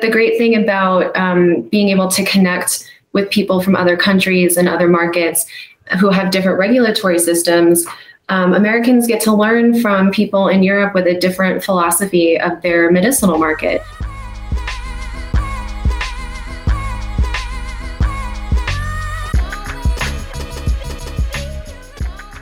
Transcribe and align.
but 0.00 0.06
the 0.06 0.12
great 0.12 0.38
thing 0.38 0.56
about 0.56 1.14
um, 1.14 1.60
being 1.64 1.90
able 1.90 2.08
to 2.08 2.24
connect 2.24 2.90
with 3.12 3.28
people 3.28 3.60
from 3.60 3.76
other 3.76 3.98
countries 3.98 4.56
and 4.56 4.66
other 4.66 4.88
markets 4.88 5.44
who 5.98 6.08
have 6.08 6.30
different 6.30 6.58
regulatory 6.58 7.18
systems, 7.18 7.84
um, 8.30 8.54
Americans 8.54 9.06
get 9.06 9.20
to 9.20 9.34
learn 9.34 9.78
from 9.82 10.10
people 10.10 10.48
in 10.48 10.62
Europe 10.62 10.94
with 10.94 11.06
a 11.06 11.18
different 11.18 11.62
philosophy 11.62 12.40
of 12.40 12.62
their 12.62 12.90
medicinal 12.90 13.36
market. 13.36 13.82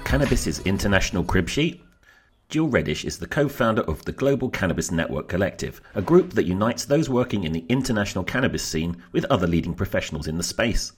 Cannabis's 0.05 0.61
international 0.61 1.25
crib 1.25 1.49
sheet 1.49 1.83
Jill 2.49 2.69
Reddish 2.69 3.05
is 3.05 3.19
the 3.19 3.27
co 3.27 3.47
founder 3.47 3.83
of 3.83 4.03
the 4.07 4.13
Global 4.13 4.49
Cannabis 4.49 4.91
Network 4.91 5.29
Collective, 5.29 5.83
a 5.95 6.01
group 6.01 6.31
that 6.31 6.47
unites 6.47 6.87
those 6.87 7.11
working 7.11 7.45
in 7.45 7.53
the 7.53 7.67
international 7.69 8.25
cannabis 8.25 8.63
scene 8.63 8.97
with 9.13 9.27
other 9.27 9.47
leading 9.47 9.75
professionals 9.75 10.27
in 10.27 10.39
the 10.39 10.43
space. 10.43 10.93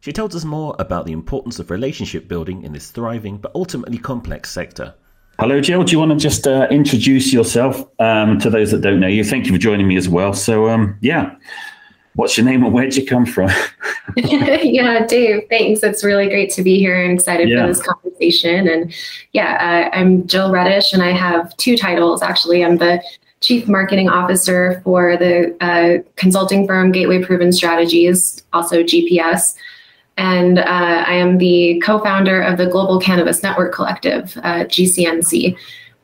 She 0.00 0.12
tells 0.12 0.34
us 0.34 0.44
more 0.44 0.74
about 0.80 1.06
the 1.06 1.12
importance 1.12 1.60
of 1.60 1.70
relationship 1.70 2.26
building 2.26 2.64
in 2.64 2.72
this 2.72 2.90
thriving 2.90 3.38
but 3.38 3.52
ultimately 3.54 3.98
complex 3.98 4.50
sector. 4.50 4.92
Hello, 5.38 5.60
Jill. 5.60 5.84
Do 5.84 5.92
you 5.92 6.00
want 6.00 6.10
to 6.10 6.18
just 6.18 6.48
uh, 6.48 6.66
introduce 6.72 7.32
yourself 7.32 7.88
um, 8.00 8.40
to 8.40 8.50
those 8.50 8.72
that 8.72 8.80
don't 8.80 8.98
know 8.98 9.06
you? 9.06 9.22
Thank 9.22 9.46
you 9.46 9.52
for 9.52 9.58
joining 9.58 9.86
me 9.86 9.96
as 9.96 10.08
well. 10.08 10.32
So, 10.32 10.68
um, 10.68 10.98
yeah, 11.02 11.36
what's 12.14 12.36
your 12.36 12.44
name 12.46 12.64
and 12.64 12.72
where'd 12.72 12.96
you 12.96 13.06
come 13.06 13.26
from? 13.26 13.50
yeah, 14.16 15.06
Dave, 15.06 15.44
thanks. 15.48 15.82
It's 15.82 16.04
really 16.04 16.28
great 16.28 16.50
to 16.52 16.62
be 16.62 16.78
here 16.78 17.02
and 17.02 17.12
excited 17.12 17.48
yeah. 17.48 17.62
for 17.62 17.68
this 17.68 17.82
conversation. 17.82 18.68
And 18.68 18.94
yeah, 19.32 19.90
uh, 19.92 19.96
I'm 19.96 20.26
Jill 20.26 20.50
Reddish, 20.50 20.92
and 20.92 21.02
I 21.02 21.12
have 21.12 21.56
two 21.56 21.76
titles 21.76 22.22
actually. 22.22 22.64
I'm 22.64 22.78
the 22.78 23.02
Chief 23.40 23.66
Marketing 23.68 24.08
Officer 24.08 24.80
for 24.84 25.16
the 25.16 25.56
uh, 25.60 26.02
consulting 26.16 26.66
firm 26.66 26.92
Gateway 26.92 27.22
Proven 27.22 27.52
Strategies, 27.52 28.42
also 28.52 28.82
GPS. 28.82 29.54
And 30.18 30.58
uh, 30.58 31.04
I 31.06 31.14
am 31.14 31.38
the 31.38 31.80
co 31.84 31.98
founder 32.00 32.42
of 32.42 32.58
the 32.58 32.66
Global 32.66 33.00
Cannabis 33.00 33.42
Network 33.42 33.72
Collective, 33.72 34.36
uh, 34.42 34.64
GCNC. 34.64 35.56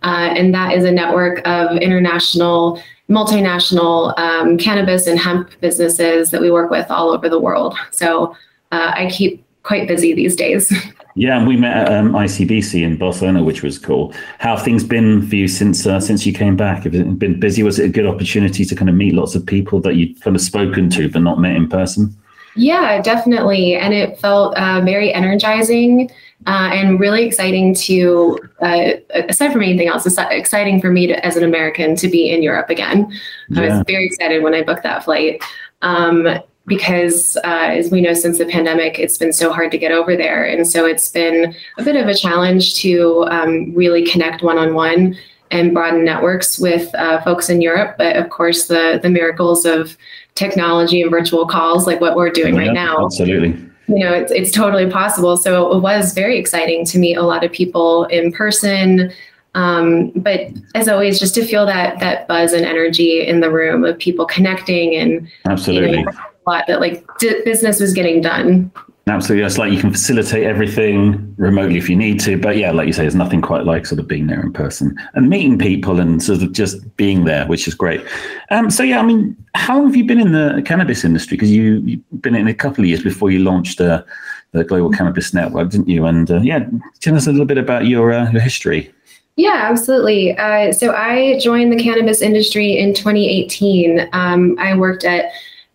Uh, 0.02 0.32
and 0.36 0.54
that 0.54 0.72
is 0.72 0.84
a 0.84 0.90
network 0.90 1.46
of 1.46 1.76
international 1.78 2.80
multinational 3.08 4.16
um, 4.18 4.58
cannabis 4.58 5.06
and 5.06 5.18
hemp 5.18 5.50
businesses 5.60 6.30
that 6.30 6.40
we 6.40 6.50
work 6.50 6.70
with 6.70 6.90
all 6.90 7.10
over 7.10 7.28
the 7.28 7.38
world. 7.38 7.76
So 7.90 8.36
uh, 8.72 8.92
I 8.94 9.10
keep 9.10 9.44
quite 9.62 9.88
busy 9.88 10.14
these 10.14 10.36
days. 10.36 10.72
Yeah, 11.18 11.38
and 11.38 11.46
we 11.46 11.56
met 11.56 11.74
at 11.74 11.92
um, 11.94 12.12
ICBC 12.12 12.82
in 12.82 12.98
Barcelona, 12.98 13.42
which 13.42 13.62
was 13.62 13.78
cool. 13.78 14.12
How 14.38 14.54
have 14.54 14.64
things 14.66 14.84
been 14.84 15.26
for 15.26 15.34
you 15.34 15.48
since 15.48 15.86
uh, 15.86 15.98
since 15.98 16.26
you 16.26 16.32
came 16.34 16.56
back? 16.56 16.82
Have 16.82 16.94
it 16.94 17.18
been 17.18 17.40
busy? 17.40 17.62
Was 17.62 17.78
it 17.78 17.86
a 17.86 17.88
good 17.88 18.04
opportunity 18.04 18.66
to 18.66 18.74
kind 18.74 18.90
of 18.90 18.96
meet 18.96 19.14
lots 19.14 19.34
of 19.34 19.46
people 19.46 19.80
that 19.80 19.94
you'd 19.94 20.20
kind 20.20 20.36
of 20.36 20.42
spoken 20.42 20.90
to 20.90 21.08
but 21.08 21.22
not 21.22 21.40
met 21.40 21.56
in 21.56 21.70
person? 21.70 22.14
Yeah, 22.54 23.00
definitely, 23.00 23.76
and 23.76 23.94
it 23.94 24.18
felt 24.18 24.54
uh, 24.58 24.82
very 24.82 25.10
energizing 25.10 26.10
uh, 26.46 26.70
and 26.72 27.00
really 27.00 27.24
exciting 27.24 27.74
to, 27.74 28.38
uh, 28.60 28.92
aside 29.28 29.52
from 29.52 29.62
anything 29.62 29.88
else, 29.88 30.06
it's 30.06 30.18
exciting 30.18 30.80
for 30.80 30.90
me 30.90 31.06
to, 31.06 31.26
as 31.26 31.36
an 31.36 31.42
American 31.42 31.96
to 31.96 32.08
be 32.08 32.30
in 32.30 32.42
Europe 32.42 32.70
again. 32.70 33.10
Yeah. 33.48 33.62
I 33.62 33.68
was 33.68 33.84
very 33.86 34.06
excited 34.06 34.42
when 34.42 34.54
I 34.54 34.62
booked 34.62 34.82
that 34.84 35.04
flight. 35.04 35.42
Um, 35.82 36.40
because 36.66 37.36
uh, 37.44 37.70
as 37.70 37.90
we 37.90 38.00
know 38.00 38.12
since 38.12 38.38
the 38.38 38.46
pandemic 38.46 38.98
it's 38.98 39.18
been 39.18 39.32
so 39.32 39.52
hard 39.52 39.70
to 39.70 39.78
get 39.78 39.92
over 39.92 40.16
there 40.16 40.44
and 40.44 40.66
so 40.66 40.84
it's 40.84 41.10
been 41.10 41.54
a 41.78 41.82
bit 41.84 41.96
of 41.96 42.08
a 42.08 42.14
challenge 42.14 42.74
to 42.74 43.24
um, 43.30 43.72
really 43.74 44.04
connect 44.04 44.42
one-on-one 44.42 45.16
and 45.52 45.72
broaden 45.72 46.04
networks 46.04 46.58
with 46.58 46.92
uh, 46.96 47.22
folks 47.22 47.48
in 47.48 47.60
europe 47.60 47.94
but 47.98 48.16
of 48.16 48.30
course 48.30 48.66
the 48.66 48.98
the 49.02 49.08
miracles 49.08 49.64
of 49.64 49.96
technology 50.34 51.00
and 51.00 51.10
virtual 51.10 51.46
calls 51.46 51.86
like 51.86 52.00
what 52.00 52.16
we're 52.16 52.30
doing 52.30 52.54
yeah, 52.54 52.62
right 52.62 52.72
now 52.72 53.04
absolutely 53.04 53.65
you 53.88 54.00
know, 54.00 54.12
it's, 54.12 54.32
it's 54.32 54.50
totally 54.50 54.90
possible. 54.90 55.36
So 55.36 55.72
it 55.72 55.80
was 55.80 56.12
very 56.12 56.38
exciting 56.38 56.84
to 56.86 56.98
meet 56.98 57.16
a 57.16 57.22
lot 57.22 57.44
of 57.44 57.52
people 57.52 58.04
in 58.06 58.32
person. 58.32 59.12
Um, 59.54 60.10
but 60.16 60.48
as 60.74 60.88
always, 60.88 61.18
just 61.18 61.34
to 61.36 61.44
feel 61.44 61.64
that 61.66 61.98
that 62.00 62.28
buzz 62.28 62.52
and 62.52 62.66
energy 62.66 63.26
in 63.26 63.40
the 63.40 63.50
room 63.50 63.84
of 63.84 63.98
people 63.98 64.26
connecting 64.26 64.94
and 64.94 65.28
absolutely 65.46 65.98
you 65.98 66.04
know, 66.04 66.12
a 66.46 66.50
lot 66.50 66.66
that 66.66 66.80
like 66.80 67.04
d- 67.18 67.42
business 67.44 67.80
was 67.80 67.94
getting 67.94 68.20
done. 68.20 68.70
Absolutely. 69.08 69.46
It's 69.46 69.56
like 69.56 69.72
you 69.72 69.78
can 69.78 69.92
facilitate 69.92 70.42
everything 70.42 71.32
remotely 71.36 71.78
if 71.78 71.88
you 71.88 71.94
need 71.94 72.18
to. 72.20 72.36
But 72.36 72.56
yeah, 72.56 72.72
like 72.72 72.88
you 72.88 72.92
say, 72.92 73.02
there's 73.02 73.14
nothing 73.14 73.40
quite 73.40 73.64
like 73.64 73.86
sort 73.86 74.00
of 74.00 74.08
being 74.08 74.26
there 74.26 74.40
in 74.40 74.52
person 74.52 74.98
and 75.14 75.28
meeting 75.28 75.58
people 75.58 76.00
and 76.00 76.20
sort 76.20 76.42
of 76.42 76.52
just 76.52 76.96
being 76.96 77.24
there, 77.24 77.46
which 77.46 77.68
is 77.68 77.74
great. 77.74 78.04
Um, 78.50 78.68
so 78.68 78.82
yeah, 78.82 78.98
I 78.98 79.02
mean, 79.04 79.36
how 79.54 79.84
have 79.84 79.94
you 79.94 80.04
been 80.04 80.18
in 80.18 80.32
the 80.32 80.60
cannabis 80.66 81.04
industry? 81.04 81.36
Because 81.36 81.52
you, 81.52 81.76
you've 81.84 82.20
been 82.20 82.34
in 82.34 82.48
a 82.48 82.54
couple 82.54 82.82
of 82.82 82.88
years 82.88 83.00
before 83.00 83.30
you 83.30 83.38
launched 83.38 83.80
uh, 83.80 84.02
the 84.50 84.64
Global 84.64 84.90
Cannabis 84.90 85.32
Network, 85.32 85.70
didn't 85.70 85.88
you? 85.88 86.04
And 86.04 86.28
uh, 86.28 86.40
yeah, 86.40 86.66
tell 87.00 87.14
us 87.14 87.28
a 87.28 87.30
little 87.30 87.46
bit 87.46 87.58
about 87.58 87.86
your, 87.86 88.12
uh, 88.12 88.28
your 88.32 88.42
history. 88.42 88.92
Yeah, 89.36 89.68
absolutely. 89.70 90.36
Uh, 90.36 90.72
so 90.72 90.92
I 90.92 91.38
joined 91.38 91.72
the 91.72 91.80
cannabis 91.80 92.22
industry 92.22 92.76
in 92.76 92.92
2018. 92.92 94.08
Um, 94.12 94.56
I 94.58 94.76
worked 94.76 95.04
at 95.04 95.26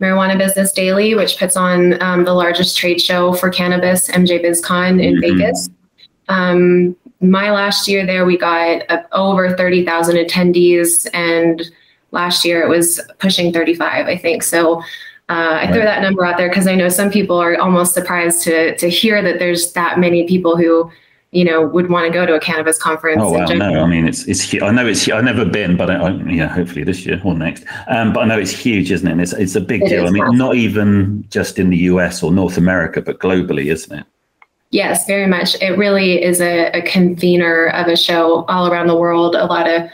Marijuana 0.01 0.37
Business 0.37 0.71
Daily, 0.71 1.13
which 1.13 1.37
puts 1.37 1.55
on 1.55 2.01
um, 2.01 2.25
the 2.25 2.33
largest 2.33 2.75
trade 2.77 2.99
show 2.99 3.33
for 3.33 3.49
cannabis, 3.49 4.09
MJ 4.09 4.43
BizCon 4.43 5.01
in 5.01 5.15
mm-hmm. 5.15 5.37
Vegas. 5.39 5.69
Um, 6.27 6.95
my 7.21 7.51
last 7.51 7.87
year 7.87 8.05
there, 8.05 8.25
we 8.25 8.37
got 8.37 8.81
uh, 8.89 9.03
over 9.11 9.55
30,000 9.55 10.15
attendees, 10.15 11.07
and 11.13 11.69
last 12.09 12.43
year 12.43 12.63
it 12.63 12.67
was 12.69 12.99
pushing 13.19 13.53
35, 13.53 14.07
I 14.07 14.17
think. 14.17 14.41
So 14.41 14.81
uh, 15.29 15.59
I 15.61 15.71
throw 15.71 15.83
that 15.83 16.01
number 16.01 16.25
out 16.25 16.37
there 16.37 16.49
because 16.49 16.67
I 16.67 16.75
know 16.75 16.89
some 16.89 17.11
people 17.11 17.37
are 17.37 17.57
almost 17.57 17.93
surprised 17.93 18.41
to 18.43 18.75
to 18.75 18.89
hear 18.89 19.21
that 19.21 19.39
there's 19.39 19.71
that 19.73 19.97
many 19.97 20.27
people 20.27 20.57
who 20.57 20.91
you 21.31 21.45
know 21.45 21.65
would 21.65 21.89
want 21.89 22.05
to 22.05 22.11
go 22.11 22.25
to 22.25 22.33
a 22.33 22.39
cannabis 22.39 22.77
conference. 22.77 23.21
Oh 23.23 23.31
wow, 23.31 23.45
no, 23.45 23.81
I 23.81 23.87
mean 23.87 24.07
it's 24.07 24.25
it's 24.27 24.53
I 24.61 24.71
know 24.71 24.85
it's 24.85 25.07
I've 25.09 25.23
never 25.23 25.45
been, 25.45 25.77
but 25.77 25.89
I, 25.89 25.95
I, 25.95 26.11
yeah, 26.23 26.47
hopefully 26.47 26.83
this 26.83 27.05
year 27.05 27.21
or 27.23 27.33
next. 27.33 27.65
Um, 27.87 28.13
but 28.13 28.21
I 28.21 28.25
know 28.25 28.37
it's 28.37 28.51
huge, 28.51 28.91
isn't 28.91 29.07
it? 29.07 29.21
It's 29.21 29.33
it's 29.33 29.55
a 29.55 29.61
big 29.61 29.83
it 29.83 29.89
deal. 29.89 30.07
I 30.07 30.11
mean, 30.11 30.37
not 30.37 30.55
even 30.55 31.25
just 31.29 31.57
in 31.57 31.69
the 31.69 31.77
US 31.77 32.21
or 32.21 32.31
North 32.31 32.57
America, 32.57 33.01
but 33.01 33.19
globally, 33.19 33.71
isn't 33.71 33.97
it? 33.99 34.05
Yes, 34.71 35.05
very 35.05 35.27
much. 35.27 35.55
It 35.61 35.77
really 35.77 36.21
is 36.21 36.39
a, 36.39 36.67
a 36.71 36.81
convener 36.81 37.67
of 37.67 37.87
a 37.87 37.97
show 37.97 38.45
all 38.45 38.71
around 38.71 38.87
the 38.87 38.95
world. 38.95 39.35
A 39.35 39.45
lot 39.45 39.69
of 39.69 39.89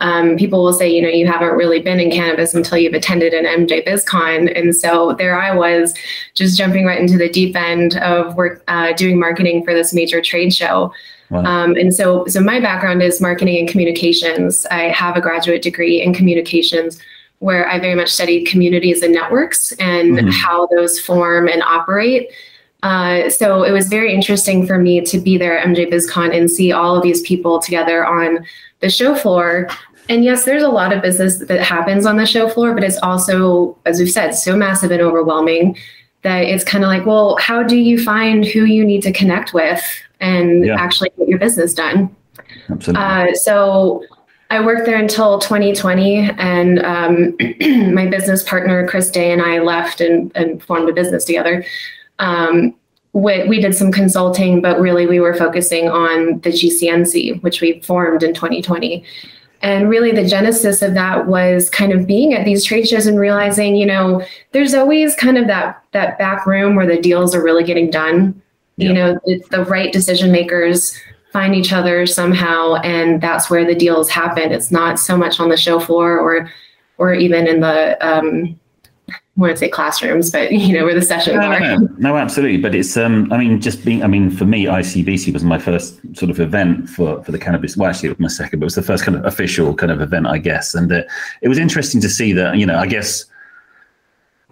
um, 0.00 0.36
people 0.36 0.62
will 0.62 0.72
say, 0.72 0.88
you 0.88 1.00
know, 1.00 1.08
you 1.08 1.26
haven't 1.26 1.56
really 1.56 1.80
been 1.80 2.00
in 2.00 2.10
cannabis 2.10 2.54
until 2.54 2.76
you've 2.76 2.94
attended 2.94 3.32
an 3.32 3.44
MJ 3.44 3.86
BizCon. 3.86 4.52
And 4.58 4.76
so 4.76 5.14
there 5.14 5.40
I 5.40 5.54
was 5.54 5.94
just 6.34 6.58
jumping 6.58 6.84
right 6.84 7.00
into 7.00 7.16
the 7.16 7.30
deep 7.30 7.56
end 7.56 7.96
of 7.98 8.34
work, 8.36 8.62
uh, 8.68 8.92
doing 8.92 9.18
marketing 9.18 9.64
for 9.64 9.72
this 9.72 9.94
major 9.94 10.20
trade 10.20 10.52
show. 10.52 10.92
Wow. 11.30 11.44
Um, 11.44 11.76
and 11.76 11.94
so, 11.94 12.26
so 12.26 12.40
my 12.40 12.60
background 12.60 13.02
is 13.02 13.20
marketing 13.20 13.58
and 13.58 13.68
communications. 13.68 14.66
I 14.70 14.82
have 14.82 15.16
a 15.16 15.20
graduate 15.20 15.62
degree 15.62 16.02
in 16.02 16.12
communications 16.12 17.00
where 17.38 17.68
I 17.68 17.78
very 17.78 17.94
much 17.94 18.10
studied 18.10 18.46
communities 18.46 19.02
and 19.02 19.12
networks 19.12 19.72
and 19.72 20.18
mm-hmm. 20.18 20.28
how 20.28 20.66
those 20.66 21.00
form 21.00 21.48
and 21.48 21.62
operate. 21.62 22.30
Uh, 22.86 23.28
so 23.28 23.64
it 23.64 23.72
was 23.72 23.88
very 23.88 24.14
interesting 24.14 24.64
for 24.64 24.78
me 24.78 25.00
to 25.00 25.18
be 25.18 25.36
there 25.36 25.58
at 25.58 25.66
MJ 25.66 25.90
BizCon 25.92 26.32
and 26.32 26.48
see 26.48 26.70
all 26.70 26.94
of 26.94 27.02
these 27.02 27.20
people 27.22 27.58
together 27.58 28.06
on 28.06 28.46
the 28.78 28.88
show 28.88 29.16
floor. 29.16 29.68
And 30.08 30.22
yes, 30.22 30.44
there's 30.44 30.62
a 30.62 30.68
lot 30.68 30.92
of 30.92 31.02
business 31.02 31.38
that 31.38 31.60
happens 31.60 32.06
on 32.06 32.16
the 32.16 32.26
show 32.26 32.48
floor, 32.48 32.74
but 32.74 32.84
it's 32.84 32.98
also, 32.98 33.76
as 33.86 33.98
we've 33.98 34.08
said, 34.08 34.36
so 34.36 34.54
massive 34.54 34.92
and 34.92 35.02
overwhelming 35.02 35.76
that 36.22 36.44
it's 36.44 36.62
kind 36.62 36.84
of 36.84 36.88
like, 36.88 37.04
well, 37.04 37.36
how 37.40 37.60
do 37.60 37.74
you 37.74 38.00
find 38.00 38.44
who 38.44 38.66
you 38.66 38.84
need 38.84 39.02
to 39.02 39.12
connect 39.12 39.52
with 39.52 39.82
and 40.20 40.66
yeah. 40.66 40.76
actually 40.78 41.10
get 41.18 41.26
your 41.26 41.40
business 41.40 41.74
done? 41.74 42.14
Absolutely. 42.70 43.02
Uh, 43.02 43.34
so 43.34 44.04
I 44.50 44.64
worked 44.64 44.86
there 44.86 44.98
until 44.98 45.40
2020, 45.40 46.30
and 46.38 46.78
um, 46.84 47.36
my 47.92 48.06
business 48.06 48.44
partner 48.44 48.86
Chris 48.86 49.10
Day 49.10 49.32
and 49.32 49.42
I 49.42 49.58
left 49.58 50.00
and, 50.00 50.30
and 50.36 50.62
formed 50.62 50.88
a 50.88 50.92
business 50.92 51.24
together. 51.24 51.64
Um, 52.18 52.74
we, 53.12 53.48
we 53.48 53.60
did 53.60 53.74
some 53.74 53.90
consulting, 53.90 54.60
but 54.60 54.78
really 54.78 55.06
we 55.06 55.20
were 55.20 55.34
focusing 55.34 55.88
on 55.88 56.40
the 56.40 56.50
GCNC, 56.50 57.42
which 57.42 57.60
we 57.60 57.80
formed 57.80 58.22
in 58.22 58.34
2020. 58.34 59.04
And 59.62 59.88
really, 59.88 60.12
the 60.12 60.26
genesis 60.26 60.82
of 60.82 60.92
that 60.94 61.26
was 61.26 61.70
kind 61.70 61.92
of 61.92 62.06
being 62.06 62.34
at 62.34 62.44
these 62.44 62.62
trade 62.62 62.86
shows 62.86 63.06
and 63.06 63.18
realizing, 63.18 63.74
you 63.74 63.86
know, 63.86 64.22
there's 64.52 64.74
always 64.74 65.14
kind 65.14 65.38
of 65.38 65.46
that 65.46 65.82
that 65.92 66.18
back 66.18 66.46
room 66.46 66.76
where 66.76 66.86
the 66.86 67.00
deals 67.00 67.34
are 67.34 67.42
really 67.42 67.64
getting 67.64 67.90
done. 67.90 68.40
You 68.76 68.92
know, 68.92 69.18
it's 69.24 69.48
the 69.48 69.64
right 69.64 69.90
decision 69.90 70.30
makers 70.30 70.94
find 71.32 71.54
each 71.54 71.72
other 71.72 72.04
somehow, 72.04 72.74
and 72.76 73.20
that's 73.22 73.48
where 73.48 73.64
the 73.64 73.74
deals 73.74 74.10
happen. 74.10 74.52
It's 74.52 74.70
not 74.70 74.98
so 74.98 75.16
much 75.16 75.40
on 75.40 75.48
the 75.48 75.56
show 75.56 75.80
floor 75.80 76.18
or 76.18 76.50
or 76.98 77.14
even 77.14 77.46
in 77.46 77.60
the 77.60 77.96
um, 78.06 78.58
want 79.36 79.52
to 79.52 79.56
say 79.56 79.68
classrooms, 79.68 80.30
but 80.30 80.50
you 80.52 80.72
know 80.72 80.84
where 80.84 80.94
the 80.94 81.02
sessions 81.02 81.36
no, 81.36 81.42
are. 81.42 81.60
No, 81.60 81.88
no, 81.98 82.16
absolutely. 82.16 82.58
But 82.58 82.74
it's 82.74 82.96
um, 82.96 83.32
I 83.32 83.38
mean, 83.38 83.60
just 83.60 83.84
being, 83.84 84.02
I 84.02 84.06
mean, 84.06 84.30
for 84.30 84.44
me, 84.44 84.64
ICBC 84.64 85.32
was 85.32 85.44
my 85.44 85.58
first 85.58 85.98
sort 86.16 86.30
of 86.30 86.40
event 86.40 86.88
for 86.88 87.22
for 87.22 87.32
the 87.32 87.38
cannabis. 87.38 87.76
Well, 87.76 87.88
actually, 87.88 88.08
it 88.08 88.12
was 88.12 88.20
my 88.20 88.28
second, 88.28 88.60
but 88.60 88.64
it 88.64 88.66
was 88.66 88.74
the 88.74 88.82
first 88.82 89.04
kind 89.04 89.16
of 89.16 89.24
official 89.24 89.74
kind 89.74 89.92
of 89.92 90.00
event, 90.00 90.26
I 90.26 90.38
guess. 90.38 90.74
And 90.74 90.90
uh, 90.90 91.02
it 91.42 91.48
was 91.48 91.58
interesting 91.58 92.00
to 92.00 92.08
see 92.08 92.32
that, 92.32 92.56
you 92.56 92.66
know, 92.66 92.78
I 92.78 92.86
guess 92.86 93.26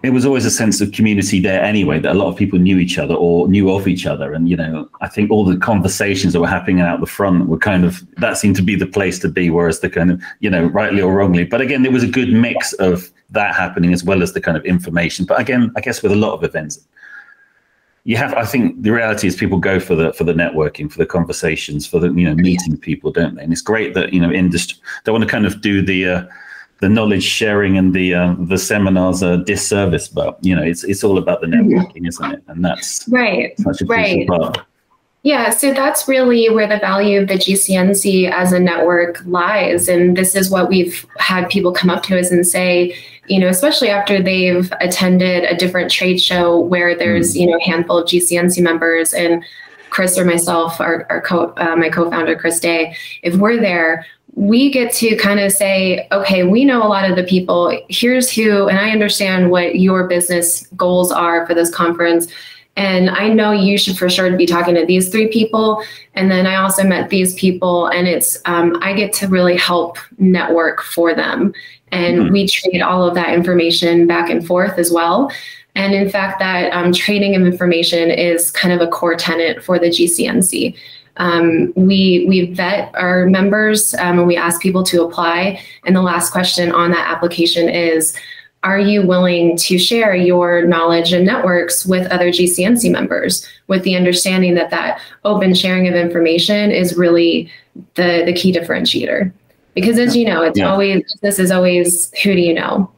it 0.03 0.13
was 0.13 0.25
always 0.25 0.45
a 0.45 0.51
sense 0.51 0.81
of 0.81 0.91
community 0.91 1.39
there 1.39 1.63
anyway 1.63 1.99
that 1.99 2.11
a 2.11 2.17
lot 2.17 2.27
of 2.27 2.35
people 2.35 2.59
knew 2.59 2.77
each 2.77 2.99
other 2.99 3.15
or 3.15 3.47
knew 3.47 3.71
of 3.71 3.87
each 3.87 4.05
other 4.05 4.33
and 4.33 4.49
you 4.49 4.55
know 4.55 4.87
i 5.01 5.07
think 5.07 5.31
all 5.31 5.43
the 5.43 5.57
conversations 5.57 6.33
that 6.33 6.39
were 6.39 6.47
happening 6.47 6.79
out 6.79 6.99
the 6.99 7.07
front 7.07 7.47
were 7.47 7.57
kind 7.57 7.83
of 7.83 8.05
that 8.17 8.37
seemed 8.37 8.55
to 8.55 8.61
be 8.61 8.75
the 8.75 8.85
place 8.85 9.17
to 9.17 9.27
be 9.27 9.49
whereas 9.49 9.79
the 9.79 9.89
kind 9.89 10.11
of 10.11 10.21
you 10.41 10.49
know 10.49 10.65
rightly 10.65 11.01
or 11.01 11.13
wrongly 11.13 11.43
but 11.43 11.61
again 11.61 11.81
there 11.81 11.91
was 11.91 12.03
a 12.03 12.07
good 12.07 12.31
mix 12.31 12.73
of 12.73 13.11
that 13.29 13.55
happening 13.55 13.93
as 13.93 14.03
well 14.03 14.21
as 14.21 14.33
the 14.33 14.41
kind 14.41 14.57
of 14.57 14.65
information 14.65 15.25
but 15.25 15.39
again 15.39 15.71
i 15.75 15.81
guess 15.81 16.01
with 16.01 16.11
a 16.11 16.15
lot 16.15 16.33
of 16.33 16.43
events 16.43 16.85
you 18.03 18.15
have 18.15 18.33
i 18.35 18.45
think 18.45 18.81
the 18.81 18.91
reality 18.91 19.27
is 19.27 19.35
people 19.35 19.57
go 19.57 19.79
for 19.79 19.95
the 19.95 20.13
for 20.13 20.23
the 20.23 20.33
networking 20.33 20.91
for 20.91 20.97
the 20.97 21.05
conversations 21.05 21.87
for 21.87 21.99
the 21.99 22.11
you 22.13 22.27
know 22.27 22.35
meeting 22.35 22.77
people 22.77 23.11
don't 23.11 23.35
they 23.35 23.43
and 23.43 23.51
it's 23.51 23.61
great 23.61 23.93
that 23.93 24.13
you 24.13 24.19
know 24.19 24.31
industry 24.31 24.77
they 25.03 25.11
want 25.11 25.23
to 25.23 25.29
kind 25.29 25.45
of 25.45 25.61
do 25.61 25.81
the 25.81 26.05
uh, 26.05 26.25
the 26.79 26.89
knowledge 26.89 27.23
sharing 27.23 27.77
and 27.77 27.93
the 27.93 28.13
uh, 28.13 28.35
the 28.37 28.57
seminars 28.57 29.23
are 29.23 29.37
disservice, 29.37 30.07
but 30.07 30.37
you 30.41 30.55
know 30.55 30.61
it's 30.61 30.83
it's 30.83 31.03
all 31.03 31.17
about 31.17 31.41
the 31.41 31.47
networking, 31.47 32.07
isn't 32.07 32.31
it? 32.31 32.43
And 32.47 32.63
that's 32.63 33.07
right, 33.09 33.57
such 33.59 33.81
a 33.81 33.85
right. 33.85 34.27
part. 34.27 34.65
Yeah, 35.25 35.49
so 35.49 35.73
that's 35.73 36.07
really 36.07 36.49
where 36.49 36.67
the 36.67 36.77
value 36.77 37.19
of 37.19 37.27
the 37.27 37.33
GCNC 37.33 38.29
as 38.29 38.51
a 38.51 38.59
network 38.59 39.25
lies. 39.25 39.89
And 39.89 40.15
this 40.15 40.35
is 40.35 40.51
what 40.51 40.69
we've 40.69 41.03
had 41.17 41.49
people 41.49 41.71
come 41.71 41.89
up 41.89 42.03
to 42.03 42.19
us 42.19 42.29
and 42.29 42.45
say, 42.45 42.95
you 43.25 43.39
know, 43.39 43.47
especially 43.47 43.89
after 43.89 44.21
they've 44.21 44.71
attended 44.81 45.43
a 45.45 45.55
different 45.55 45.89
trade 45.89 46.21
show 46.21 46.59
where 46.59 46.95
there's, 46.95 47.33
mm. 47.33 47.39
you 47.39 47.47
know, 47.47 47.57
a 47.57 47.63
handful 47.63 47.97
of 47.97 48.07
GCNC 48.07 48.61
members 48.61 49.15
and 49.15 49.43
Chris 49.89 50.15
or 50.15 50.25
myself, 50.25 50.79
our, 50.79 51.07
our 51.09 51.21
co, 51.21 51.55
uh, 51.57 51.75
my 51.75 51.89
co-founder 51.89 52.35
Chris 52.35 52.59
Day, 52.59 52.95
if 53.23 53.33
we're 53.33 53.59
there, 53.59 54.05
we 54.35 54.69
get 54.69 54.93
to 54.93 55.15
kind 55.15 55.39
of 55.39 55.51
say, 55.51 56.07
okay, 56.11 56.43
we 56.43 56.65
know 56.65 56.83
a 56.83 56.87
lot 56.87 57.09
of 57.09 57.15
the 57.15 57.23
people. 57.23 57.75
Here's 57.89 58.31
who, 58.31 58.67
and 58.67 58.77
I 58.77 58.91
understand 58.91 59.49
what 59.49 59.79
your 59.79 60.07
business 60.07 60.67
goals 60.77 61.11
are 61.11 61.47
for 61.47 61.55
this 61.55 61.73
conference. 61.73 62.27
And 62.75 63.09
I 63.09 63.29
know 63.29 63.51
you 63.51 63.77
should 63.77 63.97
for 63.97 64.09
sure 64.09 64.35
be 64.35 64.45
talking 64.45 64.75
to 64.75 64.85
these 64.85 65.09
three 65.09 65.27
people. 65.27 65.81
And 66.13 66.29
then 66.29 66.45
I 66.45 66.55
also 66.55 66.83
met 66.83 67.09
these 67.09 67.33
people, 67.35 67.87
and 67.87 68.07
it's, 68.07 68.37
um, 68.45 68.77
I 68.81 68.93
get 68.93 69.13
to 69.13 69.27
really 69.27 69.55
help 69.55 69.97
network 70.17 70.81
for 70.81 71.13
them. 71.13 71.53
And 71.91 72.17
mm-hmm. 72.17 72.33
we 72.33 72.47
trade 72.47 72.81
all 72.81 73.07
of 73.07 73.15
that 73.15 73.33
information 73.33 74.07
back 74.07 74.29
and 74.29 74.45
forth 74.45 74.77
as 74.77 74.91
well. 74.91 75.31
And 75.75 75.93
in 75.93 76.09
fact, 76.09 76.39
that 76.39 76.71
um, 76.73 76.93
trading 76.93 77.35
of 77.35 77.43
information 77.43 78.09
is 78.09 78.51
kind 78.51 78.73
of 78.73 78.81
a 78.81 78.91
core 78.91 79.15
tenant 79.15 79.63
for 79.63 79.77
the 79.77 79.87
GCNC. 79.87 80.75
Um, 81.17 81.71
we 81.75 82.25
we 82.27 82.53
vet 82.53 82.93
our 82.95 83.25
members 83.25 83.93
um, 83.95 84.19
and 84.19 84.27
we 84.27 84.35
ask 84.35 84.61
people 84.61 84.83
to 84.83 85.03
apply. 85.03 85.61
And 85.85 85.95
the 85.95 86.01
last 86.01 86.31
question 86.31 86.71
on 86.71 86.91
that 86.91 87.09
application 87.09 87.69
is, 87.69 88.17
are 88.65 88.79
you 88.79 89.05
willing 89.05 89.55
to 89.57 89.77
share 89.77 90.15
your 90.15 90.65
knowledge 90.65 91.13
and 91.13 91.23
networks 91.23 91.85
with 91.85 92.11
other 92.11 92.29
GCNC 92.29 92.91
members 92.91 93.47
with 93.67 93.83
the 93.83 93.95
understanding 93.95 94.55
that 94.55 94.71
that 94.71 94.99
open 95.23 95.53
sharing 95.53 95.87
of 95.87 95.93
information 95.93 96.71
is 96.71 96.97
really 96.97 97.49
the, 97.93 98.23
the 98.25 98.33
key 98.33 98.51
differentiator? 98.51 99.31
Because 99.75 99.99
as 99.99 100.15
you 100.15 100.25
know, 100.25 100.41
it's 100.41 100.57
yeah. 100.57 100.69
always, 100.69 101.03
this 101.21 101.37
is 101.37 101.51
always, 101.51 102.11
who 102.23 102.33
do 102.33 102.41
you 102.41 102.55
know? 102.55 102.91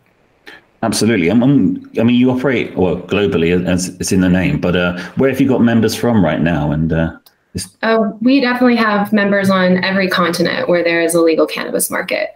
Absolutely. 0.83 1.27
I'm, 1.27 1.43
I'm, 1.43 1.91
i 1.99 2.03
mean, 2.03 2.15
you 2.15 2.31
operate 2.31 2.77
well 2.77 2.97
globally, 3.01 3.67
as 3.67 3.89
it's 3.99 4.13
in 4.13 4.21
the 4.21 4.29
name, 4.29 4.61
but 4.61 4.75
uh, 4.75 4.97
where 5.15 5.29
have 5.29 5.41
you 5.41 5.49
got 5.49 5.61
members 5.61 5.95
from 5.95 6.23
right 6.23 6.39
now? 6.39 6.71
And 6.71 6.93
uh, 6.93 7.17
uh, 7.81 8.11
we 8.21 8.39
definitely 8.39 8.77
have 8.77 9.11
members 9.11 9.49
on 9.49 9.83
every 9.83 10.07
continent 10.07 10.69
where 10.69 10.83
there 10.83 11.01
is 11.01 11.13
a 11.13 11.21
legal 11.21 11.45
cannabis 11.45 11.91
market. 11.91 12.29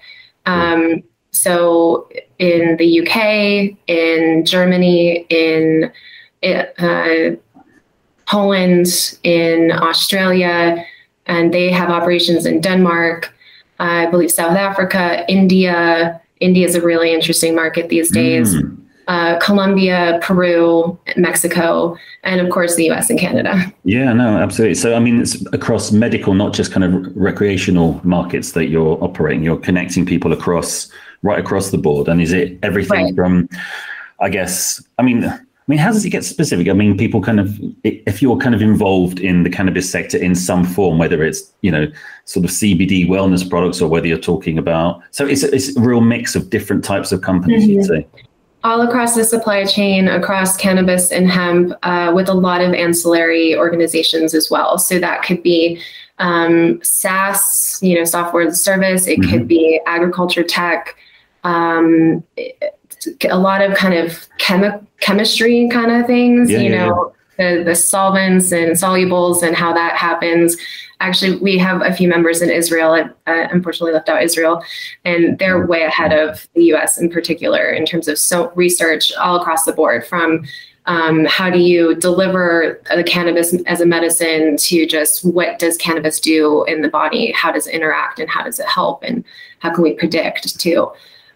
Um, 0.46 1.04
so 1.32 2.08
in 2.40 2.78
the 2.78 3.02
UK, 3.02 3.78
in 3.88 4.46
Germany, 4.46 5.26
in 5.30 5.92
uh, 6.44 7.32
Poland, 8.26 9.18
in 9.24 9.72
Australia, 9.72 10.84
and 11.28 11.54
they 11.54 11.72
have 11.72 11.90
operations 11.90 12.46
in 12.46 12.62
Denmark, 12.62 13.34
I 13.80 14.08
believe 14.08 14.32
South 14.32 14.58
Africa, 14.58 15.26
India. 15.30 16.20
India 16.40 16.66
is 16.66 16.76
a 16.76 16.82
really 16.82 17.14
interesting 17.14 17.56
market 17.56 17.90
these 17.90 18.10
days. 18.10 18.56
Mm 18.56 18.82
uh, 19.08 19.38
Colombia, 19.40 20.20
Peru, 20.22 20.98
Mexico, 21.18 21.98
and 22.24 22.40
of 22.40 22.50
course 22.50 22.76
the 22.76 22.90
US 22.92 23.10
and 23.10 23.20
Canada. 23.20 23.54
Yeah, 23.84 24.14
no, 24.14 24.38
absolutely. 24.38 24.76
So, 24.76 24.96
I 24.96 25.00
mean, 25.00 25.20
it's 25.22 25.44
across 25.54 25.92
medical, 25.92 26.34
not 26.34 26.54
just 26.54 26.72
kind 26.72 26.84
of 26.84 27.16
recreational 27.16 28.00
markets 28.04 28.52
that 28.52 28.68
you're 28.68 29.04
operating. 29.04 29.44
You're 29.44 29.58
connecting 29.58 30.06
people 30.06 30.32
across, 30.32 30.90
right 31.24 31.40
across 31.40 31.72
the 31.72 31.78
board. 31.78 32.08
And 32.08 32.22
is 32.22 32.34
it 32.34 32.58
everything 32.64 33.06
right. 33.06 33.16
from, 33.16 33.50
I 34.20 34.30
guess, 34.30 34.84
I 34.98 35.04
mean, 35.04 35.24
I 35.24 35.40
mean, 35.68 35.80
how 35.80 35.92
does 35.92 36.04
it 36.04 36.10
get 36.10 36.26
specific? 36.26 36.68
I 36.68 36.74
mean, 36.74 36.98
people 36.98 37.22
kind 37.22 37.40
of, 37.40 37.58
if 37.84 38.22
you're 38.22 38.38
kind 38.38 38.56
of 38.56 38.62
involved 38.62 39.20
in 39.20 39.44
the 39.44 39.50
cannabis 39.50 39.90
sector 39.90 40.18
in 40.18 40.36
some 40.36 40.66
form, 40.66 40.98
whether 40.98 41.24
it's, 41.24 41.54
you 41.62 41.72
know, 41.72 41.88
sort 42.26 42.46
of 42.46 42.52
CBD 42.52 43.08
wellness 43.08 43.48
products 43.48 43.82
or 43.82 43.90
whether 43.90 44.08
you're 44.08 44.18
talking 44.18 44.58
about, 44.58 45.02
so 45.12 45.26
it's, 45.26 45.44
it's 45.44 45.78
a 45.78 45.82
real 45.82 46.02
mix 46.02 46.36
of 46.36 46.50
different 46.50 46.84
types 46.84 47.12
of 47.12 47.22
companies, 47.22 47.64
mm-hmm. 47.64 47.72
you'd 47.72 47.86
say 47.86 48.08
all 48.64 48.82
across 48.82 49.16
the 49.16 49.24
supply 49.24 49.66
chain, 49.66 50.08
across 50.08 50.56
cannabis 50.56 51.12
and 51.12 51.30
hemp, 51.30 51.74
uh, 51.84 52.12
with 52.14 52.30
a 52.30 52.34
lot 52.34 52.62
of 52.62 52.74
ancillary 52.74 53.56
organizations 53.56 54.34
as 54.36 54.52
well. 54.52 54.78
So 54.78 55.00
that 55.00 55.24
could 55.24 55.42
be 55.42 55.82
um, 56.20 56.80
SaaS, 56.84 57.80
you 57.82 57.96
know, 57.96 58.06
software 58.06 58.44
as 58.44 58.54
a 58.54 58.58
service. 58.58 59.08
It 59.08 59.20
mm-hmm. 59.20 59.32
could 59.32 59.48
be 59.48 59.82
agriculture 59.88 60.44
tech. 60.44 60.96
Um, 61.44 62.24
a 63.28 63.38
lot 63.38 63.62
of 63.62 63.76
kind 63.76 63.96
of 63.96 64.28
chemi- 64.40 64.86
chemistry 65.00 65.68
kind 65.72 65.92
of 65.92 66.06
things. 66.06 66.52
Yeah, 66.52 66.60
you 66.60 66.70
yeah, 66.70 66.86
know, 66.86 67.14
yeah. 67.40 67.56
the 67.58 67.64
the 67.64 67.76
solvents 67.76 68.52
and 68.52 68.72
solubles 68.74 69.42
and 69.42 69.56
how 69.56 69.74
that 69.74 69.96
happens 69.96 70.58
actually 71.02 71.38
we 71.38 71.58
have 71.58 71.82
a 71.82 71.94
few 71.94 72.08
members 72.08 72.42
in 72.42 72.50
Israel. 72.50 72.92
I 72.94 73.02
uh, 73.02 73.48
unfortunately 73.52 73.94
left 73.94 74.08
out 74.08 74.24
Israel, 74.24 74.64
and 75.04 75.38
they're 75.40 75.66
way 75.66 75.84
ahead 75.84 76.14
of 76.14 76.48
the 76.54 76.66
U.S. 76.66 76.98
in 76.98 77.10
particular 77.10 77.70
in 77.70 77.86
terms 77.86 78.08
of 78.08 78.18
so 78.18 78.52
research 78.56 79.12
all 79.16 79.40
across 79.40 79.66
the 79.66 79.74
board 79.74 80.06
from. 80.06 80.46
Um, 80.88 81.26
how 81.26 81.52
do 81.52 81.60
you 81.60 81.94
deliver 81.94 82.82
the 82.90 83.04
cannabis 83.04 83.54
as 83.68 83.82
a 83.82 83.86
medicine 83.86 84.58
to 84.58 84.88
just 84.88 85.24
what 85.24 85.60
does 85.60 85.78
cannabis 85.78 86.20
do 86.20 86.64
in 86.64 86.82
the 86.82 86.90
body? 86.90 87.32
How 87.34 87.52
does 87.52 87.68
it 87.68 87.76
interact 87.76 88.18
and 88.18 88.28
how 88.28 88.42
does 88.42 88.60
it 88.60 88.66
help? 88.66 89.04
And 89.04 89.24
how 89.60 89.72
can 89.72 89.84
we 89.84 89.94
predict 89.94 90.60
too? 90.60 90.92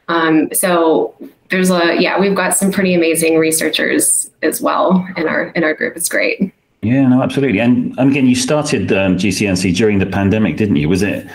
Um, 0.07 0.49
so 0.53 1.15
there's 1.49 1.69
a 1.69 1.95
yeah, 1.99 2.19
we've 2.19 2.35
got 2.35 2.55
some 2.55 2.71
pretty 2.71 2.93
amazing 2.93 3.37
researchers 3.37 4.29
as 4.41 4.61
well 4.61 5.07
in 5.17 5.27
our 5.27 5.47
in 5.49 5.63
our 5.63 5.73
group. 5.73 5.95
It's 5.95 6.09
great. 6.09 6.53
Yeah, 6.81 7.07
no, 7.07 7.23
absolutely. 7.23 7.59
And 7.59 7.97
and 7.97 8.11
again, 8.11 8.27
you 8.27 8.35
started 8.35 8.91
um, 8.91 9.17
GCNC 9.17 9.75
during 9.75 9.99
the 9.99 10.05
pandemic, 10.05 10.57
didn't 10.57 10.75
you? 10.75 10.89
Was 10.89 11.01
it? 11.01 11.27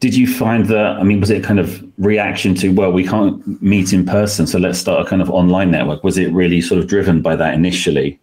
Did 0.00 0.14
you 0.14 0.26
find 0.26 0.66
that? 0.66 0.96
I 0.98 1.02
mean, 1.02 1.20
was 1.20 1.30
it 1.30 1.44
kind 1.44 1.58
of 1.58 1.82
reaction 1.98 2.54
to 2.56 2.70
well, 2.70 2.92
we 2.92 3.06
can't 3.06 3.62
meet 3.62 3.92
in 3.92 4.04
person, 4.04 4.46
so 4.46 4.58
let's 4.58 4.78
start 4.78 5.06
a 5.06 5.08
kind 5.08 5.22
of 5.22 5.30
online 5.30 5.70
network? 5.70 6.04
Was 6.04 6.18
it 6.18 6.32
really 6.32 6.60
sort 6.60 6.80
of 6.80 6.88
driven 6.88 7.22
by 7.22 7.36
that 7.36 7.54
initially? 7.54 8.18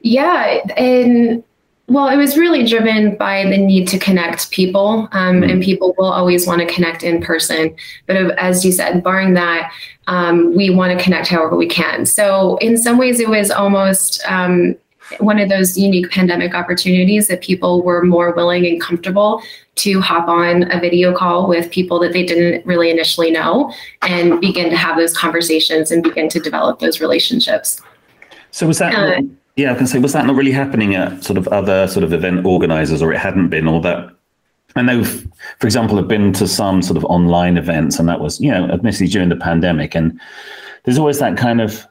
Yeah, 0.00 0.60
and 0.76 1.44
well, 1.88 2.08
it 2.08 2.16
was 2.16 2.38
really 2.38 2.64
driven 2.64 3.16
by 3.16 3.44
the 3.44 3.58
need 3.58 3.88
to 3.88 3.98
connect 3.98 4.50
people, 4.50 5.08
um, 5.12 5.40
mm. 5.40 5.50
and 5.50 5.62
people 5.62 5.94
will 5.98 6.12
always 6.12 6.46
want 6.46 6.60
to 6.60 6.74
connect 6.74 7.02
in 7.02 7.20
person. 7.20 7.74
But 8.06 8.38
as 8.38 8.64
you 8.64 8.72
said, 8.72 9.02
barring 9.02 9.34
that, 9.34 9.72
um, 10.06 10.54
we 10.56 10.70
want 10.70 10.96
to 10.96 11.02
connect 11.02 11.28
however 11.28 11.56
we 11.56 11.66
can. 11.66 12.06
So 12.06 12.56
in 12.58 12.76
some 12.76 12.98
ways, 12.98 13.20
it 13.20 13.28
was 13.28 13.50
almost 13.50 14.22
um, 14.26 14.76
one 15.18 15.38
of 15.38 15.48
those 15.48 15.76
unique 15.76 16.10
pandemic 16.10 16.54
opportunities 16.54 17.28
that 17.28 17.40
people 17.42 17.82
were 17.82 18.04
more 18.04 18.32
willing 18.32 18.64
and 18.66 18.80
comfortable 18.80 19.42
to 19.74 20.00
hop 20.00 20.28
on 20.28 20.70
a 20.70 20.78
video 20.78 21.12
call 21.14 21.48
with 21.48 21.70
people 21.70 21.98
that 21.98 22.12
they 22.12 22.24
didn't 22.24 22.64
really 22.64 22.90
initially 22.90 23.30
know 23.30 23.72
and 24.02 24.40
begin 24.40 24.70
to 24.70 24.76
have 24.76 24.96
those 24.96 25.16
conversations 25.16 25.90
and 25.90 26.02
begin 26.02 26.28
to 26.28 26.38
develop 26.38 26.78
those 26.78 27.00
relationships. 27.00 27.80
So 28.50 28.66
was 28.66 28.78
that 28.78 28.94
uh, 28.94 29.22
yeah, 29.56 29.72
I 29.72 29.74
can 29.74 29.86
say 29.86 29.98
was 29.98 30.12
that 30.12 30.26
not 30.26 30.36
really 30.36 30.52
happening 30.52 30.94
at 30.94 31.22
sort 31.22 31.38
of 31.38 31.46
other 31.48 31.86
sort 31.86 32.04
of 32.04 32.12
event 32.12 32.46
organizers 32.46 33.02
or 33.02 33.12
it 33.12 33.18
hadn't 33.18 33.48
been 33.48 33.68
or 33.68 33.80
that 33.82 34.10
I 34.74 34.80
know, 34.80 35.04
for 35.04 35.66
example, 35.66 35.98
I've 35.98 36.08
been 36.08 36.32
to 36.34 36.48
some 36.48 36.80
sort 36.80 36.96
of 36.96 37.04
online 37.04 37.58
events, 37.58 37.98
and 37.98 38.08
that 38.08 38.20
was, 38.20 38.40
you 38.40 38.50
know, 38.50 38.70
admittedly 38.70 39.06
during 39.06 39.28
the 39.28 39.36
pandemic. 39.36 39.94
And 39.94 40.18
there's 40.84 40.96
always 40.96 41.18
that 41.18 41.36
kind 41.36 41.60
of 41.60 41.86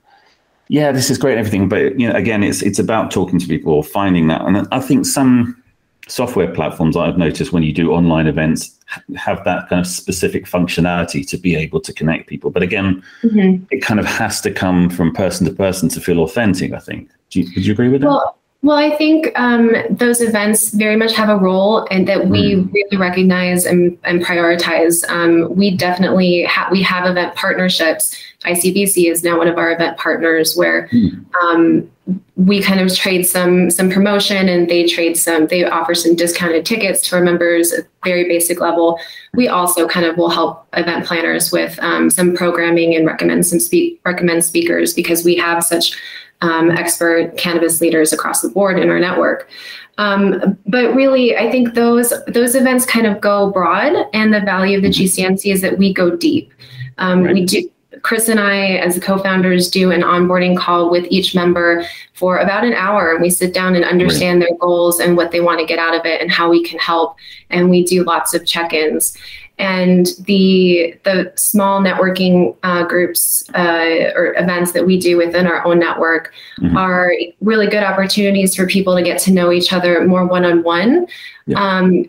yeah, 0.71 0.93
this 0.93 1.09
is 1.09 1.17
great 1.17 1.33
and 1.33 1.39
everything, 1.39 1.67
but 1.67 1.99
you 1.99 2.07
know, 2.07 2.15
again, 2.15 2.43
it's 2.43 2.61
it's 2.61 2.79
about 2.79 3.11
talking 3.11 3.37
to 3.39 3.45
people 3.45 3.73
or 3.73 3.83
finding 3.83 4.27
that. 4.27 4.41
And 4.41 4.65
I 4.71 4.79
think 4.79 5.05
some 5.05 5.61
software 6.07 6.49
platforms 6.49 6.95
I've 6.95 7.17
noticed 7.17 7.51
when 7.51 7.61
you 7.61 7.73
do 7.73 7.91
online 7.91 8.25
events 8.25 8.79
have 9.17 9.43
that 9.43 9.67
kind 9.67 9.81
of 9.81 9.85
specific 9.85 10.45
functionality 10.45 11.27
to 11.27 11.37
be 11.37 11.57
able 11.57 11.81
to 11.81 11.91
connect 11.91 12.29
people. 12.29 12.51
But 12.51 12.63
again, 12.63 13.03
mm-hmm. 13.21 13.65
it 13.69 13.81
kind 13.81 13.99
of 13.99 14.05
has 14.05 14.39
to 14.41 14.51
come 14.51 14.89
from 14.89 15.13
person 15.13 15.45
to 15.45 15.53
person 15.53 15.89
to 15.89 15.99
feel 15.99 16.21
authentic. 16.21 16.71
I 16.71 16.79
think. 16.79 17.09
Do 17.31 17.41
you, 17.41 17.51
would 17.55 17.65
you 17.65 17.73
agree 17.73 17.89
with 17.89 18.01
that? 18.01 18.07
Well, 18.07 18.37
Well, 18.63 18.77
I 18.77 18.95
think 18.95 19.31
um, 19.39 19.71
those 19.89 20.21
events 20.21 20.69
very 20.69 20.95
much 20.95 21.13
have 21.15 21.29
a 21.29 21.35
role, 21.35 21.87
and 21.89 22.07
that 22.07 22.27
we 22.27 22.55
mm. 22.55 22.71
really 22.71 22.97
recognize 22.97 23.65
and, 23.65 23.97
and 24.03 24.23
prioritize. 24.23 25.03
Um, 25.09 25.55
we 25.55 25.75
definitely 25.75 26.43
ha- 26.43 26.69
we 26.71 26.83
have 26.83 27.07
event 27.07 27.33
partnerships. 27.33 28.15
ICBC 28.45 29.09
is 29.09 29.23
now 29.23 29.39
one 29.39 29.47
of 29.47 29.57
our 29.57 29.71
event 29.71 29.97
partners, 29.97 30.55
where 30.55 30.87
mm. 30.89 31.25
um, 31.41 31.89
we 32.35 32.61
kind 32.61 32.79
of 32.79 32.93
trade 32.93 33.23
some 33.23 33.71
some 33.71 33.89
promotion, 33.89 34.47
and 34.47 34.69
they 34.69 34.85
trade 34.85 35.17
some. 35.17 35.47
They 35.47 35.65
offer 35.65 35.95
some 35.95 36.15
discounted 36.15 36.63
tickets 36.63 37.01
to 37.09 37.15
our 37.15 37.23
members 37.23 37.73
at 37.73 37.87
very 38.03 38.25
basic 38.27 38.61
level. 38.61 38.99
We 39.33 39.47
also 39.47 39.87
kind 39.87 40.05
of 40.05 40.17
will 40.17 40.29
help 40.29 40.67
event 40.73 41.07
planners 41.07 41.51
with 41.51 41.79
um, 41.81 42.11
some 42.11 42.35
programming 42.35 42.95
and 42.95 43.07
recommend 43.07 43.47
some 43.47 43.59
speak 43.59 43.99
recommend 44.05 44.45
speakers 44.45 44.93
because 44.93 45.25
we 45.25 45.35
have 45.37 45.63
such 45.63 45.97
um, 46.41 46.71
expert 46.71 47.37
cannabis 47.37 47.81
leaders 47.81 48.13
across 48.13 48.41
the 48.41 48.49
board 48.49 48.79
in 48.79 48.89
our 48.89 48.99
network. 48.99 49.49
Um, 49.97 50.57
but 50.65 50.93
really, 50.95 51.37
I 51.37 51.51
think 51.51 51.73
those 51.73 52.13
those 52.27 52.55
events 52.55 52.85
kind 52.85 53.05
of 53.05 53.21
go 53.21 53.51
broad, 53.51 53.93
and 54.13 54.33
the 54.33 54.41
value 54.41 54.77
of 54.77 54.83
the 54.83 54.89
GCNC 54.89 55.53
is 55.53 55.61
that 55.61 55.77
we 55.77 55.93
go 55.93 56.15
deep. 56.15 56.53
Um, 56.97 57.23
right. 57.23 57.33
We 57.33 57.45
do. 57.45 57.69
Chris 58.03 58.29
and 58.29 58.39
I, 58.39 58.77
as 58.77 58.95
the 58.95 59.01
co-founders, 59.01 59.69
do 59.69 59.91
an 59.91 60.01
onboarding 60.01 60.57
call 60.57 60.89
with 60.89 61.05
each 61.09 61.35
member 61.35 61.85
for 62.13 62.37
about 62.37 62.63
an 62.63 62.73
hour, 62.73 63.11
and 63.11 63.21
we 63.21 63.29
sit 63.29 63.53
down 63.53 63.75
and 63.75 63.83
understand 63.83 64.39
right. 64.39 64.49
their 64.49 64.57
goals 64.57 64.99
and 64.99 65.17
what 65.17 65.31
they 65.31 65.41
want 65.41 65.59
to 65.59 65.65
get 65.65 65.77
out 65.77 65.93
of 65.93 66.05
it, 66.05 66.21
and 66.21 66.31
how 66.31 66.49
we 66.49 66.63
can 66.63 66.79
help. 66.79 67.15
And 67.49 67.69
we 67.69 67.83
do 67.83 68.03
lots 68.03 68.33
of 68.33 68.45
check-ins 68.45 69.15
and 69.57 70.07
the 70.21 70.95
the 71.03 71.31
small 71.35 71.81
networking 71.81 72.55
uh, 72.63 72.83
groups 72.83 73.47
uh, 73.53 74.11
or 74.15 74.33
events 74.37 74.71
that 74.71 74.85
we 74.85 74.99
do 74.99 75.17
within 75.17 75.45
our 75.45 75.65
own 75.65 75.79
network 75.79 76.33
mm-hmm. 76.59 76.75
are 76.75 77.13
really 77.41 77.67
good 77.67 77.83
opportunities 77.83 78.55
for 78.55 78.65
people 78.65 78.95
to 78.95 79.03
get 79.03 79.19
to 79.19 79.31
know 79.31 79.51
each 79.51 79.71
other 79.71 80.05
more 80.05 80.25
one 80.25 80.45
on 80.45 80.63
one. 80.63 81.07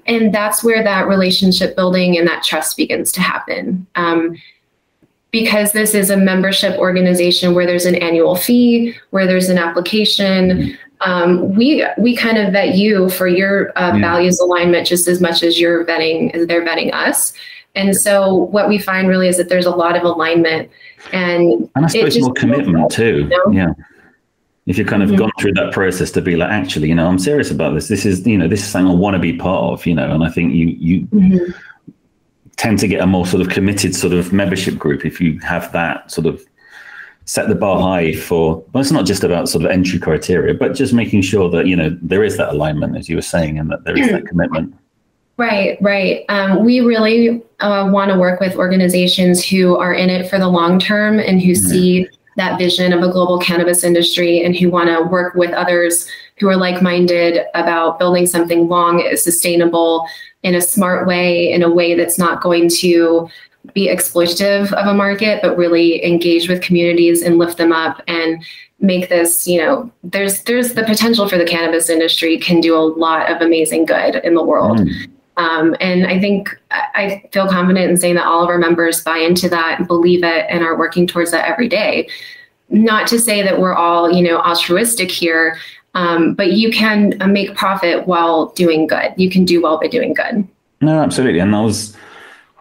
and 0.07 0.33
that's 0.35 0.63
where 0.63 0.83
that 0.83 1.09
relationship 1.09 1.75
building 1.77 2.17
and 2.17 2.27
that 2.29 2.43
trust 2.43 2.77
begins 2.77 3.13
to 3.13 3.21
happen. 3.21 3.87
Um, 3.97 4.37
because 5.33 5.73
this 5.73 5.95
is 5.95 6.11
a 6.11 6.17
membership 6.17 6.79
organization 6.79 7.55
where 7.55 7.67
there's 7.67 7.87
an 7.87 7.97
annual 7.97 8.37
fee, 8.37 8.95
where 9.11 9.27
there's 9.27 9.49
an 9.49 9.59
application, 9.59 10.51
mm-hmm 10.51 10.75
um, 11.05 11.55
we 11.55 11.85
we 11.99 12.17
kind 12.17 12.39
of 12.39 12.53
vet 12.53 12.75
you 12.75 13.11
for 13.11 13.27
your 13.27 13.77
uh, 13.79 13.95
yeah. 13.95 14.01
values 14.01 14.39
alignment 14.41 14.87
just 14.87 15.09
as 15.09 15.21
much 15.21 15.43
as 15.43 15.59
you're 15.59 15.85
vetting 15.85 16.33
as 16.35 16.47
they're 16.47 16.65
vetting 16.65 16.93
us. 16.93 17.33
And 17.75 17.97
so 17.97 18.35
what 18.35 18.69
we 18.69 18.79
find 18.79 19.09
really 19.09 19.29
is 19.29 19.37
that 19.39 19.49
there's 19.49 19.67
a 19.67 19.71
lot 19.71 19.97
of 19.97 20.03
alignment 20.05 20.71
and 21.13 21.69
and 21.75 21.87
I 21.87 21.89
suppose 21.89 22.19
more 22.21 22.33
commitment 22.35 22.91
too. 22.91 23.19
You 23.19 23.29
know? 23.29 23.51
Yeah. 23.53 23.73
If 24.67 24.79
you've 24.79 24.87
kind 24.87 25.03
of 25.03 25.09
mm-hmm. 25.09 25.19
gone 25.19 25.33
through 25.41 25.55
that 25.55 25.73
process 25.73 26.13
to 26.13 26.21
be 26.21 26.37
like, 26.37 26.51
actually, 26.51 26.89
you 26.89 26.95
know, 26.95 27.09
I'm 27.09 27.19
serious 27.19 27.51
about 27.51 27.75
this. 27.75 27.89
This 27.89 28.07
is, 28.07 28.25
you 28.25 28.39
know, 28.39 28.47
this 28.47 28.61
is 28.61 28.69
something 28.69 28.93
I 28.93 28.95
want 28.95 29.15
to 29.15 29.19
be 29.19 29.37
part 29.37 29.73
of, 29.73 29.85
you 29.87 29.95
know, 29.95 30.09
and 30.09 30.23
I 30.23 30.31
think 30.31 30.55
you 30.55 30.67
you 30.67 31.01
mm-hmm. 31.07 31.51
Tend 32.63 32.79
to 32.79 32.87
get 32.87 33.01
a 33.01 33.07
more 33.09 33.27
sort 33.27 33.41
of 33.41 33.49
committed 33.49 33.93
sort 33.93 34.13
of 34.13 34.33
membership 34.33 34.79
group 34.79 35.05
if 35.05 35.21
you 35.21 35.37
have 35.41 35.73
that 35.73 36.09
sort 36.09 36.29
of 36.29 36.41
set 37.25 37.49
the 37.49 37.57
bar 37.57 37.81
high 37.81 38.15
for 38.15 38.65
well 38.73 38.81
it's 38.81 38.93
not 38.93 39.05
just 39.05 39.25
about 39.25 39.49
sort 39.49 39.65
of 39.65 39.71
entry 39.73 39.99
criteria 39.99 40.55
but 40.55 40.73
just 40.73 40.93
making 40.93 41.21
sure 41.23 41.51
that 41.51 41.67
you 41.67 41.75
know 41.75 41.91
there 42.01 42.23
is 42.23 42.37
that 42.37 42.51
alignment 42.51 42.97
as 42.97 43.09
you 43.09 43.17
were 43.17 43.29
saying 43.35 43.59
and 43.59 43.69
that 43.69 43.83
there 43.83 43.99
is 43.99 44.09
that 44.13 44.25
commitment 44.27 44.73
right 45.39 45.77
right 45.81 46.25
um, 46.29 46.65
we 46.65 46.79
really 46.79 47.43
uh, 47.59 47.89
want 47.93 48.13
to 48.13 48.17
work 48.17 48.39
with 48.39 48.55
organizations 48.55 49.45
who 49.45 49.77
are 49.77 49.95
in 49.95 50.09
it 50.09 50.31
for 50.31 50.39
the 50.39 50.49
long 50.49 50.79
term 50.79 51.19
and 51.19 51.43
who 51.43 51.53
mm-hmm. 51.53 51.69
see 51.69 52.09
that 52.37 52.59
vision 52.59 52.93
of 52.93 53.03
a 53.03 53.11
global 53.11 53.39
cannabis 53.39 53.85
industry 53.85 54.43
and 54.43 54.57
who 54.57 54.71
want 54.71 54.89
to 54.89 55.03
work 55.03 55.35
with 55.35 55.51
others 55.53 56.09
who 56.39 56.49
are 56.49 56.57
like-minded 56.57 57.45
about 57.55 57.99
building 57.99 58.27
something 58.27 58.69
long 58.69 59.07
sustainable 59.17 60.07
in 60.43 60.55
a 60.55 60.61
smart 60.61 61.07
way 61.07 61.53
in 61.53 61.63
a 61.63 61.71
way 61.71 61.95
that's 61.95 62.19
not 62.19 62.43
going 62.43 62.69
to 62.69 63.29
be 63.75 63.89
exploitative 63.89 64.73
of 64.73 64.87
a 64.87 64.95
market, 64.95 65.41
but 65.41 65.57
really 65.57 66.05
engage 66.05 66.49
with 66.49 66.63
communities 66.63 67.23
and 67.23 67.39
lift 67.39 67.59
them 67.59 67.73
up 67.73 68.03
and 68.09 68.43
make 68.81 69.09
this, 69.09 69.47
you 69.47 69.61
know, 69.61 69.91
there's 70.03 70.43
there's 70.43 70.75
the 70.75 70.83
potential 70.83 71.29
for 71.29 71.39
the 71.39 71.45
cannabis 71.45 71.89
industry 71.89 72.37
can 72.39 72.61
do 72.61 72.77
a 72.77 72.81
lot 72.81 73.31
of 73.31 73.41
amazing 73.41 73.85
good 73.85 74.17
in 74.17 74.35
the 74.35 74.43
world. 74.43 74.79
Mm. 74.79 75.11
Um, 75.37 75.75
and 75.81 76.07
I 76.07 76.19
think 76.21 76.61
I 76.71 77.23
feel 77.33 77.49
confident 77.49 77.91
in 77.91 77.97
saying 77.97 78.17
that 78.17 78.27
all 78.27 78.43
of 78.43 78.49
our 78.49 78.59
members 78.59 79.03
buy 79.03 79.19
into 79.19 79.49
that, 79.49 79.87
believe 79.87 80.23
it, 80.25 80.47
and 80.49 80.63
are 80.63 80.79
working 80.79 81.07
towards 81.07 81.31
that 81.31 81.49
every 81.49 81.69
day. 81.69 82.09
Not 82.69 83.07
to 83.09 83.19
say 83.19 83.43
that 83.43 83.59
we're 83.59 83.75
all, 83.75 84.11
you 84.11 84.23
know, 84.23 84.39
altruistic 84.39 85.11
here, 85.11 85.59
um, 85.95 86.35
but 86.35 86.53
you 86.53 86.71
can 86.71 87.15
make 87.33 87.55
profit 87.55 88.07
while 88.07 88.49
doing 88.49 88.87
good. 88.87 89.15
You 89.17 89.31
can 89.31 89.45
do 89.45 89.63
well 89.63 89.79
by 89.81 89.89
doing 89.89 90.15
good. 90.15 90.47
No, 90.81 91.01
absolutely. 91.01 91.39
And 91.39 91.55
that 91.55 91.61
was 91.61 91.97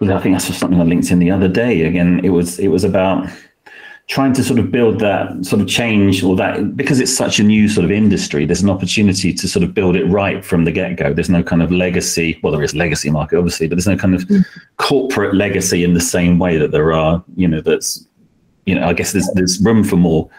I 0.10 0.20
think 0.20 0.36
I 0.36 0.40
saw 0.40 0.54
something 0.54 0.80
on 0.80 0.88
LinkedIn 0.88 1.20
the 1.20 1.30
other 1.30 1.48
day. 1.48 1.84
Again, 1.84 2.22
it 2.24 2.30
was 2.30 2.58
it 2.58 2.70
was 2.70 2.84
about 2.84 3.30
trying 4.12 4.34
to 4.34 4.44
sort 4.44 4.60
of 4.60 4.70
build 4.70 5.00
that 5.00 5.46
sort 5.46 5.62
of 5.62 5.70
change 5.70 6.22
or 6.22 6.36
that 6.36 6.76
because 6.76 7.00
it's 7.00 7.16
such 7.16 7.40
a 7.40 7.44
new 7.44 7.70
sort 7.70 7.86
of 7.86 7.92
industry 7.92 8.46
there's 8.46 8.62
an 8.62 8.70
opportunity 8.70 9.34
to 9.34 9.48
sort 9.48 9.64
of 9.64 9.74
build 9.74 9.96
it 9.96 10.04
right 10.08 10.44
from 10.44 10.66
the 10.66 10.72
get-go 10.72 11.14
there's 11.14 11.30
no 11.30 11.42
kind 11.42 11.64
of 11.64 11.72
legacy 11.72 12.38
well 12.44 12.52
there 12.52 12.62
is 12.62 12.76
legacy 12.76 13.10
market 13.10 13.38
obviously 13.38 13.70
but 13.70 13.76
there's 13.76 13.88
no 13.88 13.96
kind 13.96 14.14
of 14.14 14.24
mm. 14.24 14.46
corporate 14.76 15.34
legacy 15.34 15.86
in 15.86 15.94
the 15.94 16.02
same 16.02 16.40
way 16.40 16.58
that 16.58 16.72
there 16.72 16.92
are 16.92 17.24
you 17.38 17.48
know 17.48 17.62
that's 17.62 18.06
you 18.66 18.76
know 18.76 18.86
i 18.86 18.92
guess 18.92 19.14
there's 19.14 19.30
there's 19.34 19.62
room 19.62 19.82
for 19.82 19.96
more 19.96 20.30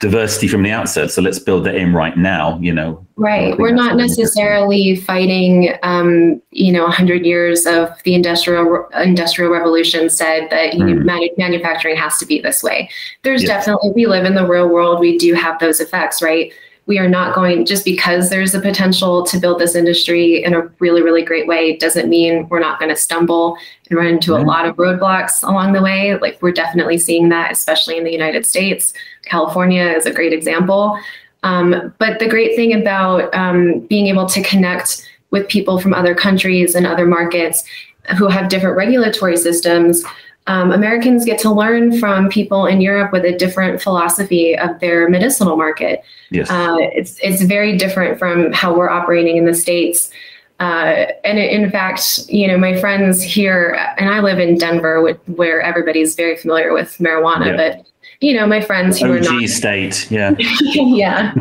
diversity 0.00 0.48
from 0.48 0.62
the 0.62 0.70
outset. 0.70 1.10
So 1.10 1.20
let's 1.20 1.38
build 1.38 1.64
that 1.64 1.74
in 1.74 1.92
right 1.92 2.16
now, 2.16 2.58
you 2.58 2.72
know. 2.72 3.06
Right. 3.16 3.56
We're 3.58 3.74
not 3.74 3.96
necessarily 3.96 4.96
fighting, 4.96 5.74
um, 5.82 6.40
you 6.50 6.72
know, 6.72 6.84
100 6.84 7.26
years 7.26 7.66
of 7.66 7.90
the 8.04 8.14
industrial 8.14 8.88
industrial 8.94 9.52
revolution 9.52 10.08
said 10.08 10.48
that 10.50 10.72
you 10.72 10.84
mm. 10.84 11.04
know, 11.04 11.28
manufacturing 11.36 11.96
has 11.96 12.16
to 12.16 12.26
be 12.26 12.40
this 12.40 12.62
way. 12.62 12.88
There's 13.22 13.42
yes. 13.42 13.50
definitely, 13.50 13.90
we 13.94 14.06
live 14.06 14.24
in 14.24 14.34
the 14.34 14.46
real 14.46 14.70
world. 14.70 15.00
We 15.00 15.18
do 15.18 15.34
have 15.34 15.58
those 15.58 15.80
effects, 15.80 16.22
right? 16.22 16.50
We 16.86 16.98
are 16.98 17.08
not 17.08 17.34
going, 17.34 17.66
just 17.66 17.84
because 17.84 18.30
there's 18.30 18.54
a 18.54 18.60
potential 18.60 19.22
to 19.26 19.38
build 19.38 19.60
this 19.60 19.76
industry 19.76 20.42
in 20.42 20.54
a 20.54 20.62
really, 20.80 21.02
really 21.02 21.22
great 21.22 21.46
way, 21.46 21.76
doesn't 21.76 22.08
mean 22.08 22.48
we're 22.48 22.58
not 22.58 22.80
going 22.80 22.88
to 22.88 22.96
stumble 22.96 23.56
and 23.88 23.98
run 23.98 24.08
into 24.08 24.34
a 24.34 24.40
lot 24.40 24.66
of 24.66 24.76
roadblocks 24.76 25.46
along 25.46 25.72
the 25.72 25.82
way. 25.82 26.18
Like 26.18 26.40
we're 26.40 26.52
definitely 26.52 26.98
seeing 26.98 27.28
that, 27.28 27.52
especially 27.52 27.96
in 27.96 28.02
the 28.02 28.10
United 28.10 28.46
States. 28.46 28.92
California 29.30 29.84
is 29.84 30.06
a 30.06 30.12
great 30.12 30.32
example. 30.32 30.98
Um, 31.42 31.94
but 31.98 32.18
the 32.18 32.28
great 32.28 32.54
thing 32.56 32.74
about 32.74 33.34
um, 33.34 33.80
being 33.80 34.08
able 34.08 34.26
to 34.26 34.42
connect 34.42 35.08
with 35.30 35.48
people 35.48 35.80
from 35.80 35.94
other 35.94 36.14
countries 36.14 36.74
and 36.74 36.86
other 36.86 37.06
markets 37.06 37.64
who 38.18 38.28
have 38.28 38.48
different 38.48 38.76
regulatory 38.76 39.36
systems, 39.36 40.04
um, 40.46 40.72
Americans 40.72 41.24
get 41.24 41.38
to 41.40 41.52
learn 41.52 41.98
from 41.98 42.28
people 42.28 42.66
in 42.66 42.80
Europe 42.80 43.12
with 43.12 43.24
a 43.24 43.36
different 43.36 43.80
philosophy 43.80 44.58
of 44.58 44.80
their 44.80 45.08
medicinal 45.08 45.56
market. 45.56 46.02
Yes. 46.30 46.50
Uh, 46.50 46.76
it's 46.78 47.18
it's 47.22 47.42
very 47.42 47.76
different 47.76 48.18
from 48.18 48.52
how 48.52 48.74
we're 48.74 48.90
operating 48.90 49.36
in 49.36 49.44
the 49.44 49.54
states. 49.54 50.10
Uh, 50.58 51.06
and 51.24 51.38
in 51.38 51.70
fact, 51.70 52.28
you 52.28 52.46
know, 52.46 52.58
my 52.58 52.78
friends 52.78 53.22
here, 53.22 53.78
and 53.96 54.10
I 54.10 54.20
live 54.20 54.38
in 54.38 54.58
Denver, 54.58 55.14
where 55.26 55.62
everybody's 55.62 56.14
very 56.14 56.36
familiar 56.36 56.74
with 56.74 56.98
marijuana, 56.98 57.46
yeah. 57.46 57.56
but 57.56 57.89
you 58.20 58.34
know, 58.34 58.46
my 58.46 58.60
friends 58.60 58.98
who 58.98 59.06
OG 59.06 59.12
are 59.12 59.20
not 59.20 59.48
state, 59.48 60.10
yeah, 60.10 60.34
yeah, 60.38 61.34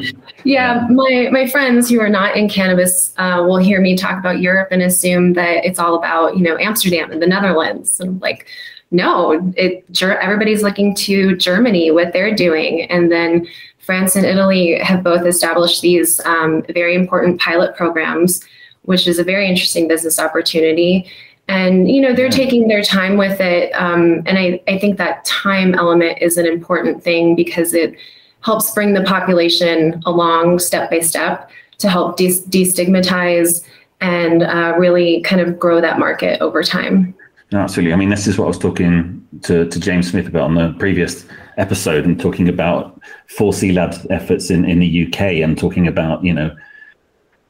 yeah. 0.45 0.87
My 0.89 1.27
my 1.29 1.45
friends 1.45 1.89
who 1.89 1.99
are 1.99 2.09
not 2.09 2.37
in 2.37 2.47
cannabis 2.47 3.13
uh, 3.17 3.43
will 3.45 3.57
hear 3.57 3.81
me 3.81 3.97
talk 3.97 4.17
about 4.17 4.39
Europe 4.39 4.69
and 4.71 4.81
assume 4.81 5.33
that 5.33 5.65
it's 5.65 5.77
all 5.77 5.95
about 5.95 6.37
you 6.37 6.43
know 6.43 6.57
Amsterdam 6.57 7.11
and 7.11 7.21
the 7.21 7.27
Netherlands. 7.27 7.99
And 7.99 8.21
like, 8.21 8.47
no, 8.91 9.53
it 9.57 9.83
everybody's 10.01 10.63
looking 10.63 10.95
to 10.95 11.35
Germany 11.35 11.91
what 11.91 12.13
they're 12.13 12.33
doing, 12.33 12.83
and 12.83 13.11
then 13.11 13.45
France 13.79 14.15
and 14.15 14.25
Italy 14.25 14.79
have 14.79 15.03
both 15.03 15.25
established 15.25 15.81
these 15.81 16.21
um, 16.21 16.63
very 16.69 16.95
important 16.95 17.41
pilot 17.41 17.75
programs, 17.75 18.41
which 18.83 19.05
is 19.05 19.19
a 19.19 19.23
very 19.23 19.49
interesting 19.49 19.87
business 19.87 20.17
opportunity 20.17 21.09
and 21.49 21.89
you 21.89 21.99
know 21.99 22.13
they're 22.13 22.29
taking 22.29 22.67
their 22.67 22.83
time 22.83 23.17
with 23.17 23.41
it 23.41 23.71
um, 23.73 24.21
and 24.25 24.37
I, 24.37 24.61
I 24.67 24.77
think 24.77 24.97
that 24.97 25.25
time 25.25 25.73
element 25.73 26.19
is 26.21 26.37
an 26.37 26.45
important 26.45 27.03
thing 27.03 27.35
because 27.35 27.73
it 27.73 27.95
helps 28.41 28.71
bring 28.73 28.93
the 28.93 29.03
population 29.03 30.01
along 30.05 30.59
step 30.59 30.89
by 30.89 30.99
step 30.99 31.49
to 31.79 31.89
help 31.89 32.17
de- 32.17 32.41
destigmatize 32.49 33.65
and 33.99 34.43
uh, 34.43 34.75
really 34.77 35.21
kind 35.21 35.41
of 35.41 35.59
grow 35.59 35.81
that 35.81 35.99
market 35.99 36.39
over 36.39 36.63
time. 36.63 37.13
Absolutely. 37.51 37.93
I 37.93 37.95
mean 37.97 38.09
this 38.09 38.27
is 38.27 38.37
what 38.37 38.45
i 38.45 38.47
was 38.47 38.59
talking 38.59 39.27
to, 39.41 39.67
to 39.67 39.79
james 39.79 40.11
smith 40.11 40.27
about 40.27 40.43
on 40.43 40.55
the 40.55 40.73
previous 40.77 41.25
episode 41.57 42.05
and 42.05 42.19
talking 42.19 42.47
about 42.47 43.01
4c 43.37 43.73
labs 43.73 44.05
efforts 44.11 44.51
in, 44.51 44.65
in 44.65 44.79
the 44.79 45.07
uk 45.07 45.19
and 45.19 45.57
talking 45.57 45.87
about 45.87 46.23
you 46.23 46.33
know 46.33 46.55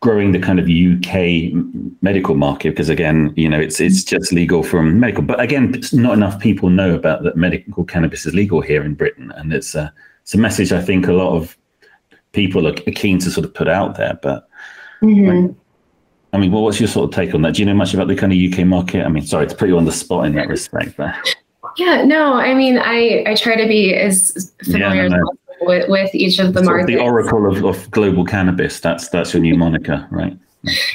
growing 0.01 0.31
the 0.31 0.39
kind 0.39 0.59
of 0.59 0.69
UK 0.69 1.51
medical 2.01 2.35
market 2.35 2.69
because 2.69 2.89
again, 2.89 3.33
you 3.35 3.49
know, 3.49 3.59
it's 3.59 3.79
it's 3.79 4.03
just 4.03 4.31
legal 4.31 4.63
from 4.63 4.99
medical, 4.99 5.23
but 5.23 5.39
again, 5.39 5.81
not 5.93 6.13
enough 6.13 6.39
people 6.39 6.69
know 6.69 6.95
about 6.95 7.23
that 7.23 7.35
medical 7.35 7.83
cannabis 7.83 8.25
is 8.25 8.33
legal 8.33 8.61
here 8.61 8.83
in 8.83 8.93
Britain, 8.93 9.31
and 9.35 9.53
it's 9.53 9.75
a 9.75 9.93
it's 10.23 10.33
a 10.33 10.37
message 10.37 10.71
I 10.71 10.81
think 10.81 11.07
a 11.07 11.13
lot 11.13 11.35
of 11.35 11.57
people 12.31 12.67
are 12.67 12.73
keen 12.73 13.19
to 13.19 13.31
sort 13.31 13.45
of 13.45 13.53
put 13.53 13.67
out 13.67 13.97
there. 13.97 14.17
But 14.21 14.47
Mhm. 15.01 15.47
like, 15.47 15.55
I 16.33 16.37
mean, 16.37 16.51
well, 16.51 16.63
what's 16.63 16.79
your 16.79 16.87
sort 16.87 17.09
of 17.09 17.15
take 17.15 17.33
on 17.33 17.41
that? 17.41 17.55
Do 17.55 17.61
you 17.61 17.65
know 17.65 17.73
much 17.73 17.93
about 17.93 18.07
the 18.07 18.15
kind 18.15 18.31
of 18.31 18.37
UK 18.37 18.63
market? 18.65 19.05
I 19.05 19.09
mean, 19.09 19.25
sorry 19.25 19.47
to 19.47 19.55
put 19.55 19.67
you 19.67 19.77
on 19.77 19.85
the 19.85 19.91
spot 19.91 20.25
in 20.25 20.35
that 20.35 20.47
respect, 20.47 20.95
but 20.95 21.13
Yeah, 21.77 22.03
no, 22.05 22.33
I 22.33 22.53
mean, 22.53 22.77
I 22.77 23.23
I 23.27 23.35
try 23.35 23.55
to 23.55 23.67
be 23.67 23.93
as 23.95 24.53
familiar 24.63 25.09
no, 25.09 25.15
as 25.15 25.21
possible 25.21 25.48
with, 25.61 25.89
with 25.89 26.13
each 26.13 26.39
of 26.39 26.53
the 26.53 26.63
sort 26.63 26.77
markets. 26.77 26.97
the 26.97 27.03
oracle 27.03 27.45
of, 27.45 27.63
of 27.63 27.89
global 27.91 28.25
cannabis. 28.25 28.79
That's 28.79 29.09
that's 29.09 29.33
your 29.33 29.41
new 29.41 29.55
moniker, 29.55 30.07
right? 30.11 30.37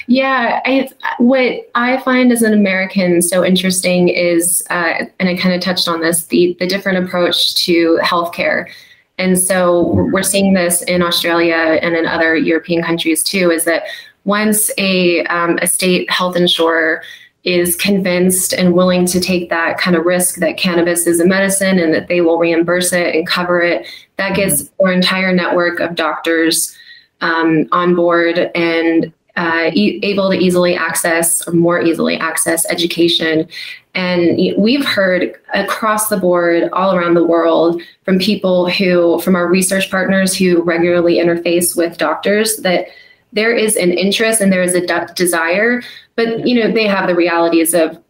Yeah, 0.09 0.61
I, 0.67 0.91
what 1.19 1.71
I 1.75 1.97
find 2.03 2.31
as 2.31 2.43
an 2.43 2.53
American 2.53 3.23
so 3.23 3.43
interesting 3.43 4.09
is, 4.11 4.63
uh, 4.69 5.07
and 5.19 5.29
I 5.29 5.37
kind 5.37 5.55
of 5.55 5.63
touched 5.63 5.89
on 5.89 6.01
this, 6.01 6.27
the 6.27 6.57
the 6.61 6.67
different 6.67 7.05
approach 7.05 7.55
to 7.65 7.99
healthcare. 8.03 8.69
And 9.17 9.39
so 9.39 9.93
we're 10.13 10.25
seeing 10.25 10.55
this 10.55 10.83
in 10.83 11.01
Australia 11.01 11.79
and 11.81 11.95
in 11.95 12.05
other 12.05 12.37
European 12.37 12.83
countries 12.83 13.23
too. 13.23 13.51
Is 13.51 13.65
that 13.65 13.85
once 14.25 14.71
a 14.77 15.25
um, 15.27 15.59
a 15.63 15.67
state 15.67 16.11
health 16.11 16.37
insurer 16.37 17.03
is 17.45 17.77
convinced 17.77 18.55
and 18.55 18.75
willing 18.75 19.05
to 19.05 19.21
take 19.21 19.51
that 19.51 19.79
kind 19.79 19.97
of 19.97 20.05
risk 20.07 20.37
that 20.37 20.57
cannabis 20.57 21.07
is 21.07 21.21
a 21.21 21.27
medicine 21.27 21.79
and 21.79 21.93
that 21.93 22.09
they 22.09 22.23
will 22.23 22.39
reimburse 22.39 22.93
it 22.93 23.15
and 23.15 23.27
cover 23.27 23.61
it, 23.61 23.87
that 24.17 24.37
gets 24.37 24.71
our 24.83 24.93
entire 24.93 25.33
network 25.33 25.81
of 25.81 25.95
doctors 25.95 26.77
um, 27.21 27.67
on 27.73 27.95
board 27.95 28.51
and 28.55 29.13
uh, 29.37 29.71
e- 29.75 29.99
able 30.03 30.31
to 30.31 30.37
easily 30.37 30.77
access 30.77 31.47
or 31.49 31.53
more 31.53 31.83
easily 31.83 32.17
access 32.17 32.65
education. 32.71 33.49
And 33.95 34.37
we've 34.59 34.85
heard 34.85 35.35
across 35.55 36.09
the 36.09 36.17
board, 36.17 36.69
all 36.73 36.95
around 36.97 37.15
the 37.15 37.25
world, 37.25 37.81
from 38.05 38.19
people 38.19 38.69
who, 38.69 39.21
from 39.21 39.37
our 39.37 39.49
research 39.49 39.91
partners 39.91 40.37
who 40.37 40.63
regularly 40.63 41.17
interface 41.17 41.77
with 41.77 41.99
doctors, 41.99 42.57
that 42.59 42.87
there 43.33 43.55
is 43.55 43.77
an 43.77 43.93
interest 43.93 44.41
and 44.41 44.53
there 44.53 44.63
is 44.63 44.75
a 44.75 44.87
de- 44.87 45.13
desire, 45.15 45.83
but 46.17 46.47
you 46.47 46.55
know 46.55 46.73
they 46.73 46.87
have 46.87 47.09
the 47.09 47.15
realities 47.15 47.75
of 47.75 48.01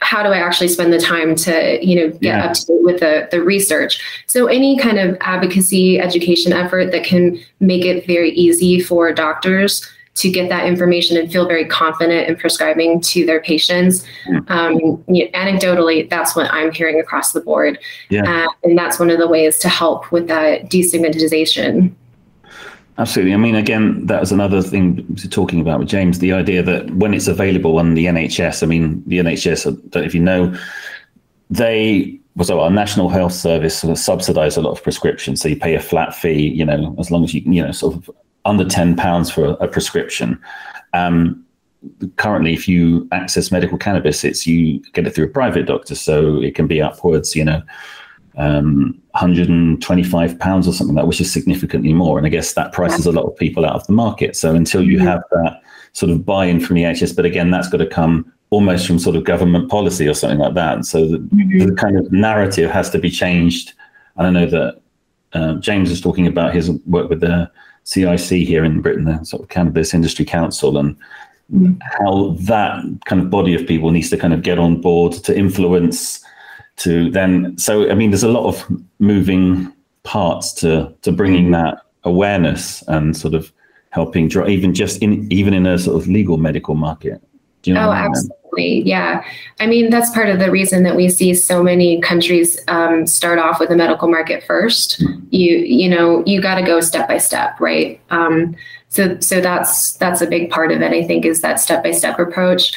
how 0.00 0.22
do 0.22 0.28
I 0.28 0.38
actually 0.38 0.68
spend 0.68 0.92
the 0.92 0.98
time 1.00 1.34
to 1.36 1.78
you 1.84 1.96
know 1.96 2.08
get 2.10 2.22
Yeah. 2.22 2.44
up 2.46 2.52
to 2.54 2.66
date 2.66 2.82
with 2.82 3.00
the 3.00 3.28
the 3.30 3.42
research. 3.42 4.00
So 4.26 4.46
any 4.46 4.78
kind 4.78 4.98
of 4.98 5.16
advocacy 5.20 5.98
education 6.00 6.52
effort 6.52 6.92
that 6.92 7.04
can 7.04 7.38
make 7.60 7.84
it 7.84 8.06
very 8.06 8.30
easy 8.30 8.80
for 8.80 9.12
doctors 9.12 9.86
to 10.14 10.28
get 10.28 10.48
that 10.48 10.66
information 10.66 11.16
and 11.16 11.30
feel 11.30 11.46
very 11.46 11.64
confident 11.64 12.28
in 12.28 12.34
prescribing 12.34 13.00
to 13.00 13.24
their 13.24 13.40
patients. 13.40 14.04
Mm. 14.26 14.50
Um, 14.50 15.04
you 15.06 15.24
know, 15.24 15.30
anecdotally, 15.30 16.10
that's 16.10 16.34
what 16.34 16.52
I'm 16.52 16.72
hearing 16.72 16.98
across 16.98 17.30
the 17.30 17.40
board, 17.40 17.78
Yeah. 18.10 18.24
uh, 18.24 18.48
and 18.64 18.76
that's 18.76 18.98
one 18.98 19.10
of 19.10 19.18
the 19.18 19.28
ways 19.28 19.58
to 19.60 19.68
help 19.68 20.10
with 20.10 20.26
that 20.26 20.70
destigmatization. 20.70 21.92
Absolutely. 22.98 23.32
I 23.32 23.36
mean, 23.36 23.54
again, 23.54 24.04
that 24.06 24.18
was 24.18 24.32
another 24.32 24.60
thing 24.60 25.16
talking 25.30 25.60
about 25.60 25.78
with 25.78 25.88
James. 25.88 26.18
The 26.18 26.32
idea 26.32 26.64
that 26.64 26.90
when 26.96 27.14
it's 27.14 27.28
available 27.28 27.78
on 27.78 27.94
the 27.94 28.06
NHS, 28.06 28.62
I 28.62 28.66
mean, 28.66 29.04
the 29.06 29.18
NHS, 29.18 29.66
I 29.66 29.70
don't 29.70 29.94
know 29.94 30.02
if 30.02 30.14
you 30.14 30.20
know, 30.20 30.58
they 31.48 32.18
so 32.42 32.60
our 32.60 32.70
National 32.70 33.08
Health 33.08 33.32
Service 33.32 33.78
sort 33.78 33.90
of 33.90 33.98
subsidise 33.98 34.56
a 34.56 34.62
lot 34.62 34.72
of 34.72 34.82
prescriptions. 34.82 35.40
So 35.40 35.48
you 35.48 35.56
pay 35.56 35.74
a 35.74 35.80
flat 35.80 36.14
fee, 36.14 36.48
you 36.48 36.64
know, 36.64 36.94
as 36.98 37.10
long 37.10 37.24
as 37.24 37.34
you 37.34 37.42
you 37.44 37.62
know 37.62 37.72
sort 37.72 37.94
of 37.94 38.10
under 38.44 38.64
ten 38.64 38.96
pounds 38.96 39.30
for 39.30 39.44
a, 39.44 39.50
a 39.54 39.68
prescription. 39.68 40.40
Um, 40.92 41.44
currently, 42.16 42.52
if 42.54 42.68
you 42.68 43.08
access 43.12 43.52
medical 43.52 43.78
cannabis, 43.78 44.24
it's 44.24 44.46
you 44.46 44.80
get 44.92 45.06
it 45.06 45.14
through 45.14 45.26
a 45.26 45.28
private 45.28 45.66
doctor, 45.66 45.94
so 45.94 46.40
it 46.40 46.54
can 46.54 46.66
be 46.66 46.82
upwards, 46.82 47.34
you 47.34 47.44
know, 47.44 47.62
um, 48.36 49.00
125 49.20 50.38
pounds 50.38 50.68
or 50.68 50.72
something 50.72 50.94
like 50.94 51.02
that, 51.02 51.08
which 51.08 51.20
is 51.20 51.32
significantly 51.32 51.92
more. 51.92 52.18
And 52.18 52.26
I 52.26 52.30
guess 52.30 52.52
that 52.54 52.72
prices 52.72 53.06
a 53.06 53.12
lot 53.12 53.24
of 53.24 53.36
people 53.36 53.64
out 53.64 53.74
of 53.74 53.86
the 53.86 53.92
market. 53.92 54.36
So 54.36 54.54
until 54.54 54.82
you 54.82 54.98
have 55.00 55.22
that 55.32 55.60
sort 55.92 56.10
of 56.12 56.24
buy-in 56.24 56.60
from 56.60 56.76
the 56.76 56.82
NHS, 56.82 57.16
but 57.16 57.24
again, 57.24 57.50
that's 57.50 57.68
got 57.68 57.78
to 57.78 57.86
come 57.86 58.32
almost 58.50 58.86
from 58.86 58.98
sort 58.98 59.16
of 59.16 59.24
government 59.24 59.70
policy 59.70 60.06
or 60.06 60.14
something 60.14 60.38
like 60.38 60.54
that. 60.54 60.74
And 60.74 60.86
so 60.86 61.06
the, 61.06 61.18
the 61.66 61.74
kind 61.76 61.98
of 61.98 62.10
narrative 62.12 62.70
has 62.70 62.90
to 62.90 62.98
be 62.98 63.10
changed. 63.10 63.72
And 64.16 64.26
I 64.26 64.30
know 64.30 64.46
that 64.46 64.80
uh, 65.32 65.54
James 65.54 65.90
is 65.90 66.00
talking 66.00 66.26
about 66.26 66.54
his 66.54 66.70
work 66.86 67.10
with 67.10 67.20
the 67.20 67.50
CIC 67.84 68.46
here 68.46 68.64
in 68.64 68.80
Britain, 68.80 69.04
the 69.04 69.22
sort 69.24 69.42
of 69.42 69.48
Cannabis 69.48 69.92
Industry 69.92 70.24
Council, 70.24 70.78
and 70.78 70.96
Mhm. 71.50 71.78
how 71.80 72.36
that 72.40 72.84
kind 73.06 73.22
of 73.22 73.30
body 73.30 73.54
of 73.54 73.66
people 73.66 73.90
needs 73.90 74.10
to 74.10 74.18
kind 74.18 74.34
of 74.34 74.42
get 74.42 74.58
on 74.58 74.82
board 74.82 75.14
to 75.14 75.34
influence 75.34 76.22
to 76.78 77.10
then 77.10 77.56
so 77.58 77.90
i 77.90 77.94
mean 77.94 78.10
there's 78.10 78.22
a 78.22 78.28
lot 78.28 78.46
of 78.46 78.64
moving 78.98 79.72
parts 80.02 80.52
to 80.52 80.92
to 81.02 81.12
bringing 81.12 81.50
that 81.50 81.82
awareness 82.04 82.82
and 82.88 83.16
sort 83.16 83.34
of 83.34 83.52
helping 83.90 84.28
draw 84.28 84.46
even 84.46 84.72
just 84.74 85.02
in 85.02 85.30
even 85.30 85.52
in 85.54 85.66
a 85.66 85.78
sort 85.78 86.00
of 86.00 86.08
legal 86.08 86.36
medical 86.38 86.74
market 86.74 87.20
do 87.62 87.70
you 87.70 87.74
know 87.74 87.84
Oh, 87.84 87.88
what 87.88 87.96
I 87.96 88.02
mean? 88.02 88.10
absolutely. 88.10 88.82
Yeah. 88.82 89.24
I 89.60 89.66
mean, 89.66 89.90
that's 89.90 90.10
part 90.10 90.28
of 90.28 90.38
the 90.38 90.50
reason 90.50 90.82
that 90.84 90.96
we 90.96 91.08
see 91.08 91.34
so 91.34 91.62
many 91.62 92.00
countries 92.00 92.58
um, 92.68 93.06
start 93.06 93.38
off 93.38 93.60
with 93.60 93.70
a 93.70 93.76
medical 93.76 94.08
market 94.08 94.44
first. 94.44 95.00
You, 95.30 95.56
you 95.56 95.88
know, 95.88 96.22
you 96.24 96.40
got 96.40 96.54
to 96.54 96.62
go 96.62 96.80
step 96.80 97.08
by 97.08 97.18
step, 97.18 97.58
right? 97.60 98.00
Um, 98.10 98.56
so, 98.88 99.18
so 99.20 99.40
that's 99.40 99.92
that's 99.94 100.22
a 100.22 100.26
big 100.26 100.50
part 100.50 100.72
of 100.72 100.80
it. 100.80 100.92
I 100.92 101.04
think 101.06 101.24
is 101.24 101.40
that 101.42 101.60
step 101.60 101.82
by 101.82 101.90
step 101.90 102.18
approach. 102.18 102.72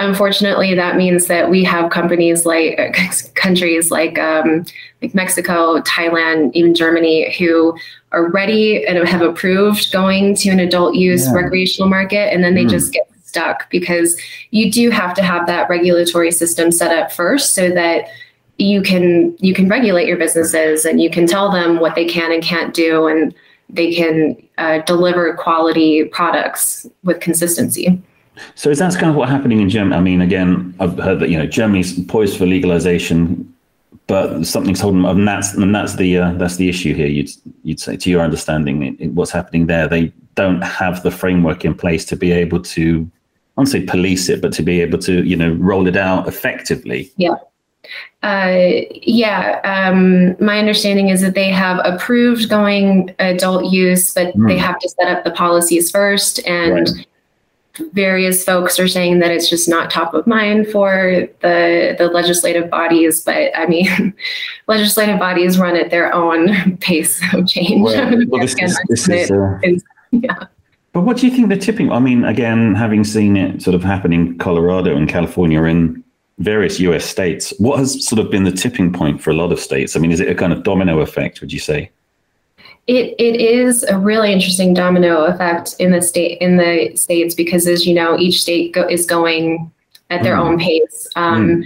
Unfortunately, 0.00 0.74
that 0.74 0.96
means 0.96 1.26
that 1.28 1.50
we 1.50 1.62
have 1.64 1.90
companies 1.90 2.44
like 2.44 2.96
countries 3.34 3.90
like 3.90 4.18
um, 4.18 4.64
like 5.00 5.14
Mexico, 5.14 5.80
Thailand, 5.82 6.50
even 6.54 6.74
Germany, 6.74 7.32
who 7.38 7.76
are 8.10 8.28
ready 8.30 8.84
and 8.86 9.06
have 9.06 9.22
approved 9.22 9.92
going 9.92 10.34
to 10.36 10.50
an 10.50 10.58
adult 10.58 10.94
use 10.94 11.26
Yeah. 11.26 11.34
recreational 11.34 11.88
market, 11.88 12.32
and 12.32 12.42
then 12.42 12.54
they 12.54 12.64
Mm. 12.64 12.70
just 12.70 12.92
get 12.92 13.08
stuck 13.24 13.68
because 13.70 14.16
you 14.50 14.70
do 14.70 14.90
have 14.90 15.14
to 15.14 15.22
have 15.22 15.46
that 15.46 15.68
regulatory 15.68 16.30
system 16.30 16.70
set 16.72 16.96
up 16.96 17.10
first 17.12 17.54
so 17.54 17.70
that 17.70 18.06
you 18.58 18.80
can 18.82 19.36
you 19.40 19.52
can 19.54 19.68
regulate 19.68 20.06
your 20.06 20.16
businesses 20.16 20.84
and 20.84 21.00
you 21.00 21.10
can 21.10 21.26
tell 21.26 21.50
them 21.50 21.78
what 21.80 21.94
they 21.96 22.04
can 22.04 22.30
and 22.32 22.42
can't 22.42 22.72
do 22.74 23.06
and 23.06 23.34
they 23.68 23.92
can 23.92 24.36
uh, 24.58 24.78
deliver 24.86 25.34
quality 25.34 26.04
products 26.04 26.86
with 27.02 27.18
consistency. 27.20 28.00
So 28.54 28.70
is 28.70 28.78
that 28.78 28.92
kind 28.94 29.10
of 29.10 29.16
what 29.16 29.28
happening 29.28 29.60
in 29.60 29.68
germany 29.68 29.96
i 29.96 30.00
mean 30.00 30.20
again 30.20 30.74
i've 30.80 30.98
heard 30.98 31.20
that 31.20 31.30
you 31.30 31.38
know 31.38 31.46
germany's 31.46 31.98
poised 32.06 32.36
for 32.36 32.46
legalization 32.46 33.50
but 34.06 34.44
something's 34.44 34.80
holding 34.80 35.02
them 35.02 35.06
up 35.06 35.16
and 35.16 35.26
that's 35.26 35.54
and 35.54 35.74
that's 35.74 35.96
the 35.96 36.18
uh, 36.18 36.32
that's 36.34 36.56
the 36.56 36.68
issue 36.68 36.94
here 36.94 37.06
you'd 37.06 37.30
you'd 37.62 37.80
say 37.80 37.96
to 37.96 38.10
your 38.10 38.22
understanding 38.22 38.82
in, 38.82 38.96
in 38.96 39.14
what's 39.14 39.30
happening 39.30 39.66
there 39.66 39.88
they 39.88 40.12
don't 40.34 40.62
have 40.62 41.02
the 41.02 41.10
framework 41.10 41.64
in 41.64 41.74
place 41.74 42.04
to 42.04 42.16
be 42.16 42.32
able 42.32 42.60
to 42.60 43.08
I 43.56 43.60
won't 43.60 43.68
say 43.68 43.82
police 43.82 44.28
it, 44.28 44.42
but 44.42 44.52
to 44.54 44.64
be 44.64 44.80
able 44.80 44.98
to, 44.98 45.22
you 45.22 45.36
know, 45.36 45.52
roll 45.54 45.86
it 45.86 45.96
out 45.96 46.26
effectively. 46.26 47.12
Uh, 48.24 48.80
yeah, 48.90 49.60
um, 49.62 50.34
my 50.44 50.58
understanding 50.58 51.10
is 51.10 51.20
that 51.20 51.34
they 51.34 51.50
have 51.50 51.80
approved 51.84 52.48
going 52.48 53.14
adult 53.20 53.72
use, 53.72 54.12
but 54.12 54.34
Hmm. 54.34 54.48
they 54.48 54.58
have 54.58 54.78
to 54.80 54.88
set 54.88 55.06
up 55.06 55.22
the 55.22 55.30
policies 55.30 55.88
first. 55.90 56.44
And 56.48 57.06
various 57.92 58.44
folks 58.44 58.78
are 58.78 58.88
saying 58.88 59.18
that 59.18 59.30
it's 59.30 59.48
just 59.48 59.68
not 59.68 59.90
top 59.90 60.14
of 60.14 60.26
mind 60.26 60.68
for 60.68 61.28
the 61.40 61.94
the 61.98 62.08
legislative 62.08 62.70
bodies. 62.70 63.20
But 63.20 63.56
I 63.56 63.66
mean, 63.66 64.14
legislative 64.66 65.18
bodies 65.18 65.58
run 65.58 65.76
at 65.76 65.90
their 65.90 66.12
own 66.14 66.76
pace 66.80 67.20
of 67.32 67.46
change. 67.46 67.82
Well, 67.82 68.26
well, 68.28 68.40
this, 68.40 68.54
is, 68.60 68.78
this 68.88 69.08
is, 69.08 69.30
uh, 69.30 69.58
yeah. 70.10 70.46
But 70.92 71.02
what 71.02 71.16
do 71.16 71.26
you 71.26 71.34
think 71.34 71.48
the 71.48 71.56
tipping? 71.56 71.90
I 71.90 71.98
mean, 71.98 72.24
again, 72.24 72.74
having 72.74 73.02
seen 73.02 73.36
it 73.36 73.62
sort 73.62 73.74
of 73.74 73.82
happen 73.82 74.12
in 74.12 74.38
Colorado 74.38 74.96
and 74.96 75.08
California 75.08 75.62
in 75.64 76.04
various 76.38 76.78
US 76.80 77.04
states, 77.04 77.52
what 77.58 77.80
has 77.80 78.06
sort 78.06 78.20
of 78.20 78.30
been 78.30 78.44
the 78.44 78.52
tipping 78.52 78.92
point 78.92 79.20
for 79.20 79.30
a 79.30 79.34
lot 79.34 79.50
of 79.50 79.58
states? 79.58 79.96
I 79.96 79.98
mean, 79.98 80.12
is 80.12 80.20
it 80.20 80.28
a 80.28 80.34
kind 80.34 80.52
of 80.52 80.62
domino 80.62 81.00
effect, 81.00 81.40
would 81.40 81.52
you 81.52 81.58
say? 81.58 81.90
It 82.86 83.14
it 83.18 83.40
is 83.40 83.82
a 83.84 83.98
really 83.98 84.32
interesting 84.32 84.74
domino 84.74 85.24
effect 85.24 85.74
in 85.78 85.90
the 85.92 86.02
state 86.02 86.38
in 86.40 86.56
the 86.58 86.94
states 86.96 87.34
because, 87.34 87.66
as 87.66 87.86
you 87.86 87.94
know, 87.94 88.18
each 88.18 88.42
state 88.42 88.72
go, 88.72 88.86
is 88.86 89.06
going 89.06 89.70
at 90.10 90.22
their 90.22 90.36
Mm. 90.36 90.40
own 90.40 90.58
pace. 90.58 91.08
Um, 91.16 91.64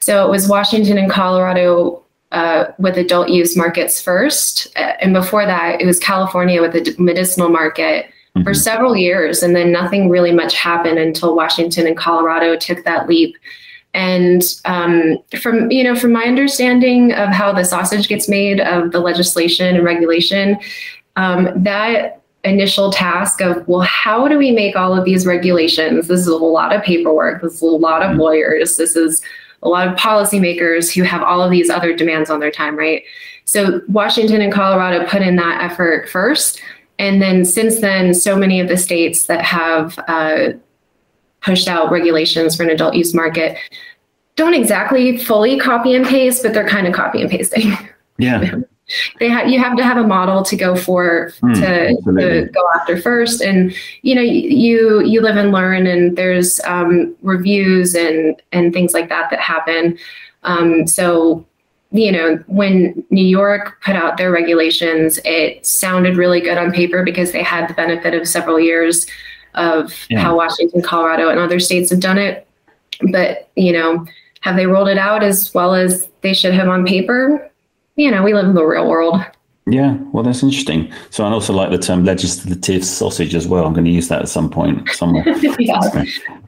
So 0.00 0.26
it 0.26 0.30
was 0.30 0.48
Washington 0.48 0.98
and 0.98 1.10
Colorado 1.10 2.02
uh, 2.30 2.66
with 2.78 2.98
adult 2.98 3.28
use 3.30 3.56
markets 3.56 4.00
first, 4.02 4.66
uh, 4.76 4.92
and 5.00 5.14
before 5.14 5.46
that, 5.46 5.80
it 5.80 5.86
was 5.86 5.98
California 6.00 6.60
with 6.60 6.74
a 6.74 6.80
d- 6.82 6.94
medicinal 6.98 7.48
market 7.48 8.06
for 8.42 8.50
Mhm. 8.52 8.56
several 8.56 8.96
years, 8.96 9.42
and 9.42 9.54
then 9.56 9.70
nothing 9.72 10.08
really 10.10 10.32
much 10.32 10.54
happened 10.56 10.98
until 10.98 11.34
Washington 11.36 11.86
and 11.86 11.96
Colorado 11.96 12.56
took 12.56 12.84
that 12.84 13.08
leap. 13.08 13.36
And 13.94 14.42
um, 14.64 15.18
from 15.40 15.70
you 15.70 15.84
know, 15.84 15.94
from 15.94 16.12
my 16.12 16.24
understanding 16.24 17.12
of 17.12 17.28
how 17.30 17.52
the 17.52 17.64
sausage 17.64 18.08
gets 18.08 18.28
made 18.28 18.60
of 18.60 18.90
the 18.90 19.00
legislation 19.00 19.74
and 19.74 19.84
regulation, 19.84 20.58
um, 21.16 21.50
that 21.62 22.20
initial 22.42 22.92
task 22.92 23.40
of 23.40 23.66
well, 23.66 23.80
how 23.80 24.28
do 24.28 24.36
we 24.36 24.50
make 24.50 24.76
all 24.76 24.96
of 24.98 25.04
these 25.04 25.26
regulations? 25.26 26.08
This 26.08 26.20
is 26.20 26.26
a 26.26 26.36
lot 26.36 26.74
of 26.74 26.82
paperwork. 26.82 27.40
This 27.40 27.54
is 27.54 27.62
a 27.62 27.66
lot 27.66 28.02
of 28.02 28.16
lawyers. 28.16 28.76
This 28.76 28.96
is 28.96 29.22
a 29.62 29.68
lot 29.68 29.88
of 29.88 29.96
policymakers 29.96 30.92
who 30.92 31.02
have 31.02 31.22
all 31.22 31.40
of 31.40 31.50
these 31.50 31.70
other 31.70 31.96
demands 31.96 32.28
on 32.28 32.40
their 32.40 32.50
time, 32.50 32.76
right? 32.76 33.02
So 33.46 33.80
Washington 33.88 34.40
and 34.40 34.52
Colorado 34.52 35.06
put 35.06 35.22
in 35.22 35.36
that 35.36 35.62
effort 35.62 36.08
first. 36.08 36.60
And 36.98 37.20
then 37.20 37.44
since 37.44 37.80
then, 37.80 38.14
so 38.14 38.36
many 38.36 38.60
of 38.60 38.68
the 38.68 38.76
states 38.76 39.26
that 39.26 39.42
have 39.42 39.98
uh, 40.06 40.50
pushed 41.44 41.68
out 41.68 41.90
regulations 41.90 42.56
for 42.56 42.62
an 42.62 42.70
adult 42.70 42.94
use 42.94 43.14
market 43.14 43.58
don't 44.36 44.54
exactly 44.54 45.16
fully 45.16 45.58
copy 45.58 45.94
and 45.94 46.04
paste, 46.04 46.42
but 46.42 46.52
they're 46.52 46.68
kind 46.68 46.86
of 46.86 46.92
copy 46.92 47.20
and 47.20 47.30
pasting. 47.30 47.72
Yeah. 48.18 48.56
they 49.18 49.28
have 49.28 49.48
you 49.48 49.58
have 49.58 49.76
to 49.76 49.84
have 49.84 49.96
a 49.96 50.06
model 50.06 50.42
to 50.42 50.56
go 50.56 50.76
for 50.76 51.32
mm, 51.42 51.54
to, 51.54 52.12
to, 52.20 52.50
go 52.52 52.68
after 52.74 53.00
first 53.00 53.40
and 53.40 53.74
you 54.02 54.14
know 54.14 54.20
you 54.20 55.02
you 55.02 55.22
live 55.22 55.36
and 55.36 55.52
learn 55.52 55.86
and 55.86 56.18
there's 56.18 56.60
um, 56.64 57.16
reviews 57.22 57.94
and 57.94 58.42
and 58.52 58.74
things 58.74 58.92
like 58.92 59.08
that 59.08 59.30
that 59.30 59.40
happen 59.40 59.98
um, 60.42 60.86
so 60.86 61.46
you 61.92 62.12
know 62.12 62.36
when 62.46 63.02
new 63.08 63.24
york 63.24 63.80
put 63.82 63.96
out 63.96 64.18
their 64.18 64.30
regulations 64.30 65.18
it 65.24 65.64
sounded 65.64 66.18
really 66.18 66.42
good 66.42 66.58
on 66.58 66.70
paper 66.70 67.02
because 67.02 67.32
they 67.32 67.42
had 67.42 67.66
the 67.66 67.74
benefit 67.74 68.12
of 68.12 68.28
several 68.28 68.60
years 68.60 69.06
of 69.54 69.92
yeah. 70.08 70.20
how 70.20 70.36
washington 70.36 70.82
colorado 70.82 71.28
and 71.28 71.38
other 71.38 71.60
states 71.60 71.90
have 71.90 72.00
done 72.00 72.18
it 72.18 72.46
but 73.10 73.50
you 73.56 73.72
know 73.72 74.04
have 74.40 74.56
they 74.56 74.66
rolled 74.66 74.88
it 74.88 74.98
out 74.98 75.22
as 75.22 75.52
well 75.54 75.74
as 75.74 76.08
they 76.20 76.34
should 76.34 76.52
have 76.52 76.68
on 76.68 76.84
paper 76.84 77.50
you 77.96 78.10
know, 78.10 78.22
we 78.22 78.34
live 78.34 78.46
in 78.46 78.54
the 78.54 78.64
real 78.64 78.88
world. 78.88 79.20
Yeah, 79.66 79.96
well, 80.12 80.22
that's 80.22 80.42
interesting. 80.42 80.92
So 81.10 81.24
I 81.24 81.30
also 81.30 81.52
like 81.52 81.70
the 81.70 81.78
term 81.78 82.04
legislative 82.04 82.84
sausage 82.84 83.34
as 83.34 83.48
well. 83.48 83.64
I'm 83.64 83.72
going 83.72 83.86
to 83.86 83.90
use 83.90 84.08
that 84.08 84.20
at 84.20 84.28
some 84.28 84.50
point 84.50 84.88
somewhere. 84.90 85.24
yeah. 85.58 85.80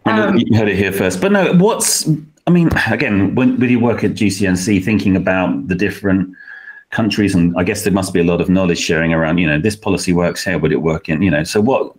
Um, 0.04 0.36
you 0.36 0.58
heard 0.58 0.68
it 0.68 0.76
here 0.76 0.92
first. 0.92 1.20
But 1.20 1.32
no, 1.32 1.54
what's, 1.54 2.06
I 2.46 2.50
mean, 2.50 2.68
again, 2.90 3.34
when, 3.34 3.58
when 3.58 3.70
you 3.70 3.80
work 3.80 4.04
at 4.04 4.12
GCNC, 4.12 4.84
thinking 4.84 5.16
about 5.16 5.68
the 5.68 5.74
different 5.74 6.36
countries, 6.90 7.34
and 7.34 7.56
I 7.56 7.64
guess 7.64 7.84
there 7.84 7.92
must 7.92 8.12
be 8.12 8.20
a 8.20 8.24
lot 8.24 8.42
of 8.42 8.50
knowledge 8.50 8.78
sharing 8.78 9.14
around, 9.14 9.38
you 9.38 9.46
know, 9.46 9.58
this 9.58 9.76
policy 9.76 10.12
works 10.12 10.44
here, 10.44 10.58
would 10.58 10.72
it 10.72 10.82
work 10.82 11.08
in, 11.08 11.22
you 11.22 11.30
know, 11.30 11.42
so 11.42 11.60
what, 11.60 11.96